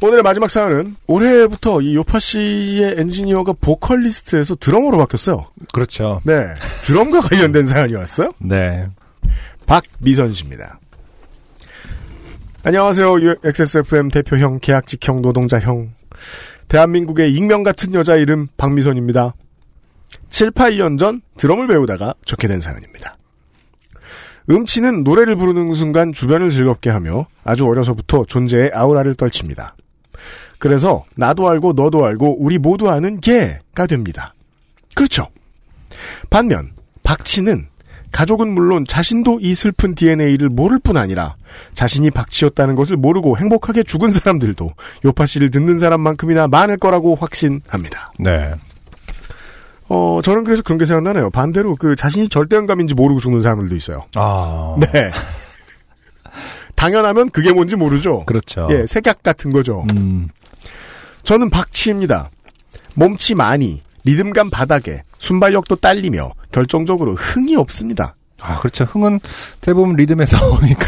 [0.01, 5.45] 오늘의 마지막 사연은 올해부터 이 요파 씨의 엔지니어가 보컬리스트에서 드러머로 바뀌었어요.
[5.72, 6.20] 그렇죠.
[6.26, 6.54] 네.
[6.82, 8.34] 드럼과 관련된 사연이 왔어요.
[8.39, 8.89] 네.
[9.66, 10.82] 박미선 씨입니다.
[12.66, 13.16] 안녕하세요.
[13.43, 15.91] XSFM 대표형, 계약직형, 노동자형.
[16.70, 19.34] 대한민국의 익명 같은 여자 이름 박미선입니다.
[20.30, 23.18] 7, 8년 전 드럼을 배우다가 좋게 된 사연입니다.
[24.49, 29.76] 음치는 노래를 부르는 순간 주변을 즐겁게 하며 아주 어려서부터 존재의 아우라를 떨칩니다.
[30.57, 34.36] 그래서 나도 알고 너도 알고 우리 모두 아는 개가 됩니다.
[34.95, 35.28] 그렇죠.
[36.30, 36.72] 반면
[37.03, 37.68] 박치는
[38.14, 41.36] 가족은 물론 자신도 이 슬픈 DNA를 모를 뿐 아니라
[41.74, 44.72] 자신이 박치였다는 것을 모르고 행복하게 죽은 사람들도
[45.03, 48.14] 요파 씨를 듣는 사람만큼이나 많을 거라고 확신합니다.
[48.20, 48.53] 네.
[49.89, 51.32] 어, 저는 그래서 그런 게 생각나네요.
[51.32, 54.05] 반대로 그 자신이 절대음감인지 모르고 죽는 사람들도 있어요.
[54.16, 54.78] 아.
[54.80, 55.11] 네.
[56.76, 58.26] 당연하면 그게 뭔지 모르죠.
[58.26, 58.68] 그렇죠.
[58.70, 59.86] 예, 색약 같은 거죠.
[59.95, 60.30] 음.
[61.24, 62.30] 저는 박치입니다.
[62.93, 68.16] 몸치 많이, 리듬감 바닥에, 순발력도 딸리며 결정적으로 흥이 없습니다.
[68.39, 68.86] 아, 그렇죠.
[68.86, 69.20] 흥은
[69.60, 70.86] 대부분 리듬에서 오니까.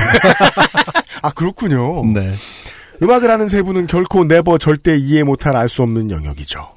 [1.21, 2.05] 아, 그렇군요.
[2.13, 2.33] 네.
[3.01, 6.69] 음악을 하는 세 분은 결코 네버 절대 이해 못할 알 수 없는 영역이죠.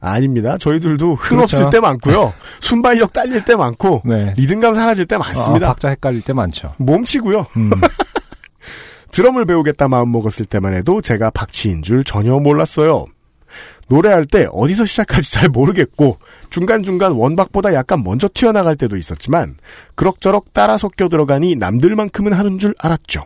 [0.00, 0.58] 아닙니다.
[0.58, 1.42] 저희들도 흥 그렇죠.
[1.58, 2.32] 없을 때 많고요.
[2.60, 4.34] 순발력 딸릴 때 많고 네.
[4.36, 5.66] 리듬감 사라질 때 많습니다.
[5.66, 6.70] 아, 박자 헷갈릴 때 많죠.
[6.78, 7.46] 몸치고요.
[7.56, 7.70] 음.
[9.12, 13.04] 드럼을 배우겠다 마음 먹었을 때만 해도 제가 박치인 줄 전혀 몰랐어요.
[13.88, 16.18] 노래할 때 어디서 시작할지 잘 모르겠고
[16.50, 19.56] 중간중간 원박보다 약간 먼저 튀어나갈 때도 있었지만
[19.94, 23.24] 그럭저럭 따라 섞여 들어가니 남들만큼은 하는 줄 알았죠.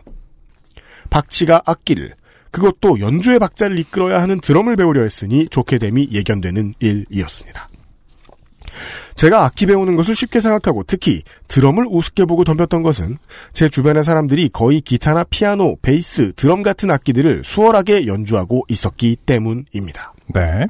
[1.09, 2.13] 박치가 악기를
[2.51, 7.69] 그것도 연주의 박자를 이끌어야 하는 드럼을 배우려 했으니 좋게 됨이 예견되는 일이었습니다.
[9.15, 13.17] 제가 악기 배우는 것을 쉽게 생각하고 특히 드럼을 우습게 보고 덤볐던 것은
[13.53, 20.13] 제 주변의 사람들이 거의 기타나 피아노, 베이스, 드럼 같은 악기들을 수월하게 연주하고 있었기 때문입니다.
[20.33, 20.67] 네.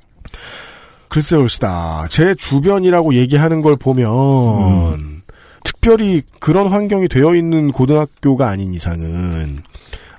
[1.10, 2.08] 글쎄요, 시다.
[2.10, 5.24] 제 주변이라고 얘기하는 걸 보면
[5.64, 9.64] 특별히 그런 환경이 되어 있는 고등학교가 아닌 이상은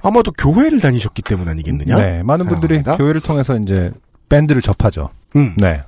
[0.02, 1.96] 아마도 교회를 다니셨기 때문 아니겠느냐?
[1.96, 2.22] 네.
[2.22, 2.96] 많은 분들이 생각합니다.
[2.96, 3.90] 교회를 통해서 이제
[4.28, 5.10] 밴드를 접하죠.
[5.36, 5.54] 음.
[5.56, 5.82] 네.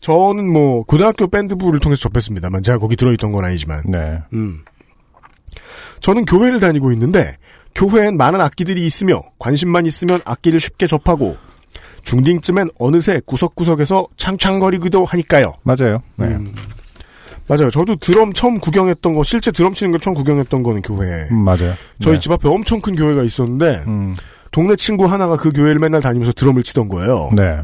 [0.00, 4.20] 저는 뭐 고등학교 밴드부를 통해서 접했습니다만 제가 거기 들어있던 건 아니지만 네.
[4.32, 4.62] 음.
[6.00, 7.36] 저는 교회를 다니고 있는데
[7.74, 11.36] 교회엔 많은 악기들이 있으며 관심만 있으면 악기를 쉽게 접하고
[12.04, 15.54] 중딩쯤엔 어느새 구석구석에서 창창거리기도 하니까요.
[15.62, 16.00] 맞아요.
[16.16, 16.26] 네.
[16.26, 16.52] 음.
[17.46, 17.70] 맞아요.
[17.70, 21.26] 저도 드럼 처음 구경했던 거 실제 드럼 치는 걸 처음 구경했던 거는 교회.
[21.30, 21.74] 음, 맞아요.
[22.00, 22.20] 저희 네.
[22.20, 24.14] 집 앞에 엄청 큰 교회가 있었는데 음.
[24.50, 27.30] 동네 친구 하나가 그 교회를 맨날 다니면서 드럼을 치던 거예요.
[27.34, 27.58] 네.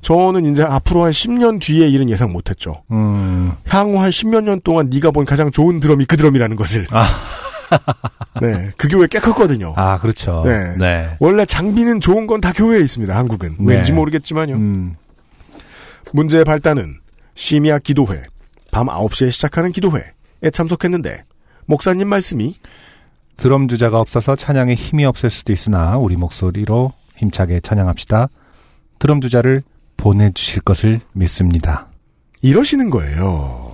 [0.00, 2.82] 저는 이제 앞으로 한 10년 뒤의 일은 예상 못 했죠.
[2.92, 3.52] 음.
[3.66, 6.86] 향후 한 10몇 년 동안 네가 본 가장 좋은 드럼이 그 드럼이라는 것을.
[6.92, 7.04] 아.
[8.40, 9.72] 네, 그 교회 꽤 컸거든요.
[9.76, 10.42] 아, 그렇죠.
[10.44, 10.76] 네.
[10.76, 11.16] 네.
[11.20, 13.14] 원래 장비는 좋은 건 다 교회에 있습니다.
[13.16, 13.76] 한국은 네.
[13.76, 14.54] 왠지 모르겠지만요.
[14.54, 14.96] 음.
[16.12, 16.98] 문제의 발단은
[17.34, 18.22] 심야 기도회,
[18.70, 21.24] 밤 9시에 시작하는 기도회에 참석했는데
[21.66, 22.56] 목사님 말씀이
[23.36, 28.28] 드럼 주자가 없어서 찬양에 힘이 없을 수도 있으나 우리 목소리로 힘차게 찬양합시다.
[28.98, 29.62] 드럼 주자를
[29.96, 31.88] 보내주실 것을 믿습니다.
[32.42, 33.65] 이러시는 거예요.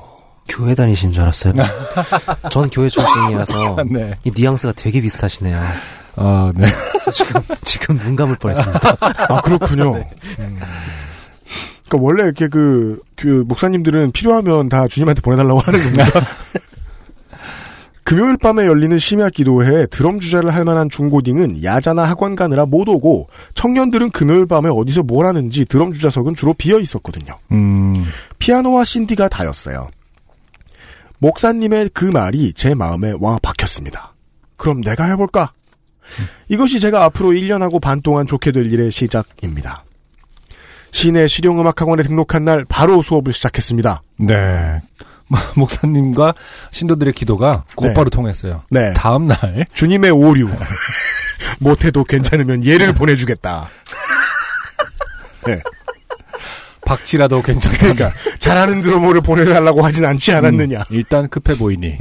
[0.48, 1.54] 교회 다니신 줄 알았어요.
[2.50, 4.14] 전 교회 출신이라서 네.
[4.24, 5.60] 이 뉘앙스가 되게 비슷하시네요.
[6.16, 6.66] 아, 네.
[7.04, 8.96] 저 지금 지금 눈 감을 뻔했습니다.
[9.00, 9.94] 아 그렇군요.
[9.94, 10.08] 네.
[10.40, 10.60] 음.
[11.88, 16.04] 그러니까 원래 이렇게 그, 그 목사님들은 필요하면 다 주님한테 보내달라고 하는 겁니다.
[18.04, 23.28] 금요일 밤에 열리는 심야 기도회에 드럼 주자를 할 만한 중고딩은 야자나 학원 가느라 못 오고
[23.54, 27.36] 청년들은 금요일 밤에 어디서 뭘 하는지 드럼 주자석은 주로 비어 있었거든요.
[27.52, 28.04] 음.
[28.38, 29.88] 피아노와 신디가 다였어요.
[31.22, 34.12] 목사님의 그 말이 제 마음에 와 박혔습니다.
[34.56, 35.52] 그럼 내가 해볼까?
[36.48, 39.84] 이것이 제가 앞으로 1년하고 반 동안 좋게 될 일의 시작입니다.
[40.90, 44.02] 시내 실용음악학원에 등록한 날 바로 수업을 시작했습니다.
[44.18, 44.82] 네.
[45.54, 46.34] 목사님과
[46.72, 48.64] 신도들의 기도가 곧바로 통했어요.
[48.68, 48.92] 네.
[48.94, 50.50] 다음 날 주님의 오류.
[51.60, 53.68] 못해도 괜찮으면 얘를 보내주겠다.
[55.46, 55.62] 네.
[56.84, 58.12] 박치라도 괜찮으니까.
[58.38, 60.78] 잘하는 드러머를 보내달라고 하진 않지 않았느냐.
[60.78, 61.96] 음, 일단 급해 보이니.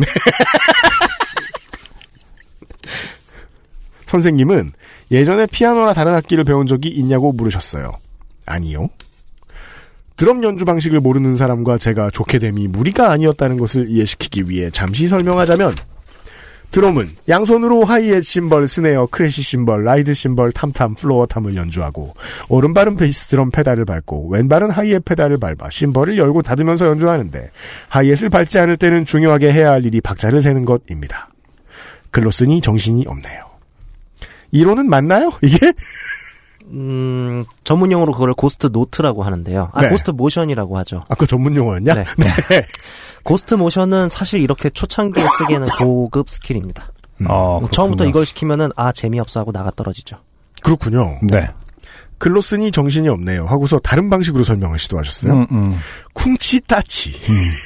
[4.05, 4.71] 선생님은
[5.11, 7.91] 예전에 피아노나 다른 악기를 배운 적이 있냐고 물으셨어요.
[8.45, 8.89] 아니요.
[10.17, 15.75] 드럼 연주 방식을 모르는 사람과 제가 좋게 됨이 무리가 아니었다는 것을 이해시키기 위해 잠시 설명하자면
[16.71, 22.13] 드럼은 양손으로 하이햇 심벌, snare, crash 심벌, ride 심벌, tom-tom, floor tom을 연주하고
[22.47, 27.51] 오른발은 베이스 드럼 페달을 밟고 왼발은 하이햇 페달을 밟아 심벌을 열고 닫으면서 연주하는데
[27.89, 31.29] 하이햇을 밟지 않을 때는 중요하게 해야 할 일이 박자를 세는 것입니다.
[32.09, 33.45] 글로 쓰니 정신이 없네요.
[34.51, 35.31] 이론은 맞나요?
[35.41, 35.73] 이게?
[36.71, 39.69] 음, 전문 용어로 그걸 ghost note라고 하는데요.
[39.73, 39.89] 아, 네.
[39.89, 41.01] ghost motion이라고 하죠.
[41.09, 41.93] 아까 전문 용어였냐?
[41.93, 42.03] 네.
[43.23, 46.91] ghost motion은 사실 이렇게 초창기에 쓰기에는 고급 스킬입니다.
[47.27, 48.09] 어, 처음부터 그렇군요.
[48.09, 50.17] 이걸 시키면은 아 재미없어 하고 나가 떨어지죠.
[50.63, 51.19] 그렇군요.
[51.23, 51.49] 네.
[52.17, 53.45] 글로 쓰니 정신이 없네요.
[53.45, 55.33] 하고서 다른 방식으로 설명을 시도하셨어요.
[55.33, 55.77] 음, 음.
[56.13, 57.19] 쿵치 따치.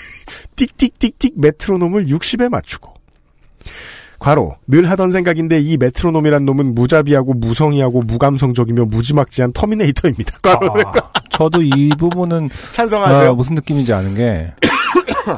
[0.55, 2.93] 띡띡띡띡 메트로놈을 60에 맞추고.
[4.25, 10.39] 과로 늘 하던 생각인데 이 메트로놈이란 놈은 무자비하고 무성의하고 무감성적이며 무지막지한 터미네이터입니다.
[10.41, 10.93] 과로 아,
[11.29, 13.29] 저도 이 부분은 찬성하세요?
[13.29, 14.51] 아, 무슨 느낌인지 아는 게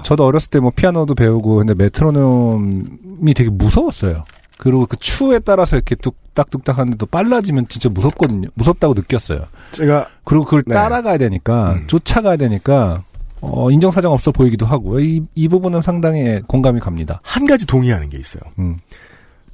[0.04, 4.24] 저도 어렸을 때 뭐 피아노도 배우고 근데 메트로놈이 되게 무서웠어요.
[4.58, 8.48] 그리고 그 추에 따라서 이렇게 뚝딱뚝딱 하는데 또 빨라지면 진짜 무섭거든요.
[8.54, 9.44] 무섭다고 느꼈어요.
[9.72, 10.74] 제가 그리고 그걸 네.
[10.74, 13.04] 따라가야 되니까 쫓아가야 되니까
[13.42, 17.20] 어, 인정사정 없어 보이기도 하고 이, 이 부분은 상당히 공감이 갑니다.
[17.24, 18.42] 한 가지 동의하는 게 있어요.
[18.60, 18.80] 음.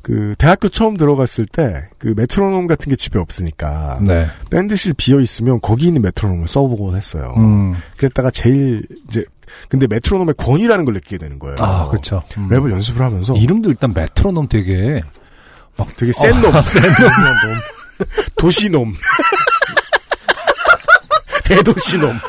[0.01, 4.27] 그 대학교 처음 들어갔을 때 그 메트로놈 같은 게 집에 없으니까 네.
[4.49, 7.33] 밴드실 비어 있으면 거기 있는 메트로놈을 써보곤 했어요.
[7.37, 7.77] 음.
[7.95, 9.23] 그랬다가 제일 이제
[9.69, 11.55] 근데 메트로놈의 권위라는 걸 느끼게 되는 거예요.
[11.59, 12.21] 아, 그렇죠.
[12.37, 12.49] 음.
[12.49, 15.01] 랩을 연습을 하면서 이름도 일단 메트로놈 되게
[15.77, 18.93] 막 되게 센 놈, 센 놈, 도시놈,
[21.45, 22.19] 대도시놈.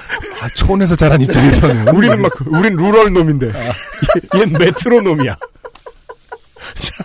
[0.44, 3.52] 아, 촌에서 자란 입장에서는 우리는 막 우린 루럴 놈인데 얘-
[4.40, 5.36] 얘는 메트로 놈이야.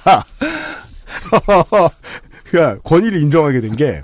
[0.03, 0.23] 자,
[2.51, 4.01] 그러니까 권위를 인정하게 된 게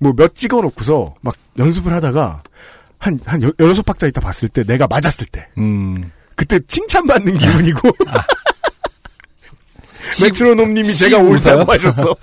[0.00, 2.42] 뭐 몇 찍어 놓고서 막 연습을 하다가
[2.98, 6.10] 한한 여섯 박자 있다 봤을 때 내가 맞았을 때 음.
[6.36, 8.22] 그때 칭찬받는 기분이고 아.
[10.22, 11.72] 메트로놈님이 씨 제가 옳다고?
[11.72, 12.14] 하셨어.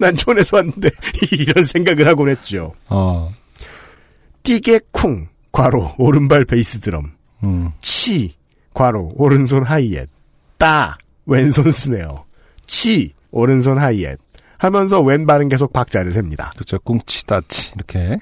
[0.00, 0.90] 난 촌에서 왔는데
[1.30, 2.74] 이런 생각을 하곤 했죠.
[2.88, 3.32] 어.
[4.42, 7.12] 띠게 쿵 과로 오른발 베이스 드럼
[7.44, 7.70] 음.
[7.80, 8.34] 치
[8.74, 10.08] 과로 오른손 하이햇
[10.58, 10.96] 따
[11.26, 12.24] 왼손 snare
[12.66, 14.18] 치 오른손 하이햇
[14.58, 16.50] 하면서 왼발은 계속 박자를 셉니다.
[16.54, 16.78] 그렇죠.
[16.80, 18.18] 꿍치다치 이렇게.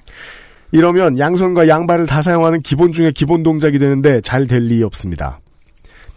[0.72, 5.40] 이러면 양손과 양발을 다 사용하는 기본 중에 기본 동작이 되는데 잘 될 리 없습니다.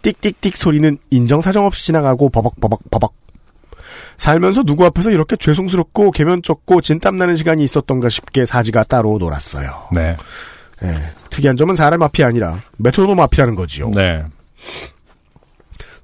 [0.02, 3.14] 띡띡띡 소리는 인정사정 없이 지나가고 버벅버벅 버벅.
[4.16, 9.88] 살면서 누구 앞에서 이렇게 죄송스럽고 개면쩍고 진땀나는 시간이 있었던가 싶게 사지가 따로 놀았어요.
[9.92, 10.16] 네.
[10.82, 10.94] 예,
[11.30, 13.90] 특이한 점은 사람 앞이 아니라 메트로놈 앞이라는 거지요.
[13.90, 14.24] 네.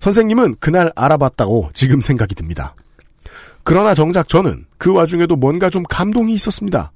[0.01, 2.75] 선생님은 그날 알아봤다고 지금 생각이 듭니다.
[3.63, 6.93] 그러나 정작 저는 그 와중에도 뭔가 좀 감동이 있었습니다.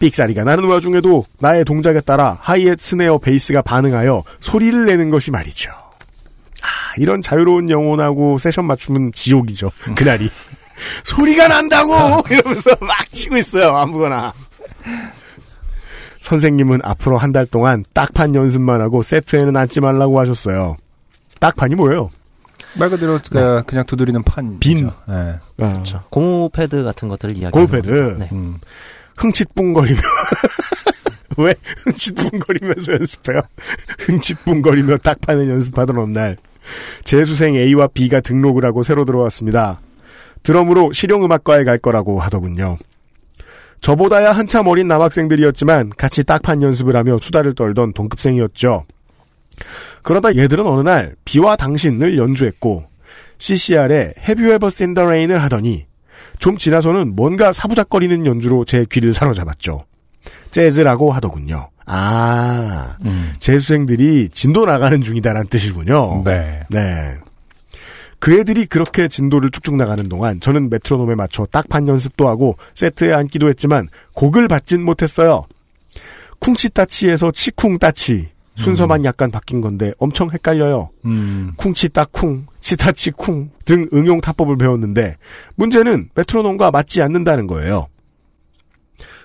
[0.00, 5.70] 삑사리가 나는 와중에도 나의 동작에 따라 하이햇 스네어 베이스가 반응하여 소리를 내는 것이 말이죠.
[6.62, 6.66] 아,
[6.98, 9.70] 이런 자유로운 영혼하고 세션 맞춤은 지옥이죠.
[9.96, 10.28] 그날이.
[11.04, 12.22] 소리가 난다고!
[12.32, 13.76] 이러면서 막 치고 있어요.
[13.76, 14.32] 아무거나.
[16.22, 20.76] 선생님은 앞으로 한 달 동안 딱판 연습만 하고 세트에는 앉지 말라고 하셨어요.
[21.38, 22.10] 딱판이 뭐예요?
[22.78, 24.58] 말 그대로 그 그냥 두드리는 판.
[24.60, 24.90] 빈.
[25.08, 25.34] 네.
[25.56, 26.02] 그렇죠.
[26.10, 27.52] 고무 패드 같은 것들을 이야기.
[27.52, 28.16] 고무 패드.
[28.18, 28.28] 네.
[28.32, 28.58] 음.
[29.16, 30.00] 흥칫뿡거리며
[31.38, 31.54] 왜
[31.84, 33.40] 흥칫뿡거리면서 연습해요?
[34.00, 36.36] 흥칫뿡거리며 딱판을 연습하던 어느 날
[37.04, 39.80] 재수생 A와 B가 등록을 하고 새로 들어왔습니다.
[40.42, 42.76] 드럼으로 실용음악과에 갈 거라고 하더군요.
[43.80, 48.84] 저보다야 한참 어린 남학생들이었지만 같이 딱판 연습을 하며 수다를 떨던 동급생이었죠.
[50.02, 52.84] 그러다 얘들은 어느 날 비와 당신을 연주했고
[53.38, 55.86] CCR에 Have You Ever Seen the Rain을 하더니
[56.38, 59.84] 좀 지나서는 뭔가 사부작거리는 연주로 제 귀를 사로잡았죠.
[60.50, 61.70] 재즈라고 하더군요.
[61.86, 63.32] 아, 음.
[63.38, 66.22] 재수생들이 진도 나가는 중이다라는 뜻이군요.
[66.24, 66.62] 네.
[66.70, 67.16] 네.
[68.20, 73.48] 그 애들이 그렇게 진도를 쭉쭉 나가는 동안 저는 메트로놈에 맞춰 딱판 연습도 하고 세트에 앉기도
[73.48, 75.46] 했지만 곡을 받진 못했어요.
[76.38, 80.90] 쿵치따치에서 치쿵따치 순서만 약간 바뀐 건데 엄청 헷갈려요.
[81.06, 81.52] 음.
[81.56, 85.16] 쿵치따쿵, 치타치쿵 등 응용 타법을 배웠는데
[85.54, 87.86] 문제는 메트로놈과 맞지 않는다는 거예요.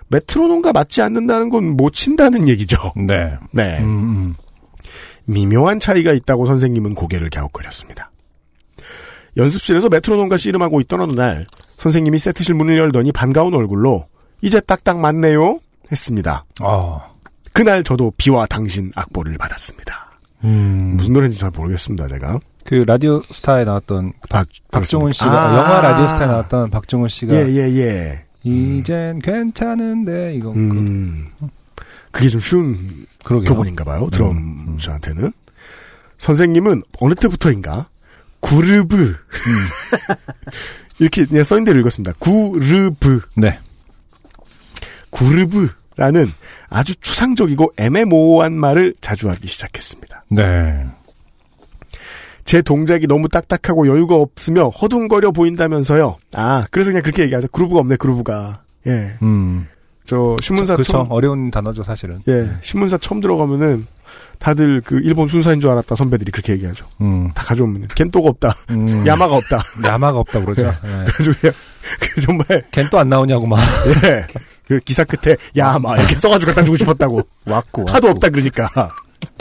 [0.09, 2.93] 메트로놈과 맞지 않는다는 건 못 친다는 얘기죠.
[2.95, 3.37] 네.
[3.51, 3.79] 네.
[3.79, 4.35] 음, 음.
[5.25, 8.11] 미묘한 차이가 있다고 선생님은 고개를 갸웃거렸습니다.
[9.37, 14.07] 연습실에서 메트로놈과 씨름하고 있던 어느 날 선생님이 세트실 문을 열더니 반가운 얼굴로
[14.41, 15.59] 이제 딱딱 맞네요
[15.91, 16.45] 했습니다.
[16.61, 16.99] 아.
[17.51, 20.19] 그날 저도 비와 당신 악보를 받았습니다.
[20.43, 20.93] 음.
[20.97, 22.39] 무슨 노래인지 잘 모르겠습니다, 제가.
[22.63, 25.57] 그 라디오 스타에 나왔던 박, 박종훈 씨가 아.
[25.57, 28.25] 영화 라디오 스타에 나왔던 박종훈 씨가 예, 예, 예.
[28.45, 31.27] 이젠 괜찮은데 이거 음.
[32.11, 33.49] 그게 좀 쉬운 그러게요.
[33.49, 35.33] 교본인가 봐요, 음, 드럼주한테는.
[36.17, 37.89] 선생님은 어느 때부터인가,
[38.39, 38.95] 구르브.
[38.95, 39.15] 음.
[40.99, 42.13] 이렇게 그냥 써있는 대로 읽었습니다.
[42.19, 43.21] 구르브.
[43.35, 43.59] 네.
[45.09, 46.31] 구르브라는
[46.69, 50.25] 아주 추상적이고 애매모호한 말을 자주 하기 시작했습니다.
[50.29, 50.87] 네.
[52.45, 56.17] 제 동작이 너무 딱딱하고 여유가 없으며 허둥거려 보인다면서요.
[56.35, 57.47] 아, 그래서 그냥 그렇게 얘기하죠.
[57.49, 58.61] 그루브가 없네, 그루브가.
[58.87, 59.17] 예.
[59.23, 59.67] 음.
[60.05, 60.91] 저 신문사 그렇죠.
[60.91, 62.21] 처음 어려운 단어죠, 사실은.
[62.27, 63.87] 예, 신문사 처음 들어가면은
[64.37, 66.85] 다들 그 일본 순사인 줄 알았다 선배들이 그렇게 얘기하죠.
[67.01, 67.31] 음.
[67.33, 68.53] 다 가져오면 겐또가 없다.
[68.69, 68.87] 음.
[69.07, 69.63] 야마가 없다.
[69.83, 70.61] 야마가 없다 그러죠.
[70.67, 71.05] 예.
[71.11, 71.53] 그래가지고 그냥
[71.99, 73.57] 그 정말 걘또안 나오냐고 막.
[74.03, 74.27] 예.
[74.67, 77.21] 그 기사 끝에 야마 이렇게 써가지고 갖다 주고 싶었다고.
[77.45, 77.85] 왔고.
[77.87, 78.69] 하도 없다 그러니까.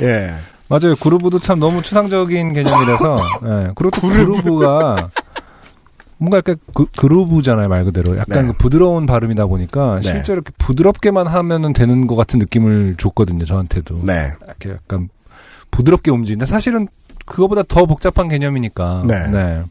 [0.03, 0.35] 예.
[0.69, 0.95] 맞아요.
[0.97, 3.17] 그루브도 참 너무 추상적인 개념이라서.
[3.45, 3.73] 예.
[3.75, 5.11] 그리고 또 그루브가
[6.19, 8.17] 뭔가 이렇게 그, 그루브잖아요, 말 그대로.
[8.17, 8.53] 약간 네.
[8.53, 10.03] 그 부드러운 발음이다 보니까 네.
[10.03, 14.01] 실제로 이렇게 부드럽게만 하면은 되는 것 같은 느낌을 줬거든요, 저한테도.
[14.05, 14.33] 네.
[14.45, 15.09] 이렇게 약간
[15.71, 16.89] 부드럽게 움직이는데 사실은
[17.27, 19.05] 그거보다 더 복잡한 개념이니까.
[19.07, 19.63] 네.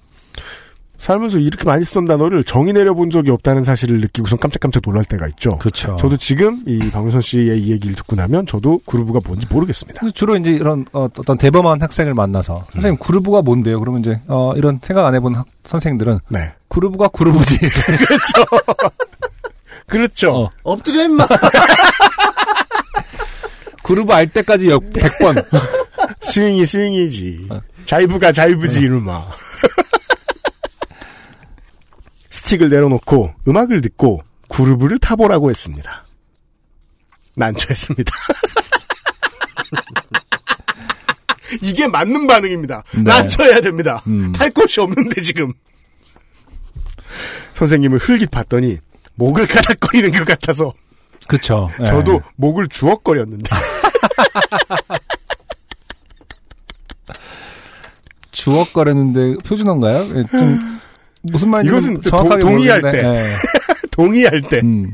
[1.03, 5.49] 살면서 이렇게 많이 쓰던 단어를 정의 내려본 적이 없다는 사실을 느끼고선 깜짝깜짝 놀랄 때가 있죠.
[5.59, 5.97] 그렇죠.
[5.97, 10.09] 저도 지금 이 박명선 씨의 이 얘기를 듣고 나면 저도 그루브가 뭔지 모르겠습니다.
[10.11, 13.81] 주로 이제 이런 어, 떤 대범한 학생을 만나서 선생님 그루브가 뭔데요?
[13.81, 16.53] 그러면 이제 어, 이런 생각 안 해본 학, 선생들은 네.
[16.69, 17.59] 그루브가 그루브지.
[19.87, 20.33] 그렇죠.
[20.33, 20.49] 어.
[20.63, 21.27] 엎드려 임마.
[23.83, 25.43] 그루브 알 때까지 역 100번.
[26.21, 27.49] 스윙이 스윙이지.
[27.87, 29.25] 자이브가 자이브지 이놈아.
[32.33, 36.03] 스틱을 내려놓고 음악을 듣고 그루브를 타보라고 했습니다.
[37.35, 38.11] 난처했습니다.
[41.61, 42.81] 이게 맞는 반응입니다.
[42.95, 43.03] 네.
[43.03, 44.01] 난처해야 됩니다.
[44.07, 44.31] 음.
[44.31, 45.53] 탈 곳이 없는데 지금.
[47.53, 48.79] 선생님을 흘깃 봤더니
[49.13, 50.73] 목을 까닥거리는 것 같아서
[51.27, 51.69] 그쵸.
[51.81, 51.85] 예.
[51.85, 53.51] 저도 목을 주걱거렸는데
[58.31, 60.17] 주걱거렸는데 표준어인가요?
[60.17, 60.73] 예, 좀
[61.23, 63.31] 무슨 말인지 이것은 정확하게 동- 동의할 모르겠는데, 때.
[63.31, 63.35] 예.
[63.91, 64.93] 동의할 때 음.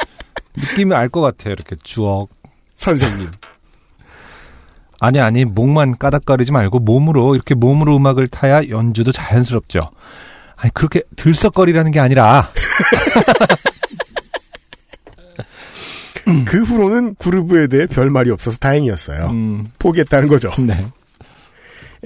[0.56, 1.52] 느낌이 알 것 같아요.
[1.54, 2.28] 이렇게 주걱.
[2.74, 3.30] 선생님
[5.00, 9.80] 아니 아니 목만 까닥거리지 말고 몸으로 이렇게 몸으로 음악을 타야 연주도 자연스럽죠.
[10.56, 12.50] 아니 그렇게 들썩거리라는 게 아니라
[16.44, 19.26] 그 후로는 그루브에 대해 별 말이 없어서 다행이었어요.
[19.30, 20.50] 음, 포기했다는 거죠.
[20.60, 20.84] 네.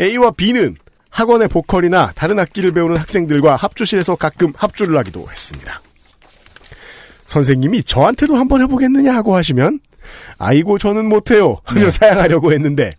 [0.00, 0.76] A와 B는
[1.16, 5.80] 학원의 보컬이나 다른 악기를 배우는 학생들과 합주실에서 가끔 합주를 하기도 했습니다.
[7.24, 9.80] 선생님이 저한테도 한번 해보겠느냐 하고 하시면
[10.36, 11.90] 아이고 저는 못해요 하며 네.
[11.90, 12.92] 사양하려고 했는데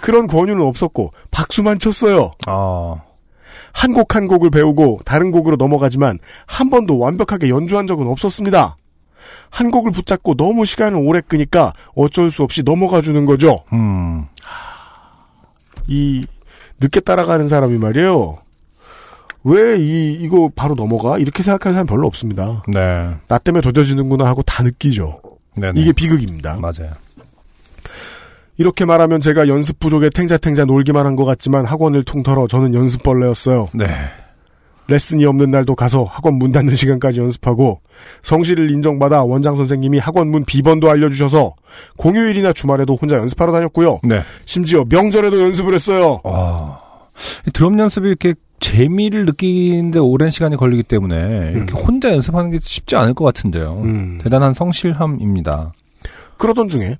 [0.00, 2.30] 그런 권유는 없었고 박수만 쳤어요.
[2.46, 3.02] 어,
[3.72, 8.76] 한곡한 곡을 배우고 다른 곡으로 넘어가지만 한 번도 완벽하게 연주한 적은 없었습니다.
[9.50, 13.64] 한 곡을 붙잡고 너무 시간을 오래 끄니까 어쩔 수 없이 넘어가 주는 거죠.
[13.72, 14.28] 음,
[15.88, 16.24] 이
[16.80, 18.38] 늦게 따라가는 사람이 말이에요.
[19.44, 21.18] 왜 이 이거 바로 넘어가?
[21.18, 22.62] 이렇게 생각하는 사람 별로 없습니다.
[22.66, 25.20] 네, 나 때문에 더뎌지는구나 하고 다 느끼죠.
[25.56, 26.56] 네, 이게 비극입니다.
[26.56, 26.92] 맞아요.
[28.56, 33.68] 이렇게 말하면 제가 연습 부족에 탱자탱자 놀기만 한 것 같지만 학원을 통틀어 저는 연습벌레였어요.
[33.74, 33.86] 네,
[34.88, 37.80] 레슨이 없는 날도 가서 학원 문 닫는 시간까지 연습하고
[38.22, 41.54] 성실을 인정받아 원장 선생님이 학원 문 비번도 알려주셔서
[41.96, 44.00] 공휴일이나 주말에도 혼자 연습하러 다녔고요.
[44.04, 44.20] 네.
[44.44, 46.20] 심지어 명절에도 연습을 했어요.
[46.24, 46.78] 어,
[47.46, 52.96] 이 드럼 연습이 이렇게 재미를 느끼는데 오랜 시간이 걸리기 때문에 이렇게 혼자 연습하는 게 쉽지
[52.96, 53.80] 않을 것 같은데요.
[53.82, 54.20] 음.
[54.22, 55.72] 대단한 성실함입니다.
[56.38, 56.98] 그러던 중에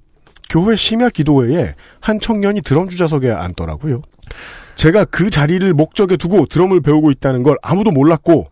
[0.50, 4.02] 교회 심야 기도회에 한 청년이 드럼 주자석에 앉더라고요.
[4.84, 8.48] 제가 그 자리를 목적에 두고 드럼을 배우고 있다는 걸 아무도 몰랐고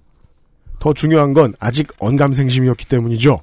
[0.79, 3.43] 더 중요한 건 아직 언감생심이었기 때문이죠.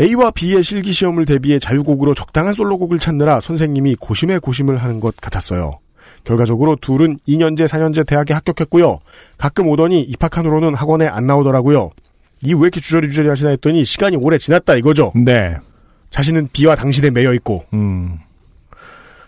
[0.00, 5.78] A와 B의 실기 시험을 대비해 자유곡으로 적당한 솔로곡을 찾느라 선생님이 고심에 고심을 하는 것 같았어요.
[6.24, 8.98] 결과적으로 둘은 2년제, 4년제 대학에 합격했고요.
[9.38, 11.90] 가끔 오더니 입학한 후로는 학원에 안 나오더라고요.
[12.42, 15.12] 이 왜 이렇게 주저리 주저리 하시나 했더니 시간이 오래 지났다 이거죠.
[15.14, 15.56] 네,
[16.10, 18.18] 자신은 B와 당신에 매여 있고 음,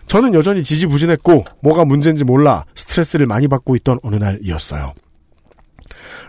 [0.07, 4.93] 저는 여전히 지지부진했고 뭐가 문제인지 몰라 스트레스를 많이 받고 있던 어느 날이었어요.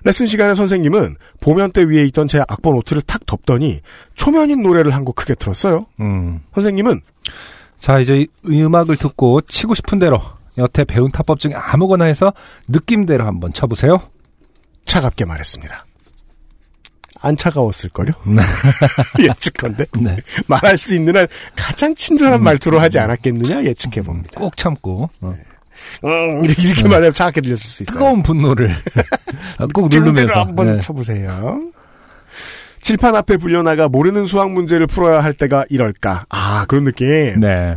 [0.05, 3.80] 레슨 시간에 선생님은 보면대 위에 있던 제 악보 노트를 탁 덮더니
[4.14, 5.86] 초면인 노래를 한 곡 크게 틀었어요.
[6.01, 6.40] 음.
[6.55, 7.01] 선생님은
[7.78, 10.20] 자, 이제 이 음악을 듣고 치고 싶은 대로
[10.56, 12.32] 여태 배운 타법 중에 아무거나 해서
[12.68, 14.01] 느낌대로 한번 쳐보세요.
[14.84, 15.84] 차갑게 말했습니다.
[17.24, 18.12] 안 차가웠을걸요?
[18.26, 18.42] 네.
[19.18, 19.86] 예측컨대.
[20.46, 21.26] 말할 수 있는 한
[21.56, 24.40] 가장 친절한 말투로 하지 않았겠느냐 예측해봅니다.
[24.40, 25.09] 꼭 참고.
[25.22, 25.34] 어.
[26.05, 27.94] 음, 이렇게, 이렇게 말하면 차갑게 들렸을 수 있어요.
[27.94, 28.70] 뜨거운 분노를
[29.72, 30.40] 꼭를 누르면서.
[30.40, 30.80] 한번 네.
[30.80, 31.62] 쳐보세요.
[32.82, 36.26] 칠판 앞에 불려나가 모르는 수학 문제를 풀어야 할 때가 이럴까.
[36.28, 37.40] 아, 그런 느낌.
[37.40, 37.76] 네.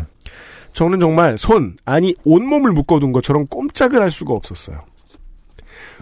[0.73, 4.81] 저는 정말 손, 아니 온몸을 묶어둔 것처럼 꼼짝을 할 수가 없었어요.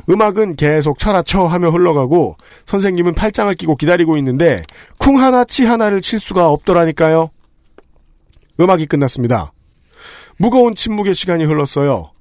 [0.09, 4.63] 음악은 계속 쳐라쳐 하며 흘러가고 선생님은 팔짱을 끼고 기다리고 있는데
[4.97, 7.29] 쿵 하나 치 하나를 칠 수가 없더라니까요.
[8.59, 9.51] 음악이 끝났습니다.
[10.37, 12.11] 무거운 침묵의 시간이 흘렀어요.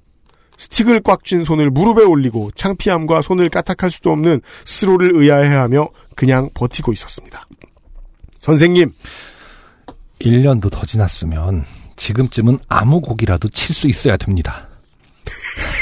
[0.57, 6.93] 스틱을 꽉 쥔 손을 무릎에 올리고 창피함과 손을 까딱할 수도 없는 스스로를 의아해하며 그냥 버티고
[6.93, 7.45] 있었습니다.
[8.39, 8.93] 선생님,
[10.19, 11.65] 1년도 더 지났으면
[11.97, 14.67] 지금쯤은 아무 곡이라도 칠 수 있어야 됩니다.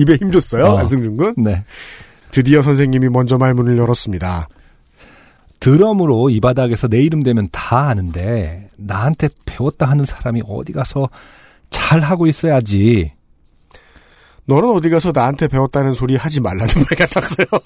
[0.00, 0.78] 입에 힘줬어요, 어.
[0.78, 1.34] 안승준 군.
[1.36, 1.64] 네.
[2.30, 4.48] 드디어 선생님이 먼저 말문을 열었습니다.
[5.58, 11.10] 드럼으로 이 바닥에서 내 이름 되면 다 아는데 나한테 배웠다 하는 사람이 어디 가서
[11.68, 13.12] 잘 하고 있어야지.
[14.46, 17.46] 너는 어디 가서 나한테 배웠다는 소리 하지 말라는 말 같았어요.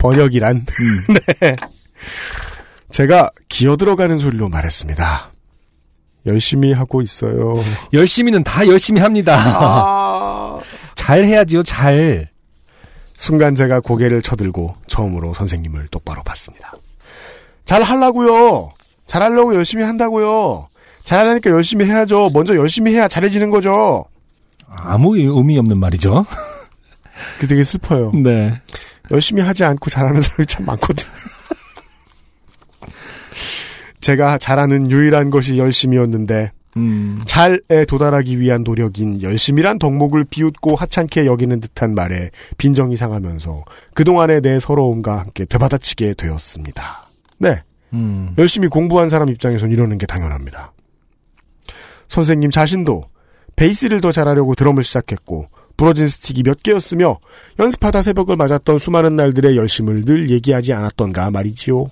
[0.00, 0.64] 번역이란.
[1.40, 1.56] 네.
[2.90, 5.33] 제가 기어 들어가는 소리로 말했습니다.
[6.26, 7.54] 열심히 하고 있어요.
[7.92, 9.36] 열심히는 다 열심히 합니다.
[9.38, 10.60] 아.
[10.94, 12.30] 잘 해야지요, 잘.
[13.16, 16.72] 순간 제가 고개를 쳐들고 처음으로 선생님을 똑바로 봤습니다.
[17.64, 18.70] 잘 하려고요.
[19.06, 20.68] 잘하려고 열심히 한다고요.
[21.04, 22.30] 잘하려니까 열심히 해야죠.
[22.32, 24.06] 먼저 열심히 해야 잘해지는 거죠.
[24.66, 26.26] 아무 의미 없는 말이죠.
[27.38, 28.12] 그 되게 슬퍼요.
[28.22, 28.60] 네.
[29.10, 31.04] 열심히 하지 않고 잘하는 사람이 참 많거든.
[34.04, 37.22] 제가 잘하는 유일한 것이 열심이었는데 음.
[37.24, 42.28] 잘에 도달하기 위한 노력인 열심이란 덕목을 비웃고 하찮게 여기는 듯한 말에
[42.58, 43.64] 빈정이 상하면서
[43.94, 47.08] 그동안의 내 서러움과 함께 되받아치게 되었습니다.
[47.38, 47.62] 네.
[47.94, 48.34] 음.
[48.36, 50.74] 열심히 공부한 사람 입장에선 이러는 게 당연합니다.
[52.08, 53.04] 선생님 자신도
[53.56, 55.48] 베이스를 더 잘하려고 드럼을 시작했고
[55.78, 57.16] 부러진 스틱이 몇 개였으며
[57.58, 61.88] 연습하다 새벽을 맞았던 수많은 날들의 열심을 늘 얘기하지 않았던가 말이지요.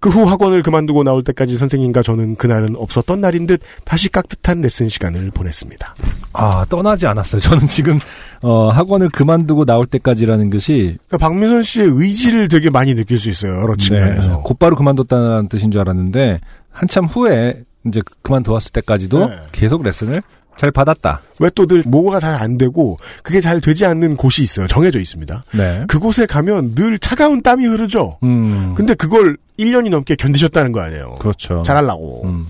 [0.00, 4.88] 그 후 학원을 그만두고 나올 때까지 선생님과 저는 그날은 없었던 날인 듯 다시 깍듯한 레슨
[4.88, 5.94] 시간을 보냈습니다.
[6.32, 7.40] 아, 떠나지 않았어요.
[7.40, 7.98] 저는 지금,
[8.40, 10.96] 어, 학원을 그만두고 나올 때까지라는 것이.
[11.06, 13.60] 그러니까 박민선 씨의 의지를 되게 많이 느낄 수 있어요.
[13.60, 14.36] 여러 측면에서.
[14.36, 16.40] 네, 곧바로 그만뒀다는 뜻인 줄 알았는데,
[16.70, 19.36] 한참 후에, 이제 그만두었을 때까지도 네.
[19.52, 20.22] 계속 레슨을
[20.60, 21.22] 잘 받았다.
[21.38, 24.66] 왜 또 늘 뭐가 잘 안 되고 그게 잘 되지 않는 곳이 있어요.
[24.66, 25.44] 정해져 있습니다.
[25.54, 25.84] 네.
[25.88, 28.18] 그곳에 가면 늘 차가운 땀이 흐르죠.
[28.22, 28.74] 음.
[28.76, 31.16] 근데 그걸 1년이 넘게 견디셨다는 거 아니에요.
[31.18, 31.62] 그렇죠.
[31.62, 32.22] 잘하려고.
[32.26, 32.46] 음.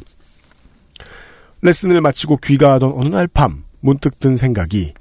[1.62, 4.92] 레슨을 마치고 귀가하던 어느 날 밤 문득 든 생각이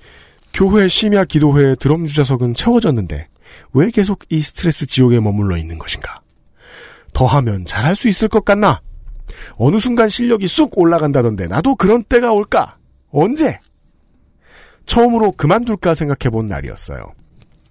[0.53, 3.27] 교회 심야 기도회의 드럼 주자석은 채워졌는데
[3.73, 6.21] 왜 계속 이 스트레스 지옥에 머물러 있는 것인가?
[7.13, 8.81] 더하면 잘할 수 있을 것 같나?
[9.55, 12.77] 어느 순간 실력이 쑥 올라간다던데 나도 그런 때가 올까?
[13.11, 13.57] 언제?
[14.85, 17.13] 처음으로 그만둘까 생각해 본 날이었어요.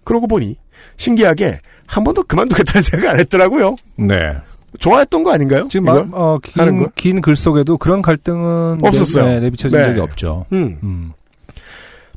[0.05, 0.56] 그러고 보니
[0.97, 3.77] 신기하게 한 번도 그만두겠다는 생각 안 했더라고요.
[3.97, 4.36] 네.
[4.78, 5.66] 좋아했던 거 아닌가요?
[5.70, 5.86] 지금?
[5.86, 6.90] 마- 어, 긴, 거?
[6.94, 9.24] 긴글 속에도 그런 갈등은 없었어요.
[9.24, 9.85] 내, 네, 내비쳐진 네.
[9.86, 10.47] 적이 없죠.
[10.52, 10.78] 음.
[10.82, 11.12] 음.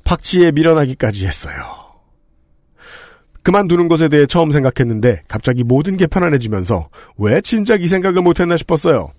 [0.04, 1.56] 박치에 밀어나기까지 했어요.
[3.44, 9.10] 그만두는 것에 대해 처음 생각했는데 갑자기 모든 게 편안해지면서 왜 진작 이 생각을 못했나 싶었어요.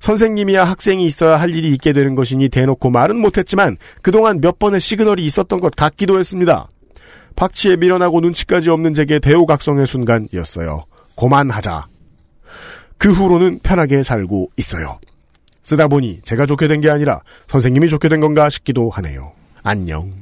[0.00, 5.24] 선생님이야 학생이 있어야 할 일이 있게 되는 것이니 대놓고 말은 못했지만 그동안 몇 번의 시그널이
[5.26, 6.68] 있었던 것 같기도 했습니다.
[7.36, 10.84] 박치에 밀어나고 눈치까지 없는 제게 대우각성의 순간이었어요.
[11.16, 11.86] 고만하자.
[12.96, 14.98] 그 후로는 편하게 살고 있어요.
[15.62, 19.32] 쓰다 보니 제가 좋게 된 게 아니라 선생님이 좋게 된 건가 싶기도 하네요.
[19.62, 20.12] 안녕.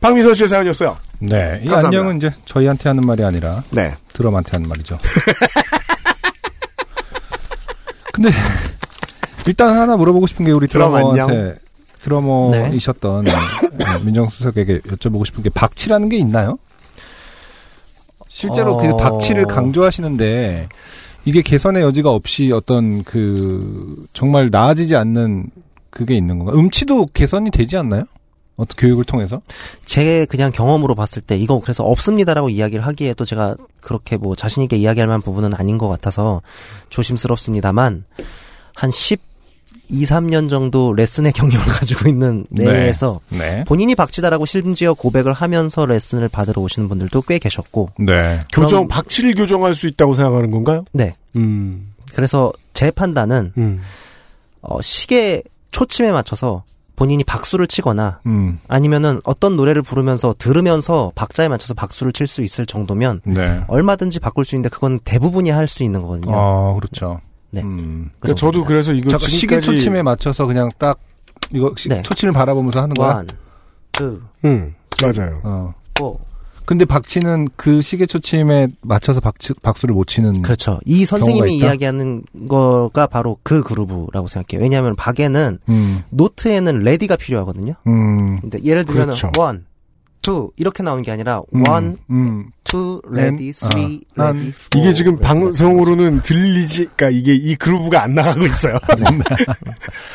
[0.00, 0.96] 박미선 씨의 사연이었어요.
[1.18, 1.60] 네.
[1.62, 1.86] 이 감사합니다.
[1.88, 3.94] 안녕은 이제 저희한테 하는 말이 아니라 네.
[4.14, 4.96] 드럼한테 하는 말이죠.
[8.12, 8.30] 근데
[9.46, 11.58] 일단 하나 물어보고 싶은 게 우리 드러머한테
[12.02, 16.58] 드러머이셨던 네, 민정수석에게 여쭤보고 싶은 게 박치라는 게 있나요?
[18.28, 18.96] 실제로 그 어.
[18.96, 20.68] 박치를 강조하시는데
[21.24, 25.50] 이게 개선의 여지가 없이 어떤 그 정말 나아지지 않는
[25.90, 26.52] 그게 있는 건가?
[26.54, 28.04] 음치도 개선이 되지 않나요?
[28.60, 29.40] 어떤 교육을 통해서?
[29.84, 34.76] 제 그냥 경험으로 봤을 때 이거 그래서 없습니다라고 이야기를 하기에도 제가 그렇게 뭐 자신 있게
[34.76, 36.42] 이야기할 만한 부분은 아닌 것 같아서
[36.90, 38.04] 조심스럽습니다만
[38.74, 39.20] 한 10,
[39.88, 42.64] 2, 3년 정도 레슨의 경력을 가지고 있는 네.
[42.64, 43.64] 내에서 네.
[43.64, 48.40] 본인이 박치다라고 심지어 고백을 하면서 레슨을 받으러 오시는 분들도 꽤 계셨고 네.
[48.52, 50.84] 교정 박치를 교정할 수 있다고 생각하는 건가요?
[50.92, 51.16] 네.
[51.36, 51.92] 음.
[52.14, 53.80] 그래서 제 판단은 음.
[54.62, 56.64] 어, 시계 초침에 맞춰서
[57.00, 58.60] 본인이 박수를 치거나 음.
[58.68, 63.64] 아니면은 어떤 노래를 부르면서 들으면서 박자에 맞춰서 박수를 칠 수 있을 정도면 네.
[63.68, 66.36] 얼마든지 바꿀 수 있는데 그건 대부분이 할 수 있는 거거든요.
[66.36, 67.18] 아, 그렇죠.
[67.52, 67.62] 네.
[67.62, 68.10] 음.
[68.20, 70.98] 그 저도 그래서 이거 잠깐 시계 지금까지 초침에 맞춰서 그냥 딱
[71.54, 72.02] 이거 시- 네.
[72.02, 73.14] 초침을 바라보면서 하는 거야.
[73.14, 73.28] 원,
[73.92, 75.40] two, 음, 맞아요.
[75.42, 75.72] 어.
[75.94, 76.20] four.
[76.70, 80.78] 근데 박치는 그 시계 초침에 맞춰서 박치, 박수를 못 치는 그렇죠.
[80.84, 81.66] 이 선생님이 있다?
[81.66, 84.62] 이야기하는 거가 바로 그 groove라고 생각해요.
[84.62, 86.04] 왜냐하면 박에는 음.
[86.10, 87.74] note에는 ready가 필요하거든요.
[87.88, 88.40] 음.
[88.40, 89.32] 근데 예를 들면 그렇죠.
[89.36, 89.66] one,
[90.22, 91.64] two 이렇게 나오는 게 아니라 음.
[91.68, 92.50] one, 음.
[92.62, 94.52] two, ready, three, 아, ready.
[94.76, 98.76] 이게 지금 방송으로는 들리지, 그러니까 이게 이 groove가 안 나가고 있어요.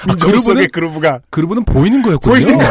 [0.08, 2.34] 아, 그루브는 그루브는 그루브가 그루브는 보이는 거였군요.
[2.34, 2.70] 보이는 거야.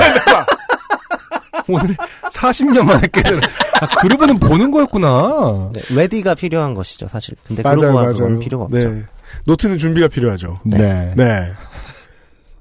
[1.69, 1.97] 오늘
[2.33, 3.41] 40년 만에 깨달은
[3.81, 5.71] 아, groove는 보는 거였구나.
[5.73, 7.35] 네, ready가 필요한 것이죠, 사실.
[7.47, 8.15] 근데 맞아요, groove와 맞아요.
[8.15, 8.91] 그건 필요가 없죠.
[8.91, 9.03] 네.
[9.45, 10.61] note는 준비가 필요하죠.
[10.65, 11.13] 네.
[11.17, 11.53] 네.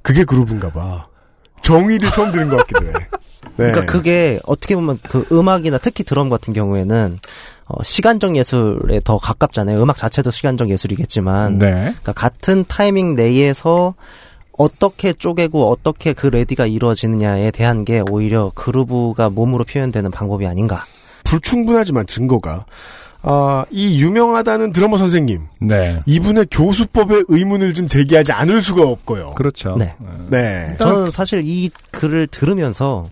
[0.01, 1.07] 그게 groove인가 봐.
[1.61, 2.91] 정의를 처음 들은 것 같기도 해.
[3.55, 3.71] 네.
[3.71, 7.19] 그러니까 그게 어떻게 보면 그 음악이나 특히 드럼 같은 경우에는
[7.65, 9.81] 어, 시간적 예술에 더 가깝잖아요.
[9.81, 11.71] 음악 자체도 시간적 예술이겠지만, 네.
[11.71, 13.93] 그러니까 같은 타이밍 내에서
[14.57, 20.85] 어떻게 쪼개고 어떻게 그 레디가 이루어지느냐에 대한 게 오히려 그루브가 몸으로 표현되는 방법이 아닌가.
[21.23, 22.65] 불충분하지만 증거가
[23.25, 26.01] 아, 이 유명하다는 드러머 선생님 네.
[26.05, 29.31] 이분의 교수법의 의문을 좀 제기하지 않을 수가 없고요.
[29.31, 29.75] 그렇죠.
[29.77, 29.95] 네.
[30.29, 30.75] 네.
[30.79, 33.05] 저는 사실 이 글을 들으면서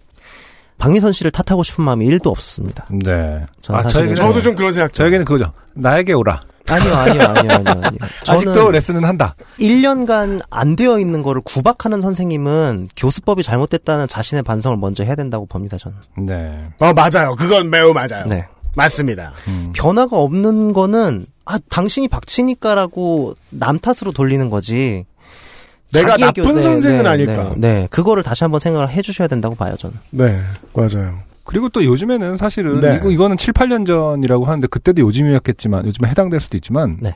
[0.78, 2.88] 박미선 씨를 탓하고 싶은 마음이 1도 없었습니다.
[2.92, 3.42] 네.
[3.62, 4.92] 저는 아, 저에게는- 저도 좀 그런 생각.
[4.94, 5.54] 저에게는 그거죠.
[5.76, 6.42] 나에게 오라.
[6.70, 7.82] 아니요, 아니요, 아니요, 아니요.
[7.84, 8.00] 아니요.
[8.28, 9.36] 아직도 저는 레슨은 한다.
[9.60, 15.78] 1년간 안 되어 있는 거를 구박하는 선생님은 교수법이 잘못됐다는 자신의 반성을 먼저 해야 된다고 봅니다,
[15.78, 15.98] 저는.
[16.18, 16.60] 네.
[16.80, 17.36] 어, 맞아요.
[17.38, 18.26] 그건 매우 맞아요.
[18.28, 18.46] 네.
[18.76, 19.34] 맞습니다.
[19.48, 19.72] 음.
[19.76, 25.06] 변화가 없는 거는 아 당신이 박치니까라고 남 탓으로 돌리는 거지.
[25.94, 27.52] 내가 나쁜 교- 선생은 네, 아닐까.
[27.58, 27.88] 네, 네.
[27.92, 29.98] 그거를 다시 한번 생각을 해주셔야 된다고 봐요 저는.
[30.12, 30.40] 네,
[30.74, 31.18] 맞아요.
[31.44, 32.96] 그리고 또 요즘에는 사실은 네.
[32.98, 37.16] 이거 이거는 7, 8년 전이라고 하는데 그때도 요즘이었겠지만 요즘에 해당될 수도 있지만 네.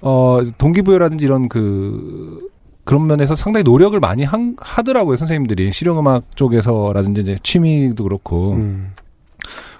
[0.00, 2.48] 어 동기부여라든지 이런 그
[2.84, 8.92] 그런 면에서 상당히 노력을 많이 한- 하더라고요 선생님들이 실용음악 쪽에서라든지 이제 취미도 그렇고 음.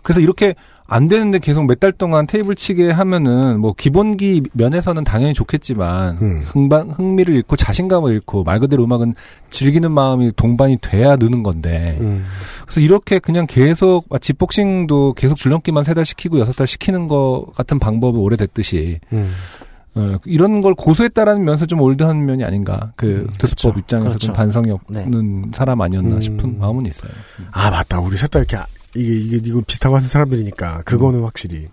[0.03, 0.55] 그래서 이렇게
[0.93, 6.43] 안 되는데 계속 몇 달 동안 테이블 치게 하면은 뭐 기본기 면에서는 당연히 좋겠지만 음.
[6.45, 9.15] 흥반 흥미를 잃고 자신감을 잃고 말 그대로 음악은
[9.51, 12.27] 즐기는 마음이 동반이 돼야 느는 건데 음.
[12.67, 17.47] 그래서 이렇게 그냥 계속 마치 복싱도 계속 줄넘기만 세 달 시키고 여섯 달 시키는 거
[17.55, 19.33] 같은 방법이 오래됐듯이 음.
[19.95, 24.27] 어, 이런 걸 고수했다라는 면에서 좀 올드한 면이 아닌가 그 교수법 입장에서 그렇죠.
[24.27, 25.03] 좀 반성이 네.
[25.03, 26.21] 없는 사람 아니었나 음.
[26.21, 27.11] 싶은 마음은 있어요.
[27.53, 28.01] 아, 맞다.
[28.01, 31.69] 우리 셋 다 이렇게, 아- 이게, 이게, 이거 비슷하고 하는 사람들이니까, 그거는 확실히.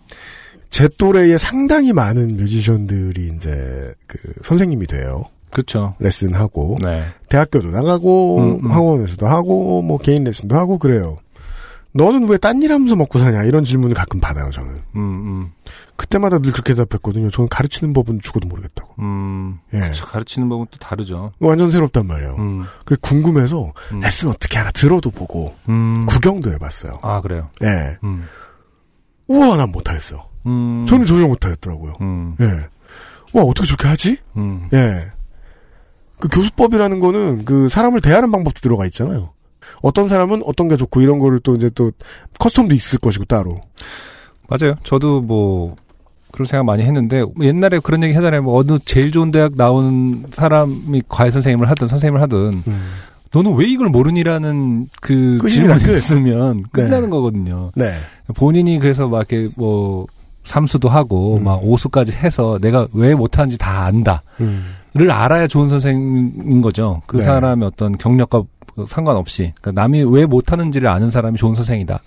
[0.69, 5.25] 제 또래에 상당히 많은 뮤지션들이 이제, 그, 선생님이 돼요.
[5.51, 5.95] 그렇죠.
[5.99, 7.03] 레슨하고, 네.
[7.29, 8.71] 대학교도 나가고, 음, 음.
[8.71, 11.17] 학원에서도 하고, 뭐, 개인 레슨도 하고, 그래요.
[11.97, 13.43] 너는 왜 딴 일 하면서 먹고 사냐?
[13.43, 14.69] 이런 질문을 가끔 받아요, 저는.
[14.95, 15.51] 음, 음,
[15.95, 17.31] 그때마다 늘 그렇게 대답했거든요.
[17.31, 18.93] 저는 가르치는 법은 죽어도 모르겠다고.
[18.99, 19.57] 음.
[19.73, 19.79] 예.
[19.79, 21.31] 그쵸, 가르치는 법은 또 다르죠.
[21.39, 22.35] 완전 새롭단 말이에요.
[22.37, 23.99] 음, 그래 궁금해서 음.
[24.01, 26.05] 레슨 어떻게 하나 들어도 보고 음.
[26.05, 26.99] 구경도 해봤어요.
[27.01, 27.49] 아 그래요.
[27.63, 27.97] 예.
[28.03, 28.25] 음,
[29.27, 30.25] 우와 난 못하겠어.
[30.45, 30.85] 음.
[30.87, 31.97] 저는 전혀 못하겠더라고요.
[32.01, 32.45] 음, 예.
[33.33, 34.17] 와 어떻게 저렇게 하지?
[34.37, 34.69] 음.
[34.73, 35.11] 예.
[36.19, 39.31] 그 교수법이라는 거는 그 사람을 대하는 방법도 들어가 있잖아요.
[39.81, 41.91] 어떤 사람은 어떤 게 좋고 이런 거를 또 이제 또
[42.39, 43.61] 커스텀도 있을 것이고 따로.
[44.47, 44.75] 맞아요.
[44.83, 45.75] 저도 뭐
[46.31, 48.43] 그런 생각 많이 했는데 옛날에 그런 얘기 하잖아요.
[48.43, 52.63] 뭐 어느 제일 좋은 대학 나온 사람이 과외 선생님을 하든 선생님을 하든
[53.33, 55.97] 너는 왜 이걸 모르니라는 그 질문이 끝.
[55.97, 57.09] 있으면 끝나는 네.
[57.09, 57.71] 거거든요.
[57.75, 57.93] 네.
[58.35, 60.05] 본인이 그래서 막 이렇게 뭐
[60.43, 61.43] 삼수도 하고 음.
[61.43, 64.23] 막 오수까지 해서 내가 왜 못하는지 다 안다.
[64.39, 64.75] 음.
[64.93, 67.01] 를 알아야 좋은 선생인 거죠.
[67.05, 67.23] 그 네.
[67.23, 68.41] 사람의 어떤 경력과
[68.85, 71.99] 상관없이 그러니까 남이 왜 못하는지를 아는 사람이 좋은 선생이다.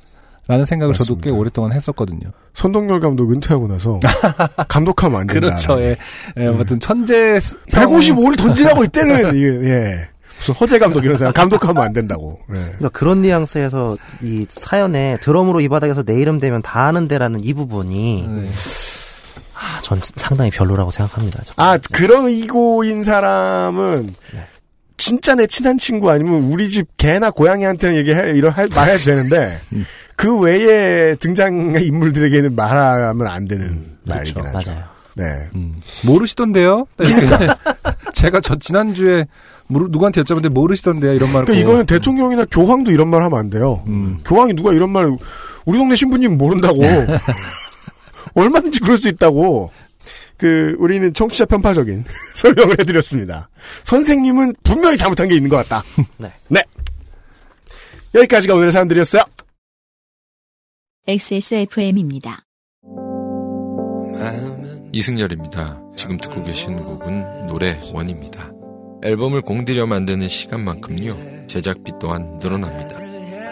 [0.46, 1.38] 라는 생각을 저도 꽤 맞습니다.
[1.38, 2.30] 오랫동안 했었거든요.
[2.54, 4.00] 선동열 감독 은퇴하고 나서
[4.68, 5.46] 감독하면 안 된다.
[5.46, 5.80] 그렇죠.
[5.80, 5.96] 예.
[6.38, 7.38] 예, 아무튼 천재
[7.70, 10.08] 155를 던지라고 이때는 이게 예.
[10.38, 12.40] 무슨 허재 감독 이런 사람 감독하면 안 된다고.
[12.50, 12.54] 예.
[12.54, 18.26] 그러니까 그런 뉘앙스에서 이 사연에 드럼으로 이 바닥에서 내 이름 되면 다 아는데라는 이 부분이
[18.28, 18.50] 네.
[19.54, 21.42] 아, 전 상당히 별로라고 생각합니다.
[21.44, 21.52] 저.
[21.58, 24.46] 아 그런 이고인 사람은 네.
[25.00, 29.84] 진짜 내 친한 친구 아니면 우리 집 개나 고양이한테는 얘기해 이런 할- 말해도 되는데 음.
[30.14, 34.58] 그 외에 등장의 인물들에게는 말하면 안 되는 말이긴 그렇죠.
[34.58, 34.70] 하죠.
[34.70, 34.84] 맞아요.
[35.14, 35.48] 네.
[35.54, 35.80] 음.
[36.04, 36.86] 모르시던데요?
[36.98, 37.26] 이렇게
[38.14, 39.26] 제가 저 지난주에
[39.68, 41.14] 모르- 누구한테 여쭤봤는데 모르시던데요?
[41.14, 43.82] 이런 말을 그러니까 꼭- 이거는 대통령이나 교황도 이런 말 하면 안 돼요.
[43.88, 44.18] 음.
[44.24, 45.10] 교황이 누가 이런 말
[45.64, 46.78] 우리 동네 신부님 모른다고
[48.34, 49.70] 얼마든지 그럴 수 있다고.
[50.40, 52.02] 그 우리는 청취자 편파적인
[52.34, 53.50] 설명을 해드렸습니다.
[53.84, 55.84] 선생님은 분명히 잘못한 게 있는 것 같다.
[56.16, 56.32] 네.
[56.48, 56.64] 네.
[58.14, 59.22] 여기까지가 오늘의 사연들이었어요.
[61.06, 62.46] XSFM입니다.
[64.92, 65.82] 이승열입니다.
[65.94, 68.50] 지금 듣고 계신 곡은 노래 원입니다.
[69.02, 72.98] 앨범을 공들여 만드는 시간만큼요, 제작비 또한 늘어납니다.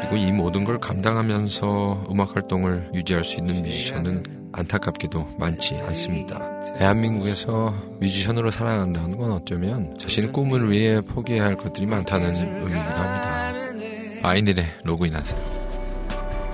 [0.00, 6.40] 그리고 이 모든 걸 감당하면서 음악 활동을 유지할 수 있는 뮤지션은 안타깝게도 많지 않습니다.
[6.78, 13.52] 대한민국에서 뮤지션으로 살아간다는 건 어쩌면 자신의 꿈을 위해 포기해야 할 것들이 많다는 의미이기도 합니다.
[14.20, 15.58] 바이닐에 로그인하세요.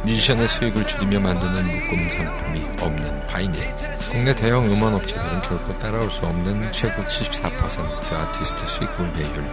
[0.05, 3.75] 뮤지션의 수익을 줄이며 만드는 묶음 상품이 없는 바이닐.
[4.11, 9.45] 국내 대형 음원 업체들은 결코 따라올 수 없는 최고 74% 아티스트 수익 분배율.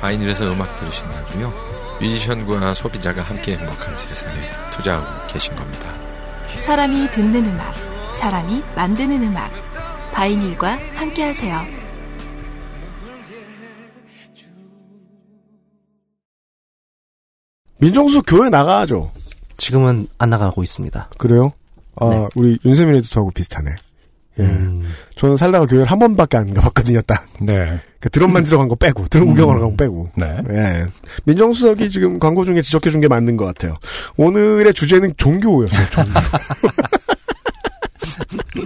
[0.00, 1.52] 바이닐에서 음악 들으신다고요?
[2.00, 4.40] 뮤지션과 소비자가 함께 행복한 세상에
[4.72, 5.92] 투자하고 계신 겁니다.
[6.60, 7.74] 사람이 듣는 음악,
[8.18, 9.50] 사람이 만드는 음악.
[10.12, 11.56] 바이닐과 함께하세요.
[17.78, 19.12] 민정수 교회 나가죠.
[19.56, 21.10] 지금은 안 나가고 있습니다.
[21.18, 21.52] 그래요?
[21.96, 22.26] 아, 네.
[22.34, 23.70] 우리 윤세민 에디터하고 비슷하네.
[24.40, 24.42] 예.
[24.42, 24.82] 음.
[25.16, 27.26] 저는 살다가 교회를 한 번밖에 안 가봤거든요, 딱.
[27.40, 27.80] 네.
[28.00, 30.10] 그 드럼 만지러 간 거 빼고, 드럼 구경하러 간 거 빼고.
[30.16, 30.36] 네.
[30.50, 30.86] 예.
[31.24, 33.76] 민정수석이 지금 광고 중에 지적해준 게 맞는 것 같아요.
[34.16, 36.10] 오늘의 주제는 종교였어요, 종교.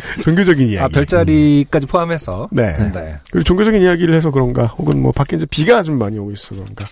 [0.23, 0.85] 종교적인 이야기.
[0.85, 2.48] 아, 별자리까지 포함해서.
[2.51, 2.77] 네.
[2.93, 3.19] 네.
[3.31, 6.85] 그리고 종교적인 이야기를 해서 그런가, 혹은 뭐 밖에 이제 비가 좀 많이 오고 있어 그런가.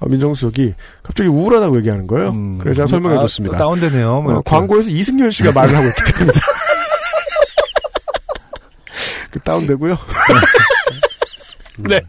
[0.00, 2.32] 어, 민정수석이 갑자기 우울하다고 얘기하는 거예요.
[2.58, 3.56] 그래서 제가 설명해 줬습니다.
[3.56, 4.22] 아, 또 다운되네요.
[4.22, 4.42] 뭐 어.
[4.42, 6.32] 광고에서 이승열 씨가 말을 하고 있기 때문에.
[9.30, 9.96] 그 다운되고요.
[11.78, 12.00] 네.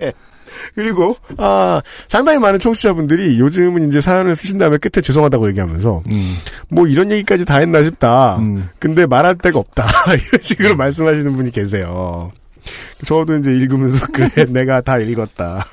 [0.76, 6.35] 그리고 아 상당히 많은 청취자분들이 요즘은 이제 사연을 쓰신 다음에 끝에 죄송하다고 얘기하면서 음.
[6.69, 8.38] 뭐 이런 얘기까지 다 했나 싶다.
[8.80, 9.85] 근데 말할 데가 없다.
[10.07, 12.31] 이런 식으로 말씀하시는 분이 계세요.
[13.06, 15.65] 저도 이제 읽으면서 그래 내가 다 읽었다.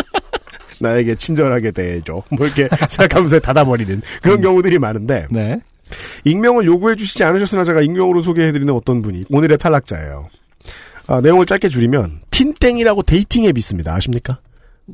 [0.80, 2.22] 나에게 친절하게 대해줘.
[2.30, 5.60] 뭐 이렇게 생각하면서 닫아버리는 그런 경우들이 많은데 네.
[6.24, 10.28] 익명을 요구해 주시지 않으셨으나 제가 익명으로 소개해드리는 어떤 분이 오늘의 탈락자예요.
[11.08, 13.92] 아, 내용을 짧게 줄이면 틴땡이라고 dating 앱이 있습니다.
[13.92, 14.38] 아십니까?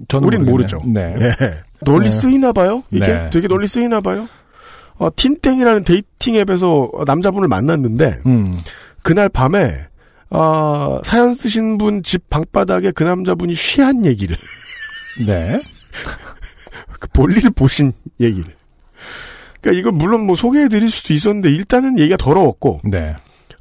[0.09, 0.81] 저는 우린 모르겠네요.
[0.81, 0.83] 모르죠.
[0.87, 1.17] 네.
[1.47, 1.55] 예.
[1.85, 2.11] 널리 네.
[2.11, 2.83] 쓰이나 봐요.
[2.91, 3.31] 이게 네.
[3.31, 4.29] 되게 널리 쓰이나 봐요.
[4.97, 8.59] 어, 틴땡이라는 dating 앱에서 남자분을 만났는데 음.
[9.03, 9.87] 그날 밤에
[10.31, 14.37] 아, 사연 쓰신 분 집 방바닥에 그 남자분이 쉬한 얘기를
[15.27, 15.61] 네.
[16.99, 18.55] 그 볼일 보신 얘기를.
[19.61, 23.15] 그러니까 이건 물론 뭐 소개해드릴 수도 있었는데 일단은 얘기가 더러웠고 네.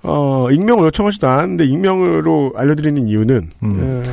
[0.03, 4.03] 어, 익명을 요청하지도 않았는데 익명으로 알려드리는 이유는 어,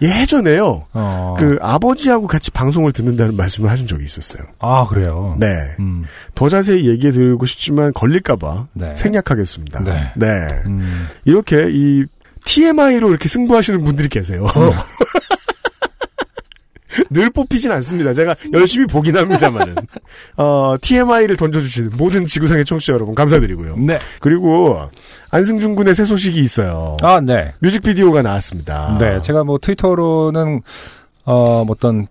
[0.00, 0.86] 예전에요.
[0.92, 1.34] 어.
[1.38, 4.44] 그 아버지하고 같이 방송을 듣는다는 말씀을 하신 적이 있었어요.
[4.60, 5.36] 아, 그래요?
[5.38, 5.74] 네.
[5.80, 6.04] 음.
[6.34, 8.94] 더 자세히 얘기해 드리고 싶지만 걸릴까봐 네.
[8.94, 10.12] 생략하겠습니다.
[10.16, 10.48] 네.
[10.66, 11.08] 음.
[11.24, 12.04] 이렇게 이
[12.44, 14.46] TMI로 이렇게 승부하시는 분들이 계세요.
[17.10, 18.12] 늘 뽑히진 않습니다.
[18.12, 19.74] 제가 열심히 보긴 합니다만은.
[20.36, 23.76] 어, TMI를 던져주시는 모든 지구상의 청취자 여러분 감사드리고요.
[23.78, 23.98] 네.
[24.20, 24.78] 그리고
[25.30, 26.96] 안승준 군의 새 소식이 있어요.
[27.02, 27.52] 아, 네.
[27.60, 28.96] 뮤직비디오가 나왔습니다.
[29.00, 29.20] 네.
[29.22, 30.60] 제가 뭐 트위터로는,
[31.24, 32.06] 어, 뭐 어떤,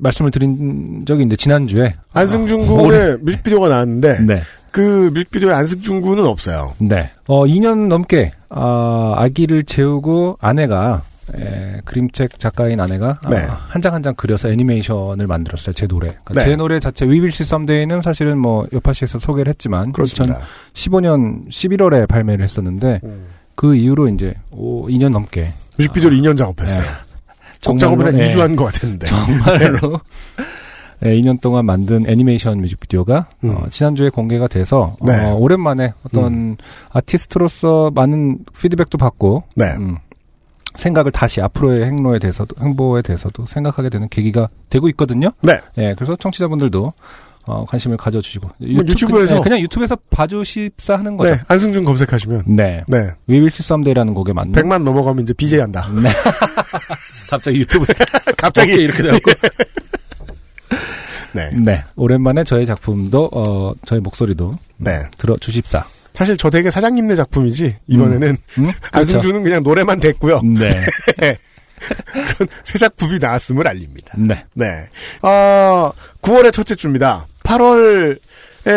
[0.00, 1.94] 말씀을 드린 적이 있는데, 지난주에.
[2.12, 4.42] 안승준 어, 군의 올해- 뮤직비디오가 나왔는데 네.
[4.72, 6.74] 그 뮤직비디오에 안승준 군은 없어요.
[6.78, 7.10] 네.
[7.28, 11.02] 어, 2년 넘게, 아, 아기를 재우고 아내가,
[11.34, 13.36] 에, 그림책 작가인 아내가 네.
[13.68, 15.72] 한장 한 장 그려서 애니메이션을 만들었어요.
[15.72, 16.08] 제 노래.
[16.24, 16.44] 그러니까 네.
[16.44, 20.40] 제 노래 자체 위빌시 썸데이는 사실은 뭐 여파시에서 소개를 했지만 그렇습니다.
[20.74, 23.00] 2015년 11월에 발매를 했었는데
[23.54, 26.84] 그 이후로 이제 오, 2년 넘게 뮤직비디오를 2년 작업했어요.
[27.64, 28.40] 곡 작업을 한 정말로, 2주 예.
[28.42, 29.06] 한것 같았는데.
[29.06, 30.00] 정말로
[31.04, 35.06] 예, 2년 동안 만든 애니메이션 뮤직비디오가 어, 지난주에 공개가 돼서 음.
[35.06, 35.24] 네.
[35.24, 36.56] 어, 오랜만에 어떤
[36.90, 39.72] 아티스트로서 많은 피드백도 받고 네.
[39.78, 39.96] 음,
[40.76, 45.30] 생각을 다시 앞으로의 행로에 대해서도 행보에 대해서도 생각하게 되는 계기가 되고 있거든요.
[45.40, 45.60] 네.
[45.78, 46.92] 예, 그래서 청취자분들도
[47.46, 51.34] 어, 관심을 가져주시고 뭐 유튜브 에서 그냥, 그냥 유튜브에서 봐주십사 하는 거죠.
[51.34, 52.84] 네, 안승준 검색하시면 네.
[52.88, 52.98] 네.
[53.28, 55.88] We Will See Someday라는 곡에 맞는 100만 넘어가면 이제 BJ 한다.
[56.02, 56.08] 네.
[57.28, 57.86] 갑자기 유튜브
[58.36, 59.18] 갑자기 이렇게 되고
[61.32, 61.50] 네.
[61.52, 61.84] 네.
[61.96, 65.02] 오랜만에 저희 작품도 어 저희 목소리도 네.
[65.18, 65.84] 들어 주십사.
[66.14, 68.70] 사실 저 되게 사장님네 작품이지 이번에는 음?
[68.92, 70.40] 안승준은 그냥 노래만 됐고요.
[70.42, 70.70] 네.
[72.12, 74.14] 그런 새 작품이 나왔음을 알립니다.
[74.16, 74.44] 네.
[74.54, 74.88] 네.
[75.22, 75.92] 어,
[76.22, 77.26] 9월의 첫째 주입니다.
[77.42, 78.18] 8월에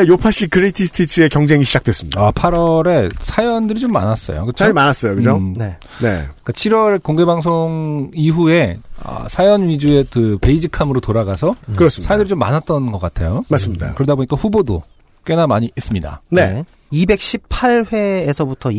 [0.07, 2.19] 요파시 greatest hits의 경쟁이 시작됐습니다.
[2.19, 4.41] 아 8월에 사연들이 좀 많았어요.
[4.41, 4.57] 그렇죠?
[4.57, 5.15] 사연이 많았어요.
[5.15, 5.38] 그죠?
[5.38, 5.77] 음, 네.
[6.01, 6.26] 네.
[6.43, 12.07] 그러니까 7월 공개 방송 이후에 아, 사연 위주의 그 basic함으로 돌아가서 그렇습니다.
[12.09, 13.45] 사연들이 좀 많았던 것 같아요.
[13.47, 13.89] 맞습니다.
[13.89, 14.81] 음, 그러다 보니까 후보도
[15.27, 16.21] 꽤나 많이 있습니다.
[16.31, 16.63] 네.
[16.93, 18.73] 218회에서부터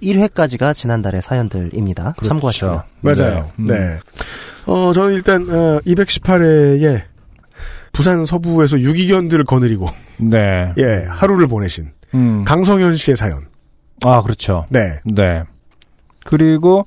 [0.00, 2.12] 221회까지가 지난달의 사연들입니다.
[2.12, 2.28] 그렇죠.
[2.28, 2.82] 참고하시면.
[3.00, 3.50] 맞아요.
[3.58, 3.66] 음.
[3.66, 3.98] 네.
[4.66, 7.02] 어, 저는 일단, 어, 218회에
[7.92, 9.88] 부산 서부에서 유기견들을 거느리고
[10.18, 10.72] 네.
[10.78, 12.44] 예 하루를 보내신 음.
[12.44, 13.48] 강성현 씨의 사연.
[14.04, 14.66] 아, 그렇죠.
[14.70, 15.00] 네.
[15.04, 15.42] 네.
[16.24, 16.86] 그리고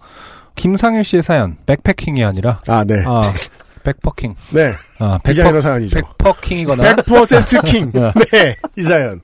[0.55, 3.03] 김상일 씨의 사연, 백패킹이 아니라 아, 네.
[3.05, 3.21] 아,
[3.83, 4.35] 백퍼킹.
[4.53, 4.71] 네.
[4.99, 5.97] 아, 디자이너 사연이죠.
[5.97, 7.91] 백퍼킹이거나 100% 킹.
[8.31, 8.55] 네.
[8.75, 9.21] 이 사연.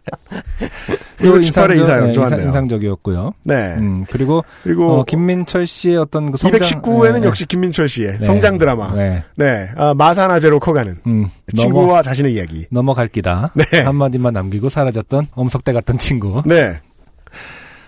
[1.17, 2.39] 그리고 1월 18일 이 사연 네, 좋았네요.
[2.39, 3.33] 인상, 인상적이었고요.
[3.43, 3.75] 네.
[3.77, 8.25] 음, 그리고 그리고 어, 김민철 씨의 어떤 그 성장 219에는 네, 역시 김민철 씨의 네.
[8.25, 8.93] 성장 드라마.
[8.93, 9.23] 네.
[9.35, 9.69] 네.
[9.75, 12.65] 아, 마산아제로 커가는 음, 친구와 넘어, 자신의 이야기.
[12.69, 13.51] 넘어갈 기다.
[13.53, 13.81] 네.
[13.81, 16.41] 한마디만 남기고 사라졌던 엄석대 같던 친구.
[16.45, 16.79] 네.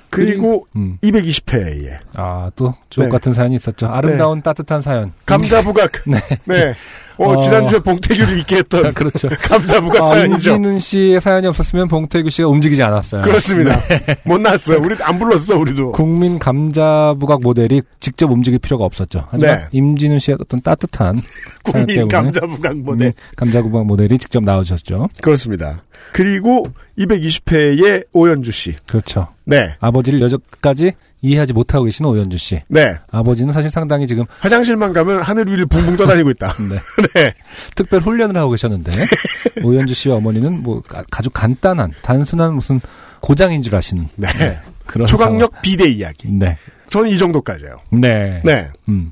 [0.10, 0.98] 그리고 음.
[1.03, 3.11] 220회에 아, 또 주옥 네.
[3.11, 3.88] 같은 사연이 있었죠.
[3.88, 5.14] 아름다운 따뜻한 사연.
[5.26, 5.91] 감자부각.
[6.07, 6.19] 네.
[6.45, 6.76] 네.
[7.20, 7.38] 어, 어.
[7.38, 9.28] 지난주에 봉태규를 잊게 했던 그렇죠.
[9.44, 10.56] 감자부각 아, 사연이죠.
[10.56, 13.24] 임진훈 씨의 사연이 없었으면 봉태규 씨가 움직이지 않았어요.
[13.24, 13.80] 그렇습니다.
[13.88, 14.16] 네.
[14.24, 14.80] 못 났어요.
[14.82, 15.91] 우리 안 불렀어, 우리도.
[15.91, 19.28] 국민 감자부각 모델이 직접 움직일 필요가 없었죠.
[19.30, 19.68] 하지만 네.
[19.72, 21.22] 임진훈 씨의 어떤 따뜻한
[21.64, 23.08] 국민 감자부각 모델.
[23.08, 25.10] 음, 감자부각 모델이 직접 나오셨죠.
[25.22, 25.84] 그렇습니다.
[26.14, 26.68] 그리고
[26.98, 28.76] 220회에 오연주 씨.
[28.88, 29.28] 그렇죠.
[29.46, 29.76] 네.
[29.80, 32.62] 아버지를 여전까지 이해하지 못하고 계신 오연주 씨.
[32.70, 32.96] 네.
[33.12, 36.54] 아버지는 사실 상당히 지금 화장실만 가면 하늘 위를 붕붕 떠다니고 있다.
[36.70, 36.80] 네.
[37.14, 37.34] 네.
[37.76, 38.91] 특별 훈련을 하고 계셨는데
[39.64, 42.80] 오연주 씨와 어머니는 뭐 가- 아주 간단한 단순한 무슨
[43.20, 44.60] 고장인 줄 아시는 네.
[44.86, 46.24] 그런 초강력 비대 이야기.
[46.28, 46.40] 상황.
[46.40, 46.58] 네.
[46.90, 47.82] 저는 이 정도까지예요.
[47.91, 48.41] 네.
[48.46, 48.70] 네.
[48.88, 49.12] 음.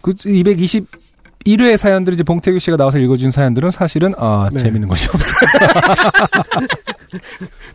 [0.00, 4.62] 그 221회 사연들이 이제 봉태규 씨가 나와서 읽어준 사연들은 사실은 아 네.
[4.62, 5.50] 재밌는 것이 없어요.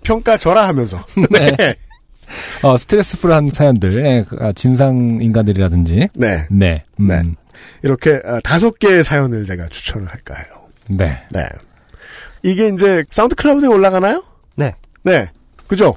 [0.03, 1.03] 평가 절하 하면서.
[1.29, 1.75] 네.
[2.63, 6.09] 어, 스트레스풀한 사연들, 예, 그, 아, 진상 인간들이라든지.
[6.15, 6.45] 네.
[6.49, 6.83] 네.
[6.99, 7.23] 음, 네.
[7.83, 10.45] 이렇게 아, 다섯 개의 사연을 제가 추천을 할까 해요.
[10.87, 11.17] 네.
[11.31, 11.43] 네.
[12.43, 14.23] 이게 이제 사운드 클라우드에 올라가나요?
[14.55, 14.73] 네.
[15.03, 15.29] 네.
[15.67, 15.95] 그죠?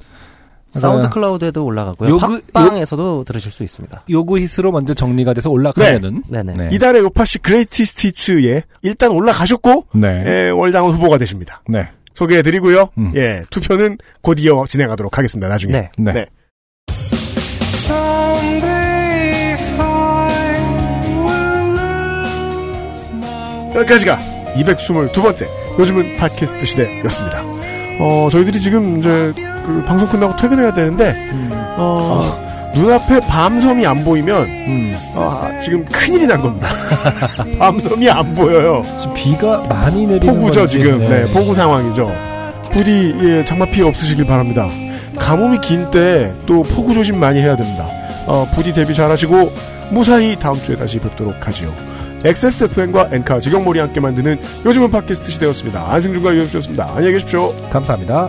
[0.72, 2.16] 사운드 아, 클라우드에도 올라가고요.
[2.16, 4.04] 요그- 팟빵에서도 들으실 수 있습니다.
[4.08, 6.22] 요구 히스로 먼저 정리가 돼서 올라가면은.
[6.28, 6.54] 네네.
[6.54, 6.68] 네.
[6.72, 10.24] 이달의 요파시 greatest hits에 일단 올라가셨고, 네.
[10.26, 11.60] 예, 월장원 후보가 되십니다.
[11.68, 11.88] 네.
[12.20, 12.90] 소개해드리고요.
[12.98, 13.12] 음.
[13.16, 15.48] 예, 투표는 곧 이어 진행하도록 하겠습니다.
[15.48, 15.72] 나중에.
[15.72, 16.12] 네.
[16.12, 16.26] 네.
[23.74, 24.18] 여기까지가
[24.56, 25.46] 222번째
[25.78, 27.42] 요즘은 팟캐스트 시대였습니다.
[28.00, 29.32] 어, 저희들이 지금 이제
[29.64, 31.14] 그 방송 끝나고 퇴근해야 되는데
[31.76, 34.96] 어, 눈앞에 밤섬이 안 보이면 음.
[35.14, 36.68] 아, 지금 큰일이 난 겁니다.
[37.58, 38.82] 밤섬이 안 보여요.
[39.00, 40.98] 지금 비가 많이 내리는 폭우죠 지금.
[41.00, 42.10] 네, 폭우 상황이죠.
[42.72, 44.68] 부디 예, 장마 피해 없으시길 바랍니다.
[45.18, 47.86] 가뭄이 긴 때 또 폭우 조심 많이 해야 됩니다.
[48.26, 49.52] 어, 부디 대비 잘하시고
[49.90, 51.72] 무사히 다음 주에 다시 뵙도록 하지요.
[52.24, 55.86] XSFM과 엔카 지경몰이 함께 만드는 요즘은 팟캐스트 시대였습니다.
[55.90, 56.90] 안승준과 유현수였습니다.
[56.94, 57.52] 안녕히 계십시오.
[57.70, 58.28] 감사합니다.